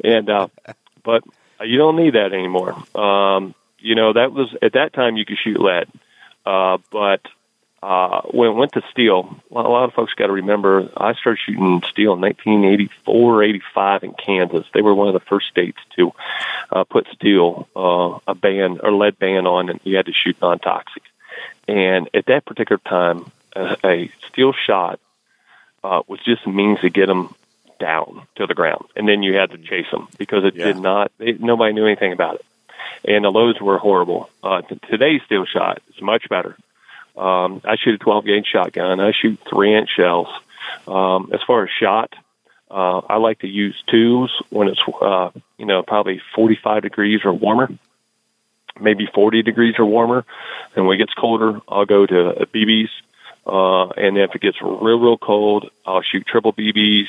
And, 0.03 0.29
uh, 0.29 0.47
but 1.03 1.23
you 1.61 1.77
don't 1.77 1.97
need 1.97 2.13
that 2.15 2.33
anymore. 2.33 2.75
Um, 2.95 3.53
you 3.79 3.95
know, 3.95 4.13
that 4.13 4.31
was, 4.31 4.55
at 4.61 4.73
that 4.73 4.93
time 4.93 5.17
you 5.17 5.25
could 5.25 5.37
shoot 5.37 5.59
lead. 5.59 5.87
Uh, 6.45 6.77
but 6.91 7.21
uh, 7.81 8.21
when 8.31 8.49
it 8.49 8.55
went 8.55 8.73
to 8.73 8.83
steel, 8.91 9.41
a 9.51 9.53
lot 9.53 9.85
of 9.85 9.93
folks 9.93 10.13
got 10.13 10.27
to 10.27 10.33
remember 10.33 10.89
I 10.97 11.13
started 11.13 11.39
shooting 11.45 11.81
steel 11.89 12.13
in 12.13 12.21
1984, 12.21 13.43
85 13.43 14.03
in 14.03 14.13
Kansas. 14.13 14.65
They 14.73 14.81
were 14.81 14.93
one 14.93 15.07
of 15.07 15.13
the 15.13 15.21
first 15.21 15.47
states 15.47 15.77
to 15.95 16.11
uh, 16.71 16.83
put 16.83 17.07
steel, 17.15 17.67
uh, 17.75 18.19
a 18.27 18.35
ban 18.35 18.79
or 18.83 18.91
lead 18.91 19.17
ban 19.17 19.47
on, 19.47 19.69
and 19.69 19.79
you 19.83 19.95
had 19.95 20.07
to 20.07 20.13
shoot 20.13 20.37
non-toxic. 20.41 21.03
And 21.67 22.09
at 22.13 22.25
that 22.25 22.45
particular 22.45 22.81
time, 22.85 23.31
a, 23.55 23.77
a 23.85 24.11
steel 24.29 24.53
shot 24.53 24.99
uh, 25.81 26.01
was 26.07 26.19
just 26.19 26.45
a 26.45 26.49
means 26.49 26.81
to 26.81 26.89
get 26.89 27.05
them 27.05 27.33
down 27.79 28.27
to 28.35 28.45
the 28.45 28.55
ground, 28.55 28.85
and 28.97 29.07
then 29.07 29.23
you 29.23 29.35
had 29.35 29.51
to 29.51 29.57
chase 29.57 29.89
them 29.89 30.09
because 30.17 30.43
it 30.43 30.55
yeah. 30.55 30.65
did 30.65 30.77
not. 30.77 31.13
It, 31.17 31.39
nobody 31.39 31.71
knew 31.71 31.85
anything 31.85 32.11
about 32.11 32.35
it, 32.35 32.45
and 33.05 33.23
the 33.23 33.29
loads 33.29 33.61
were 33.61 33.77
horrible. 33.77 34.29
Uh, 34.43 34.63
today's 34.89 35.21
steel 35.25 35.45
shot 35.45 35.81
is 35.95 36.01
much 36.01 36.27
better 36.27 36.57
um, 37.19 37.61
I 37.65 37.75
shoot 37.75 37.95
a 37.95 37.97
12 37.97 38.25
gauge 38.25 38.47
shotgun. 38.47 38.99
I 38.99 39.11
shoot 39.11 39.39
three 39.49 39.75
inch 39.75 39.89
shells. 39.95 40.27
Um, 40.87 41.31
as 41.33 41.41
far 41.45 41.63
as 41.63 41.69
shot, 41.69 42.13
uh, 42.71 42.99
I 43.09 43.17
like 43.17 43.39
to 43.39 43.47
use 43.47 43.75
twos 43.87 44.31
when 44.49 44.67
it's 44.69 44.79
uh, 45.01 45.31
you 45.57 45.65
know 45.65 45.83
probably 45.83 46.21
45 46.35 46.83
degrees 46.83 47.21
or 47.25 47.33
warmer, 47.33 47.69
maybe 48.79 49.07
40 49.13 49.41
degrees 49.43 49.75
or 49.79 49.85
warmer. 49.85 50.25
And 50.75 50.87
when 50.87 50.95
it 50.95 50.99
gets 50.99 51.13
colder, 51.13 51.59
I'll 51.67 51.85
go 51.85 52.05
to 52.05 52.47
BBs. 52.53 52.89
Uh, 53.45 53.87
and 53.89 54.17
if 54.17 54.35
it 54.35 54.41
gets 54.41 54.61
real, 54.61 54.99
real 54.99 55.17
cold, 55.17 55.71
I'll 55.85 56.03
shoot 56.03 56.25
triple 56.25 56.53
BBs. 56.53 57.07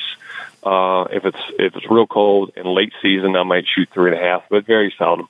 Uh, 0.63 1.07
if 1.11 1.25
it's 1.25 1.41
if 1.59 1.75
it's 1.75 1.89
real 1.89 2.07
cold 2.07 2.51
in 2.55 2.65
late 2.65 2.93
season, 3.01 3.35
I 3.35 3.43
might 3.43 3.65
shoot 3.67 3.89
three 3.89 4.11
and 4.11 4.19
a 4.19 4.23
half, 4.23 4.43
but 4.49 4.65
very 4.65 4.93
seldom. 4.97 5.29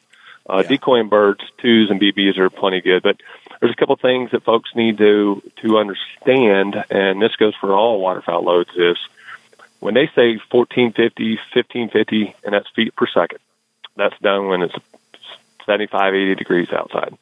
Uh, 0.50 0.58
yeah. 0.64 0.70
Decoying 0.70 1.10
birds, 1.10 1.42
twos 1.60 1.92
and 1.92 2.02
BBs 2.02 2.38
are 2.38 2.50
plenty 2.50 2.82
good, 2.82 3.04
but 3.04 3.18
there's 3.62 3.72
a 3.72 3.76
couple 3.76 3.96
things 3.96 4.32
that 4.32 4.44
folks 4.44 4.72
need 4.76 4.98
to 4.98 5.42
to 5.62 5.78
understand, 5.78 6.84
and 6.90 7.22
this 7.22 7.36
goes 7.36 7.56
for 7.56 7.74
all 7.74 8.02
waterfowl 8.02 8.44
loads. 8.44 8.72
Is 8.76 8.98
when 9.80 9.94
they 9.94 10.08
say 10.08 10.38
1450, 10.50 11.36
1550, 11.54 12.36
and 12.44 12.54
that's 12.54 12.70
feet 12.76 12.96
per 12.96 13.08
second. 13.08 13.40
That's 13.96 14.18
done 14.20 14.48
when 14.48 14.64
it's 14.64 14.76
75, 15.66 16.14
80 16.14 16.36
degrees 16.36 16.72
outside. 16.72 17.18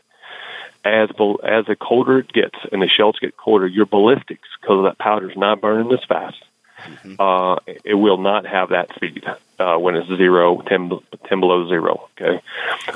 As 0.86 1.10
as 1.44 1.66
the 1.66 1.76
colder 1.76 2.20
it 2.20 2.32
gets 2.32 2.56
and 2.72 2.82
the 2.82 2.88
shells 2.88 3.20
get 3.20 3.36
colder, 3.36 3.68
your 3.68 3.86
ballistics, 3.86 4.48
because 4.62 4.86
that 4.86 4.98
powder's 4.98 5.36
not 5.36 5.60
burning 5.60 5.92
as 5.92 6.04
fast, 6.06 6.42
mm-hmm. 6.86 7.16
uh, 7.20 7.56
it 7.84 7.94
will 7.94 8.18
not 8.18 8.46
have 8.46 8.70
that 8.70 8.94
speed 8.96 9.24
uh, 9.60 9.78
when 9.78 9.96
it's 9.96 10.08
zero, 10.08 10.62
10, 10.62 10.92
10 11.28 11.40
below 11.40 11.68
zero. 11.68 12.10
Okay, 12.20 12.42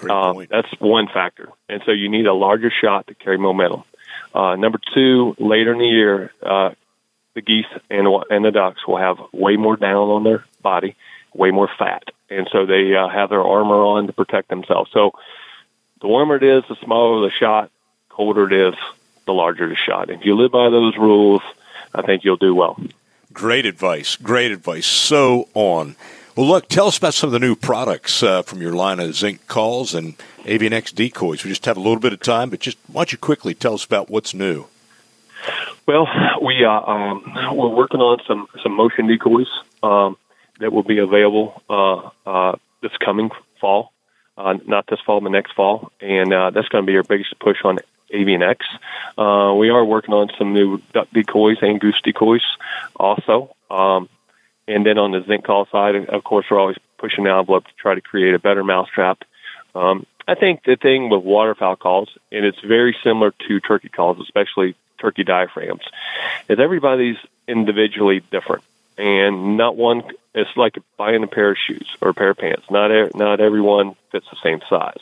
uh, 0.10 0.34
that's 0.50 0.70
one 0.80 1.08
factor, 1.08 1.50
and 1.70 1.82
so 1.86 1.92
you 1.92 2.10
need 2.10 2.26
a 2.26 2.34
larger 2.34 2.72
shot 2.72 3.08
to 3.08 3.16
carry 3.16 3.38
momentum. 3.38 3.84
Uh, 4.34 4.56
number 4.56 4.80
two, 4.94 5.36
later 5.38 5.74
in 5.74 5.80
the 5.80 5.86
year, 5.86 6.32
uh, 6.42 6.72
the 7.36 7.42
geese 7.42 7.66
and 7.90 8.08
and 8.30 8.46
the 8.46 8.52
ducks 8.52 8.88
will 8.88 8.98
have 8.98 9.18
way 9.32 9.58
more 9.58 9.76
down 9.76 10.10
on 10.10 10.24
their 10.24 10.46
body, 10.62 10.96
way 11.34 11.52
more 11.52 11.70
fat, 11.78 12.04
and 12.30 12.48
so 12.52 12.66
they 12.66 12.96
uh, 12.96 13.08
have 13.08 13.30
their 13.30 13.44
armor 13.44 13.76
on 13.76 14.08
to 14.08 14.14
protect 14.14 14.50
themselves. 14.50 14.92
So 14.92 15.14
the 16.02 16.08
warmer 16.08 16.36
it 16.36 16.44
is, 16.44 16.64
the 16.68 16.76
smaller 16.84 17.28
the 17.28 17.32
shot, 17.32 17.72
colder 18.10 18.46
it 18.48 18.70
is, 18.70 18.80
the 19.26 19.34
larger 19.34 19.70
the 19.70 19.76
shot. 19.76 20.10
If 20.10 20.26
you 20.26 20.36
live 20.36 20.52
by 20.52 20.70
those 20.70 20.98
rules, 20.98 21.42
I 21.94 22.02
think 22.02 22.24
you'll 22.24 22.38
do 22.38 22.54
well. 22.54 22.80
Great 23.34 23.66
advice. 23.66 24.16
Great 24.16 24.52
advice. 24.52 24.86
So 24.86 25.50
on. 25.54 25.96
Well, 26.36 26.48
look, 26.48 26.68
tell 26.68 26.88
us 26.88 26.98
about 26.98 27.14
some 27.14 27.28
of 27.28 27.32
the 27.32 27.40
new 27.40 27.56
products 27.56 28.24
uh, 28.24 28.42
from 28.42 28.62
your 28.62 28.74
line 28.74 29.00
of 29.00 29.16
Zink 29.16 29.48
calls 29.48 29.94
and 29.94 30.16
Avian-X 30.46 30.92
decoys. 30.92 31.44
We 31.44 31.50
just 31.50 31.66
have 31.66 31.78
a 31.78 31.80
little 31.80 32.00
bit 32.00 32.14
of 32.14 32.20
time, 32.22 32.50
but 32.50 32.60
just 32.60 32.78
why 32.88 33.02
don't 33.02 33.12
you 33.12 33.18
quickly 33.18 33.54
tell 33.54 33.76
us 33.76 33.86
about 33.86 34.10
what's 34.10 34.34
new? 34.34 34.66
Well, 35.86 36.08
we 36.42 36.64
uh, 36.64 36.72
um, 36.72 37.24
we're 37.56 37.68
working 37.68 38.00
on 38.00 38.20
some 38.26 38.48
some 38.62 38.72
motion 38.72 39.08
decoys 39.08 39.50
um, 39.84 40.18
that 40.60 40.72
will 40.72 40.84
be 40.84 41.00
available 41.00 41.62
uh, 41.70 42.10
uh 42.26 42.56
this 42.82 42.96
coming 43.04 43.30
fall, 43.60 43.92
uh, 44.38 44.56
not 44.66 44.88
this 44.88 45.00
fall, 45.06 45.22
but 45.22 45.32
next 45.32 45.54
fall, 45.54 45.92
and 46.02 46.32
that's 46.32 46.68
going 46.70 46.86
to 46.86 46.92
be 46.92 46.96
our 46.96 47.04
biggest 47.04 47.38
push 47.40 47.58
on 47.64 47.80
Avian 48.14 48.44
X. 48.44 48.66
Uh, 49.18 49.54
we 49.58 49.70
are 49.70 49.84
working 49.84 50.14
on 50.14 50.30
some 50.38 50.54
new 50.54 50.82
duck 50.94 51.10
decoys 51.12 51.58
and 51.62 51.80
goose 51.80 52.00
decoys 52.04 52.44
also. 52.96 53.56
Um, 53.70 54.08
and 54.68 54.86
then 54.86 54.98
on 54.98 55.12
the 55.12 55.24
Zink 55.28 55.44
call 55.44 55.66
side, 55.66 55.96
of 55.96 56.24
course, 56.24 56.46
we're 56.50 56.60
always 56.60 56.78
pushing 56.98 57.26
the 57.26 57.32
envelope 57.32 57.66
to 57.66 57.74
try 57.78 57.96
to 57.96 58.02
create 58.02 58.34
a 58.34 58.40
better 58.40 58.64
mousetrap. 58.64 59.24
Um, 59.76 60.06
I 60.28 60.36
think 60.36 60.64
the 60.64 60.78
thing 60.78 61.10
with 61.10 61.24
waterfowl 61.24 61.76
calls, 61.76 62.10
and 62.32 62.46
it's 62.46 62.60
very 62.62 62.96
similar 63.04 63.32
to 63.48 63.60
turkey 63.60 63.90
calls, 63.90 64.20
especially 64.22 64.76
turkey 65.00 65.24
diaphragms, 65.24 65.84
is 66.48 66.60
everybody's 66.60 67.18
individually 67.48 68.22
different, 68.32 68.64
and 68.98 69.58
not 69.58 69.76
one. 69.76 70.04
It's 70.34 70.56
like 70.56 70.78
buying 70.98 71.24
a 71.24 71.28
pair 71.28 71.52
of 71.52 71.58
shoes 71.58 71.88
or 72.02 72.10
a 72.10 72.14
pair 72.14 72.30
of 72.30 72.38
pants. 72.38 72.64
Not 72.72 73.16
not 73.16 73.42
everyone 73.42 73.96
fits 74.12 74.28
the 74.30 74.38
same 74.42 74.62
size. 74.70 75.02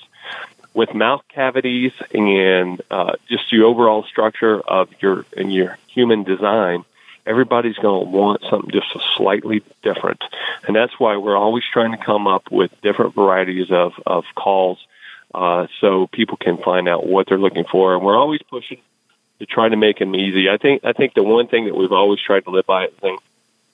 With 0.73 0.93
mouth 0.93 1.23
cavities 1.27 1.91
and 2.13 2.81
uh, 2.89 3.13
just 3.27 3.43
the 3.51 3.63
overall 3.63 4.03
structure 4.03 4.59
of 4.59 4.89
your 5.01 5.25
and 5.35 5.53
your 5.53 5.77
human 5.87 6.23
design, 6.23 6.85
everybody's 7.25 7.75
going 7.75 8.05
to 8.05 8.09
want 8.09 8.41
something 8.49 8.71
just 8.71 8.87
slightly 9.17 9.63
different. 9.83 10.21
And 10.65 10.75
that's 10.75 10.97
why 10.99 11.17
we're 11.17 11.37
always 11.37 11.63
trying 11.71 11.91
to 11.91 11.97
come 11.97 12.27
up 12.27 12.51
with 12.51 12.71
different 12.81 13.15
varieties 13.15 13.69
of, 13.69 13.93
of 14.05 14.23
calls 14.35 14.79
uh, 15.33 15.67
so 15.79 16.07
people 16.07 16.37
can 16.37 16.57
find 16.57 16.87
out 16.87 17.05
what 17.05 17.27
they're 17.27 17.37
looking 17.37 17.65
for. 17.65 17.95
And 17.95 18.03
we're 18.05 18.17
always 18.17 18.41
pushing 18.43 18.79
to 19.39 19.45
try 19.45 19.69
to 19.69 19.75
make 19.75 19.99
them 19.99 20.15
easy. 20.15 20.49
I 20.49 20.57
think 20.57 20.85
I 20.85 20.93
think 20.93 21.13
the 21.13 21.23
one 21.23 21.47
thing 21.47 21.65
that 21.65 21.75
we've 21.75 21.91
always 21.91 22.19
tried 22.19 22.45
to 22.45 22.51
live 22.51 22.65
by, 22.65 22.85
I 22.85 22.89
think, 22.99 23.21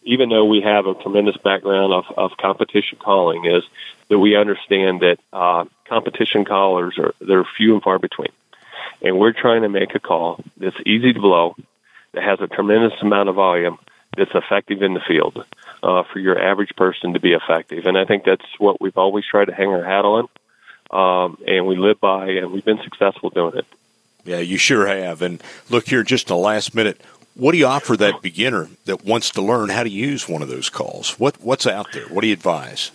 even 0.08 0.30
though 0.30 0.46
we 0.46 0.62
have 0.62 0.86
a 0.88 0.96
tremendous 0.96 1.36
background 1.38 1.94
of, 1.94 2.06
of 2.18 2.32
competition 2.38 2.98
calling, 2.98 3.46
is 3.46 3.64
that 4.08 4.18
we 4.18 4.38
understand 4.38 5.02
that 5.02 5.18
uh, 5.34 5.66
competition 5.86 6.46
callers 6.46 6.98
are 6.98 7.14
they're 7.20 7.44
few 7.44 7.74
and 7.74 7.84
far 7.84 8.00
between, 8.00 8.32
and 9.02 9.20
we're 9.20 9.34
trying 9.34 9.64
to 9.64 9.70
make 9.70 9.94
a 9.96 10.00
call 10.00 10.44
that's 10.56 10.78
easy 10.86 11.12
to 11.14 11.20
blow, 11.20 11.56
that 12.14 12.24
has 12.24 12.40
a 12.40 12.48
tremendous 12.48 12.94
amount 13.02 13.28
of 13.28 13.36
volume, 13.36 13.78
that's 14.16 14.32
effective 14.34 14.82
in 14.82 14.94
the 14.94 15.02
field 15.02 15.46
uh, 15.84 16.04
for 16.12 16.20
your 16.20 16.42
average 16.42 16.74
person 16.78 17.14
to 17.14 17.20
be 17.20 17.34
effective. 17.34 17.86
And 17.86 17.98
I 17.98 18.06
think 18.06 18.24
that's 18.24 18.46
what 18.58 18.80
we've 18.80 18.98
always 18.98 19.26
tried 19.26 19.46
to 19.46 19.54
hang 19.54 19.68
our 19.68 19.84
hat 19.84 20.06
on, 20.06 20.28
um, 20.90 21.38
and 21.46 21.68
we 21.68 21.76
live 21.76 22.00
by, 22.00 22.30
and 22.30 22.52
we've 22.54 22.66
been 22.66 22.82
successful 22.82 23.30
doing 23.30 23.58
it. 23.58 23.66
Yeah, 24.24 24.40
you 24.40 24.58
sure 24.58 24.88
have. 24.88 25.22
And 25.22 25.42
look 25.70 25.88
here, 25.88 26.04
just 26.04 26.30
a 26.30 26.36
last 26.36 26.74
minute. 26.74 27.02
What 27.38 27.52
do 27.52 27.60
you 27.60 27.68
offer 27.68 27.96
that 27.98 28.24
beginner 28.24 28.68
that 28.86 29.06
wants 29.06 29.30
to 29.32 29.44
learn 29.44 29.70
how 29.70 29.84
to 29.84 29.90
use 29.90 30.28
one 30.28 30.42
of 30.42 30.48
those 30.48 30.72
calls? 30.72 31.20
What 31.20 31.40
what's 31.40 31.68
out 31.68 31.92
there? 31.94 32.08
What 32.08 32.22
do 32.22 32.28
you 32.28 32.34
advise? 32.34 32.92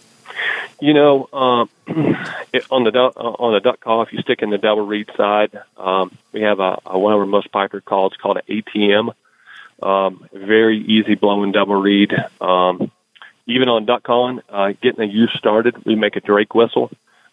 You 0.80 0.94
know, 0.94 1.28
um, 1.32 1.70
on 2.68 2.82
the 2.82 2.90
on 2.90 3.52
the 3.52 3.60
duck 3.60 3.78
call, 3.78 4.02
if 4.02 4.12
you 4.12 4.20
stick 4.20 4.42
in 4.42 4.50
the 4.50 4.58
double 4.58 4.84
reed 4.84 5.08
side, 5.16 5.52
um, 5.76 6.10
we 6.32 6.40
have 6.40 6.58
a, 6.58 6.80
a, 6.84 6.98
one 6.98 7.12
of 7.12 7.20
our 7.20 7.26
most 7.26 7.52
popular 7.52 7.80
calls 7.80 8.14
called 8.20 8.38
an 8.38 8.42
ATM. 8.48 9.14
Um, 9.80 10.28
very 10.32 10.78
easy 10.78 11.14
blowing 11.14 11.52
double 11.52 11.80
reed. 11.80 12.12
Um, 12.40 12.90
even 13.46 13.68
on 13.68 13.84
duck 13.84 14.02
calling, 14.02 14.40
uh, 14.48 14.72
getting 14.82 15.08
a 15.08 15.12
use 15.12 15.32
started, 15.38 15.84
we 15.84 15.94
make 15.94 16.16
a 16.16 16.20
drake 16.20 16.52
whistle. 16.52 16.90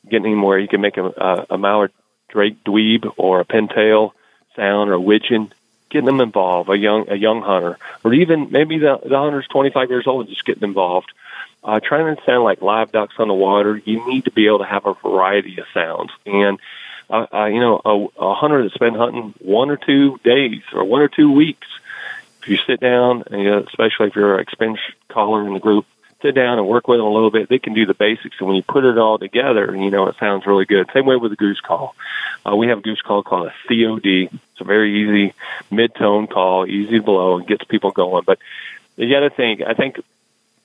Getting 0.07 0.33
him 0.33 0.43
where 0.43 0.59
you 0.59 0.67
can 0.67 0.81
make 0.81 0.97
a, 0.97 1.05
a, 1.05 1.45
a 1.51 1.57
mallard 1.57 1.91
drake 2.29 2.63
dweeb 2.63 3.11
or 3.17 3.39
a 3.39 3.45
pintail 3.45 4.11
sound 4.55 4.91
or 4.91 4.93
a 4.93 5.01
widgeon, 5.01 5.51
getting 5.89 6.05
them 6.05 6.21
involved, 6.21 6.69
a 6.69 6.77
young 6.77 7.09
a 7.09 7.15
young 7.15 7.41
hunter, 7.41 7.77
or 8.03 8.13
even 8.13 8.51
maybe 8.51 8.77
the 8.77 8.99
the 9.03 9.17
hunter's 9.17 9.47
25 9.47 9.89
years 9.89 10.07
old 10.07 10.21
and 10.21 10.29
just 10.29 10.45
getting 10.45 10.63
involved. 10.63 11.11
Uh, 11.61 11.79
trying 11.81 12.15
to 12.15 12.23
sound 12.23 12.45
like 12.45 12.61
live 12.61 12.89
ducks 12.91 13.15
on 13.19 13.27
the 13.27 13.33
water, 13.33 13.81
you 13.83 14.07
need 14.07 14.23
to 14.23 14.31
be 14.31 14.47
able 14.47 14.59
to 14.59 14.65
have 14.65 14.85
a 14.85 14.93
variety 14.93 15.59
of 15.59 15.65
sounds. 15.73 16.09
And 16.25 16.57
uh, 17.09 17.25
uh, 17.33 17.45
you 17.45 17.59
know, 17.59 17.81
a, 17.83 18.23
a 18.23 18.33
hunter 18.33 18.61
that's 18.63 18.77
been 18.77 18.95
hunting 18.95 19.33
one 19.39 19.69
or 19.69 19.77
two 19.77 20.19
days 20.23 20.61
or 20.73 20.85
one 20.85 21.01
or 21.01 21.07
two 21.07 21.31
weeks, 21.31 21.67
if 22.41 22.47
you 22.47 22.57
sit 22.65 22.79
down, 22.79 23.23
and, 23.27 23.41
you 23.41 23.49
know, 23.49 23.59
especially 23.67 24.07
if 24.07 24.15
you're 24.15 24.35
an 24.35 24.41
experienced 24.41 24.83
caller 25.09 25.45
in 25.45 25.53
the 25.53 25.59
group, 25.59 25.85
sit 26.21 26.35
down 26.35 26.57
and 26.57 26.67
work 26.67 26.87
with 26.87 26.99
them 26.99 27.05
a 27.05 27.11
little 27.11 27.31
bit, 27.31 27.49
they 27.49 27.59
can 27.59 27.73
do 27.73 27.85
the 27.85 27.93
basics. 27.93 28.35
And 28.39 28.47
when 28.47 28.55
you 28.55 28.63
put 28.63 28.83
it 28.83 28.97
all 28.97 29.17
together, 29.17 29.75
you 29.75 29.89
know, 29.89 30.07
it 30.07 30.15
sounds 30.19 30.45
really 30.45 30.65
good. 30.65 30.89
Same 30.93 31.05
way 31.05 31.15
with 31.15 31.31
the 31.31 31.37
goose 31.37 31.59
call. 31.61 31.95
Uh, 32.45 32.55
we 32.55 32.67
have 32.67 32.79
a 32.79 32.81
goose 32.81 33.01
call 33.01 33.23
called 33.23 33.47
a 33.47 33.53
COD. 33.67 34.29
It's 34.31 34.61
a 34.61 34.63
very 34.63 35.03
easy 35.03 35.33
mid-tone 35.71 36.27
call, 36.27 36.65
easy 36.67 36.97
to 36.97 37.03
blow, 37.03 37.37
and 37.37 37.47
gets 37.47 37.63
people 37.63 37.91
going. 37.91 38.23
But 38.25 38.39
you 38.97 39.09
got 39.09 39.21
to 39.21 39.29
think, 39.29 39.61
I 39.61 39.73
think 39.73 39.99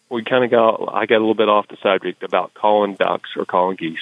we 0.08 0.24
kind 0.24 0.44
of 0.44 0.50
got, 0.50 0.94
I 0.94 1.06
got 1.06 1.16
a 1.16 1.24
little 1.24 1.34
bit 1.34 1.48
off 1.48 1.68
the 1.68 1.76
subject 1.76 2.22
about 2.22 2.54
calling 2.54 2.94
ducks 2.94 3.30
or 3.36 3.44
calling 3.44 3.76
geese. 3.76 3.98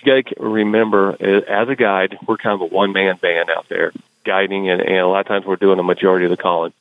You 0.00 0.22
got 0.22 0.30
to 0.30 0.42
remember, 0.42 1.16
as 1.20 1.68
a 1.68 1.76
guide, 1.76 2.18
we're 2.26 2.36
kind 2.36 2.54
of 2.54 2.60
a 2.60 2.74
one-man 2.74 3.16
band 3.16 3.50
out 3.50 3.68
there 3.68 3.92
guiding, 4.24 4.70
and, 4.70 4.80
and 4.80 4.98
a 4.98 5.06
lot 5.06 5.20
of 5.20 5.26
times 5.26 5.46
we're 5.46 5.56
doing 5.56 5.78
a 5.78 5.82
majority 5.82 6.26
of 6.26 6.30
the 6.30 6.36
calling. 6.36 6.72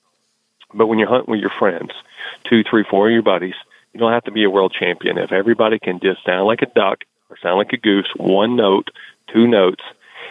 But 0.74 0.88
when 0.88 1.00
you're 1.00 1.10
hunting 1.10 1.32
with 1.32 1.42
your 1.42 1.52
friends, 1.58 1.92
two, 2.46 2.64
three, 2.64 2.84
four 2.90 3.08
of 3.08 3.14
your 3.14 3.22
buddies, 3.22 3.56
you 3.94 4.00
don't 4.00 4.12
have 4.12 4.24
to 4.26 4.32
be 4.32 4.44
a 4.44 4.50
world 4.50 4.76
champion. 4.78 5.18
If 5.18 5.32
everybody 5.32 5.80
can 5.80 6.00
just 6.00 6.24
sound 6.26 6.48
like 6.48 6.62
a 6.62 6.68
duck 6.68 7.04
or 7.30 7.38
sound 7.38 7.58
like 7.58 7.74
a 7.74 7.78
goose, 7.78 8.12
one 8.18 8.56
note, 8.56 8.90
two 9.32 9.48
notes, 9.48 9.84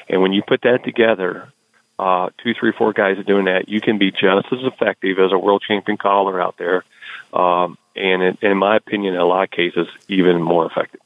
and 0.08 0.20
when 0.20 0.32
you 0.32 0.42
put 0.42 0.62
that 0.62 0.84
together, 0.84 1.52
uh, 1.98 2.30
two, 2.42 2.54
three, 2.54 2.72
four 2.72 2.92
guys 2.92 3.18
are 3.18 3.22
doing 3.22 3.44
that, 3.44 3.68
you 3.68 3.80
can 3.80 3.98
be 3.98 4.10
just 4.10 4.46
as 4.52 4.58
effective 4.62 5.18
as 5.18 5.32
a 5.32 5.38
world 5.38 5.62
champion 5.66 5.96
caller 5.96 6.40
out 6.40 6.56
there. 6.58 6.84
Um, 7.32 7.78
and 7.94 8.22
in, 8.22 8.38
in 8.42 8.56
my 8.58 8.76
opinion, 8.76 9.14
in 9.14 9.20
a 9.20 9.24
lot 9.24 9.44
of 9.44 9.50
cases, 9.50 9.86
even 10.08 10.42
more 10.42 10.66
effective. 10.66 11.00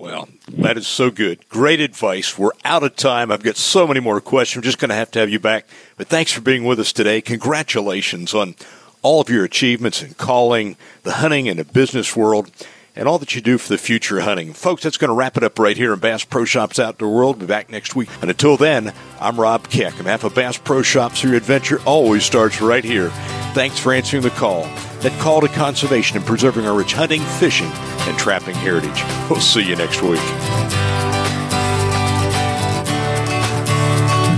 Well, 0.00 0.30
that 0.48 0.78
is 0.78 0.86
so 0.86 1.10
good. 1.10 1.46
Great 1.50 1.78
advice. 1.78 2.38
We're 2.38 2.52
out 2.64 2.82
of 2.82 2.96
time. 2.96 3.30
I've 3.30 3.42
got 3.42 3.58
so 3.58 3.86
many 3.86 4.00
more 4.00 4.18
questions. 4.22 4.62
I'm 4.62 4.64
just 4.64 4.78
going 4.78 4.88
to 4.88 4.94
have 4.94 5.10
to 5.10 5.18
have 5.18 5.28
you 5.28 5.38
back. 5.38 5.66
But 5.98 6.08
thanks 6.08 6.32
for 6.32 6.40
being 6.40 6.64
with 6.64 6.80
us 6.80 6.94
today. 6.94 7.20
Congratulations 7.20 8.32
on 8.32 8.54
all 9.02 9.20
of 9.20 9.28
your 9.28 9.44
achievements 9.44 10.02
in 10.02 10.14
calling, 10.14 10.78
the 11.02 11.12
hunting, 11.12 11.50
and 11.50 11.58
the 11.58 11.66
business 11.66 12.16
world, 12.16 12.50
and 12.96 13.08
all 13.08 13.18
that 13.18 13.34
you 13.34 13.40
do 13.40 13.58
for 13.58 13.68
the 13.68 13.78
future 13.78 14.20
hunting. 14.20 14.52
Folks, 14.52 14.82
that's 14.82 14.96
going 14.96 15.08
to 15.08 15.14
wrap 15.14 15.36
it 15.36 15.42
up 15.42 15.58
right 15.58 15.76
here 15.76 15.92
in 15.92 15.98
Bass 15.98 16.24
Pro 16.24 16.44
Shops 16.44 16.78
Outdoor 16.78 17.14
World. 17.14 17.38
Be 17.38 17.46
back 17.46 17.70
next 17.70 17.94
week. 17.94 18.08
And 18.20 18.30
until 18.30 18.56
then, 18.56 18.92
I'm 19.20 19.40
Rob 19.40 19.68
Keck. 19.68 19.94
On 19.98 20.04
behalf 20.04 20.24
of 20.24 20.34
Bass 20.34 20.58
Pro 20.58 20.82
Shops, 20.82 21.22
your 21.22 21.34
adventure 21.34 21.80
always 21.84 22.24
starts 22.24 22.60
right 22.60 22.84
here. 22.84 23.10
Thanks 23.54 23.78
for 23.78 23.92
answering 23.92 24.22
the 24.22 24.30
call. 24.30 24.62
That 25.00 25.18
call 25.20 25.40
to 25.40 25.48
conservation 25.48 26.16
and 26.16 26.26
preserving 26.26 26.66
our 26.66 26.76
rich 26.76 26.92
hunting, 26.92 27.22
fishing, 27.22 27.70
and 27.72 28.18
trapping 28.18 28.54
heritage. 28.54 29.02
We'll 29.30 29.40
see 29.40 29.62
you 29.62 29.76
next 29.76 30.02
week. 30.02 30.20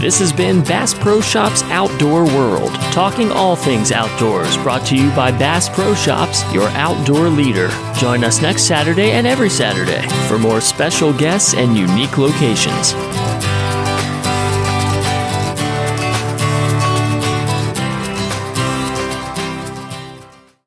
This 0.02 0.18
has 0.18 0.32
been 0.32 0.64
Bass 0.64 0.94
Pro 0.94 1.20
Shops 1.20 1.62
Outdoor 1.66 2.24
World, 2.24 2.74
talking 2.90 3.30
all 3.30 3.54
things 3.54 3.92
outdoors, 3.92 4.56
brought 4.56 4.84
to 4.86 4.96
you 4.96 5.08
by 5.10 5.30
Bass 5.30 5.68
Pro 5.68 5.94
Shops, 5.94 6.42
your 6.52 6.68
outdoor 6.70 7.28
leader. 7.28 7.68
Join 7.98 8.24
us 8.24 8.42
next 8.42 8.64
Saturday 8.64 9.12
and 9.12 9.28
every 9.28 9.48
Saturday 9.48 10.04
for 10.26 10.40
more 10.40 10.60
special 10.60 11.12
guests 11.12 11.54
and 11.54 11.78
unique 11.78 12.18
locations. 12.18 12.94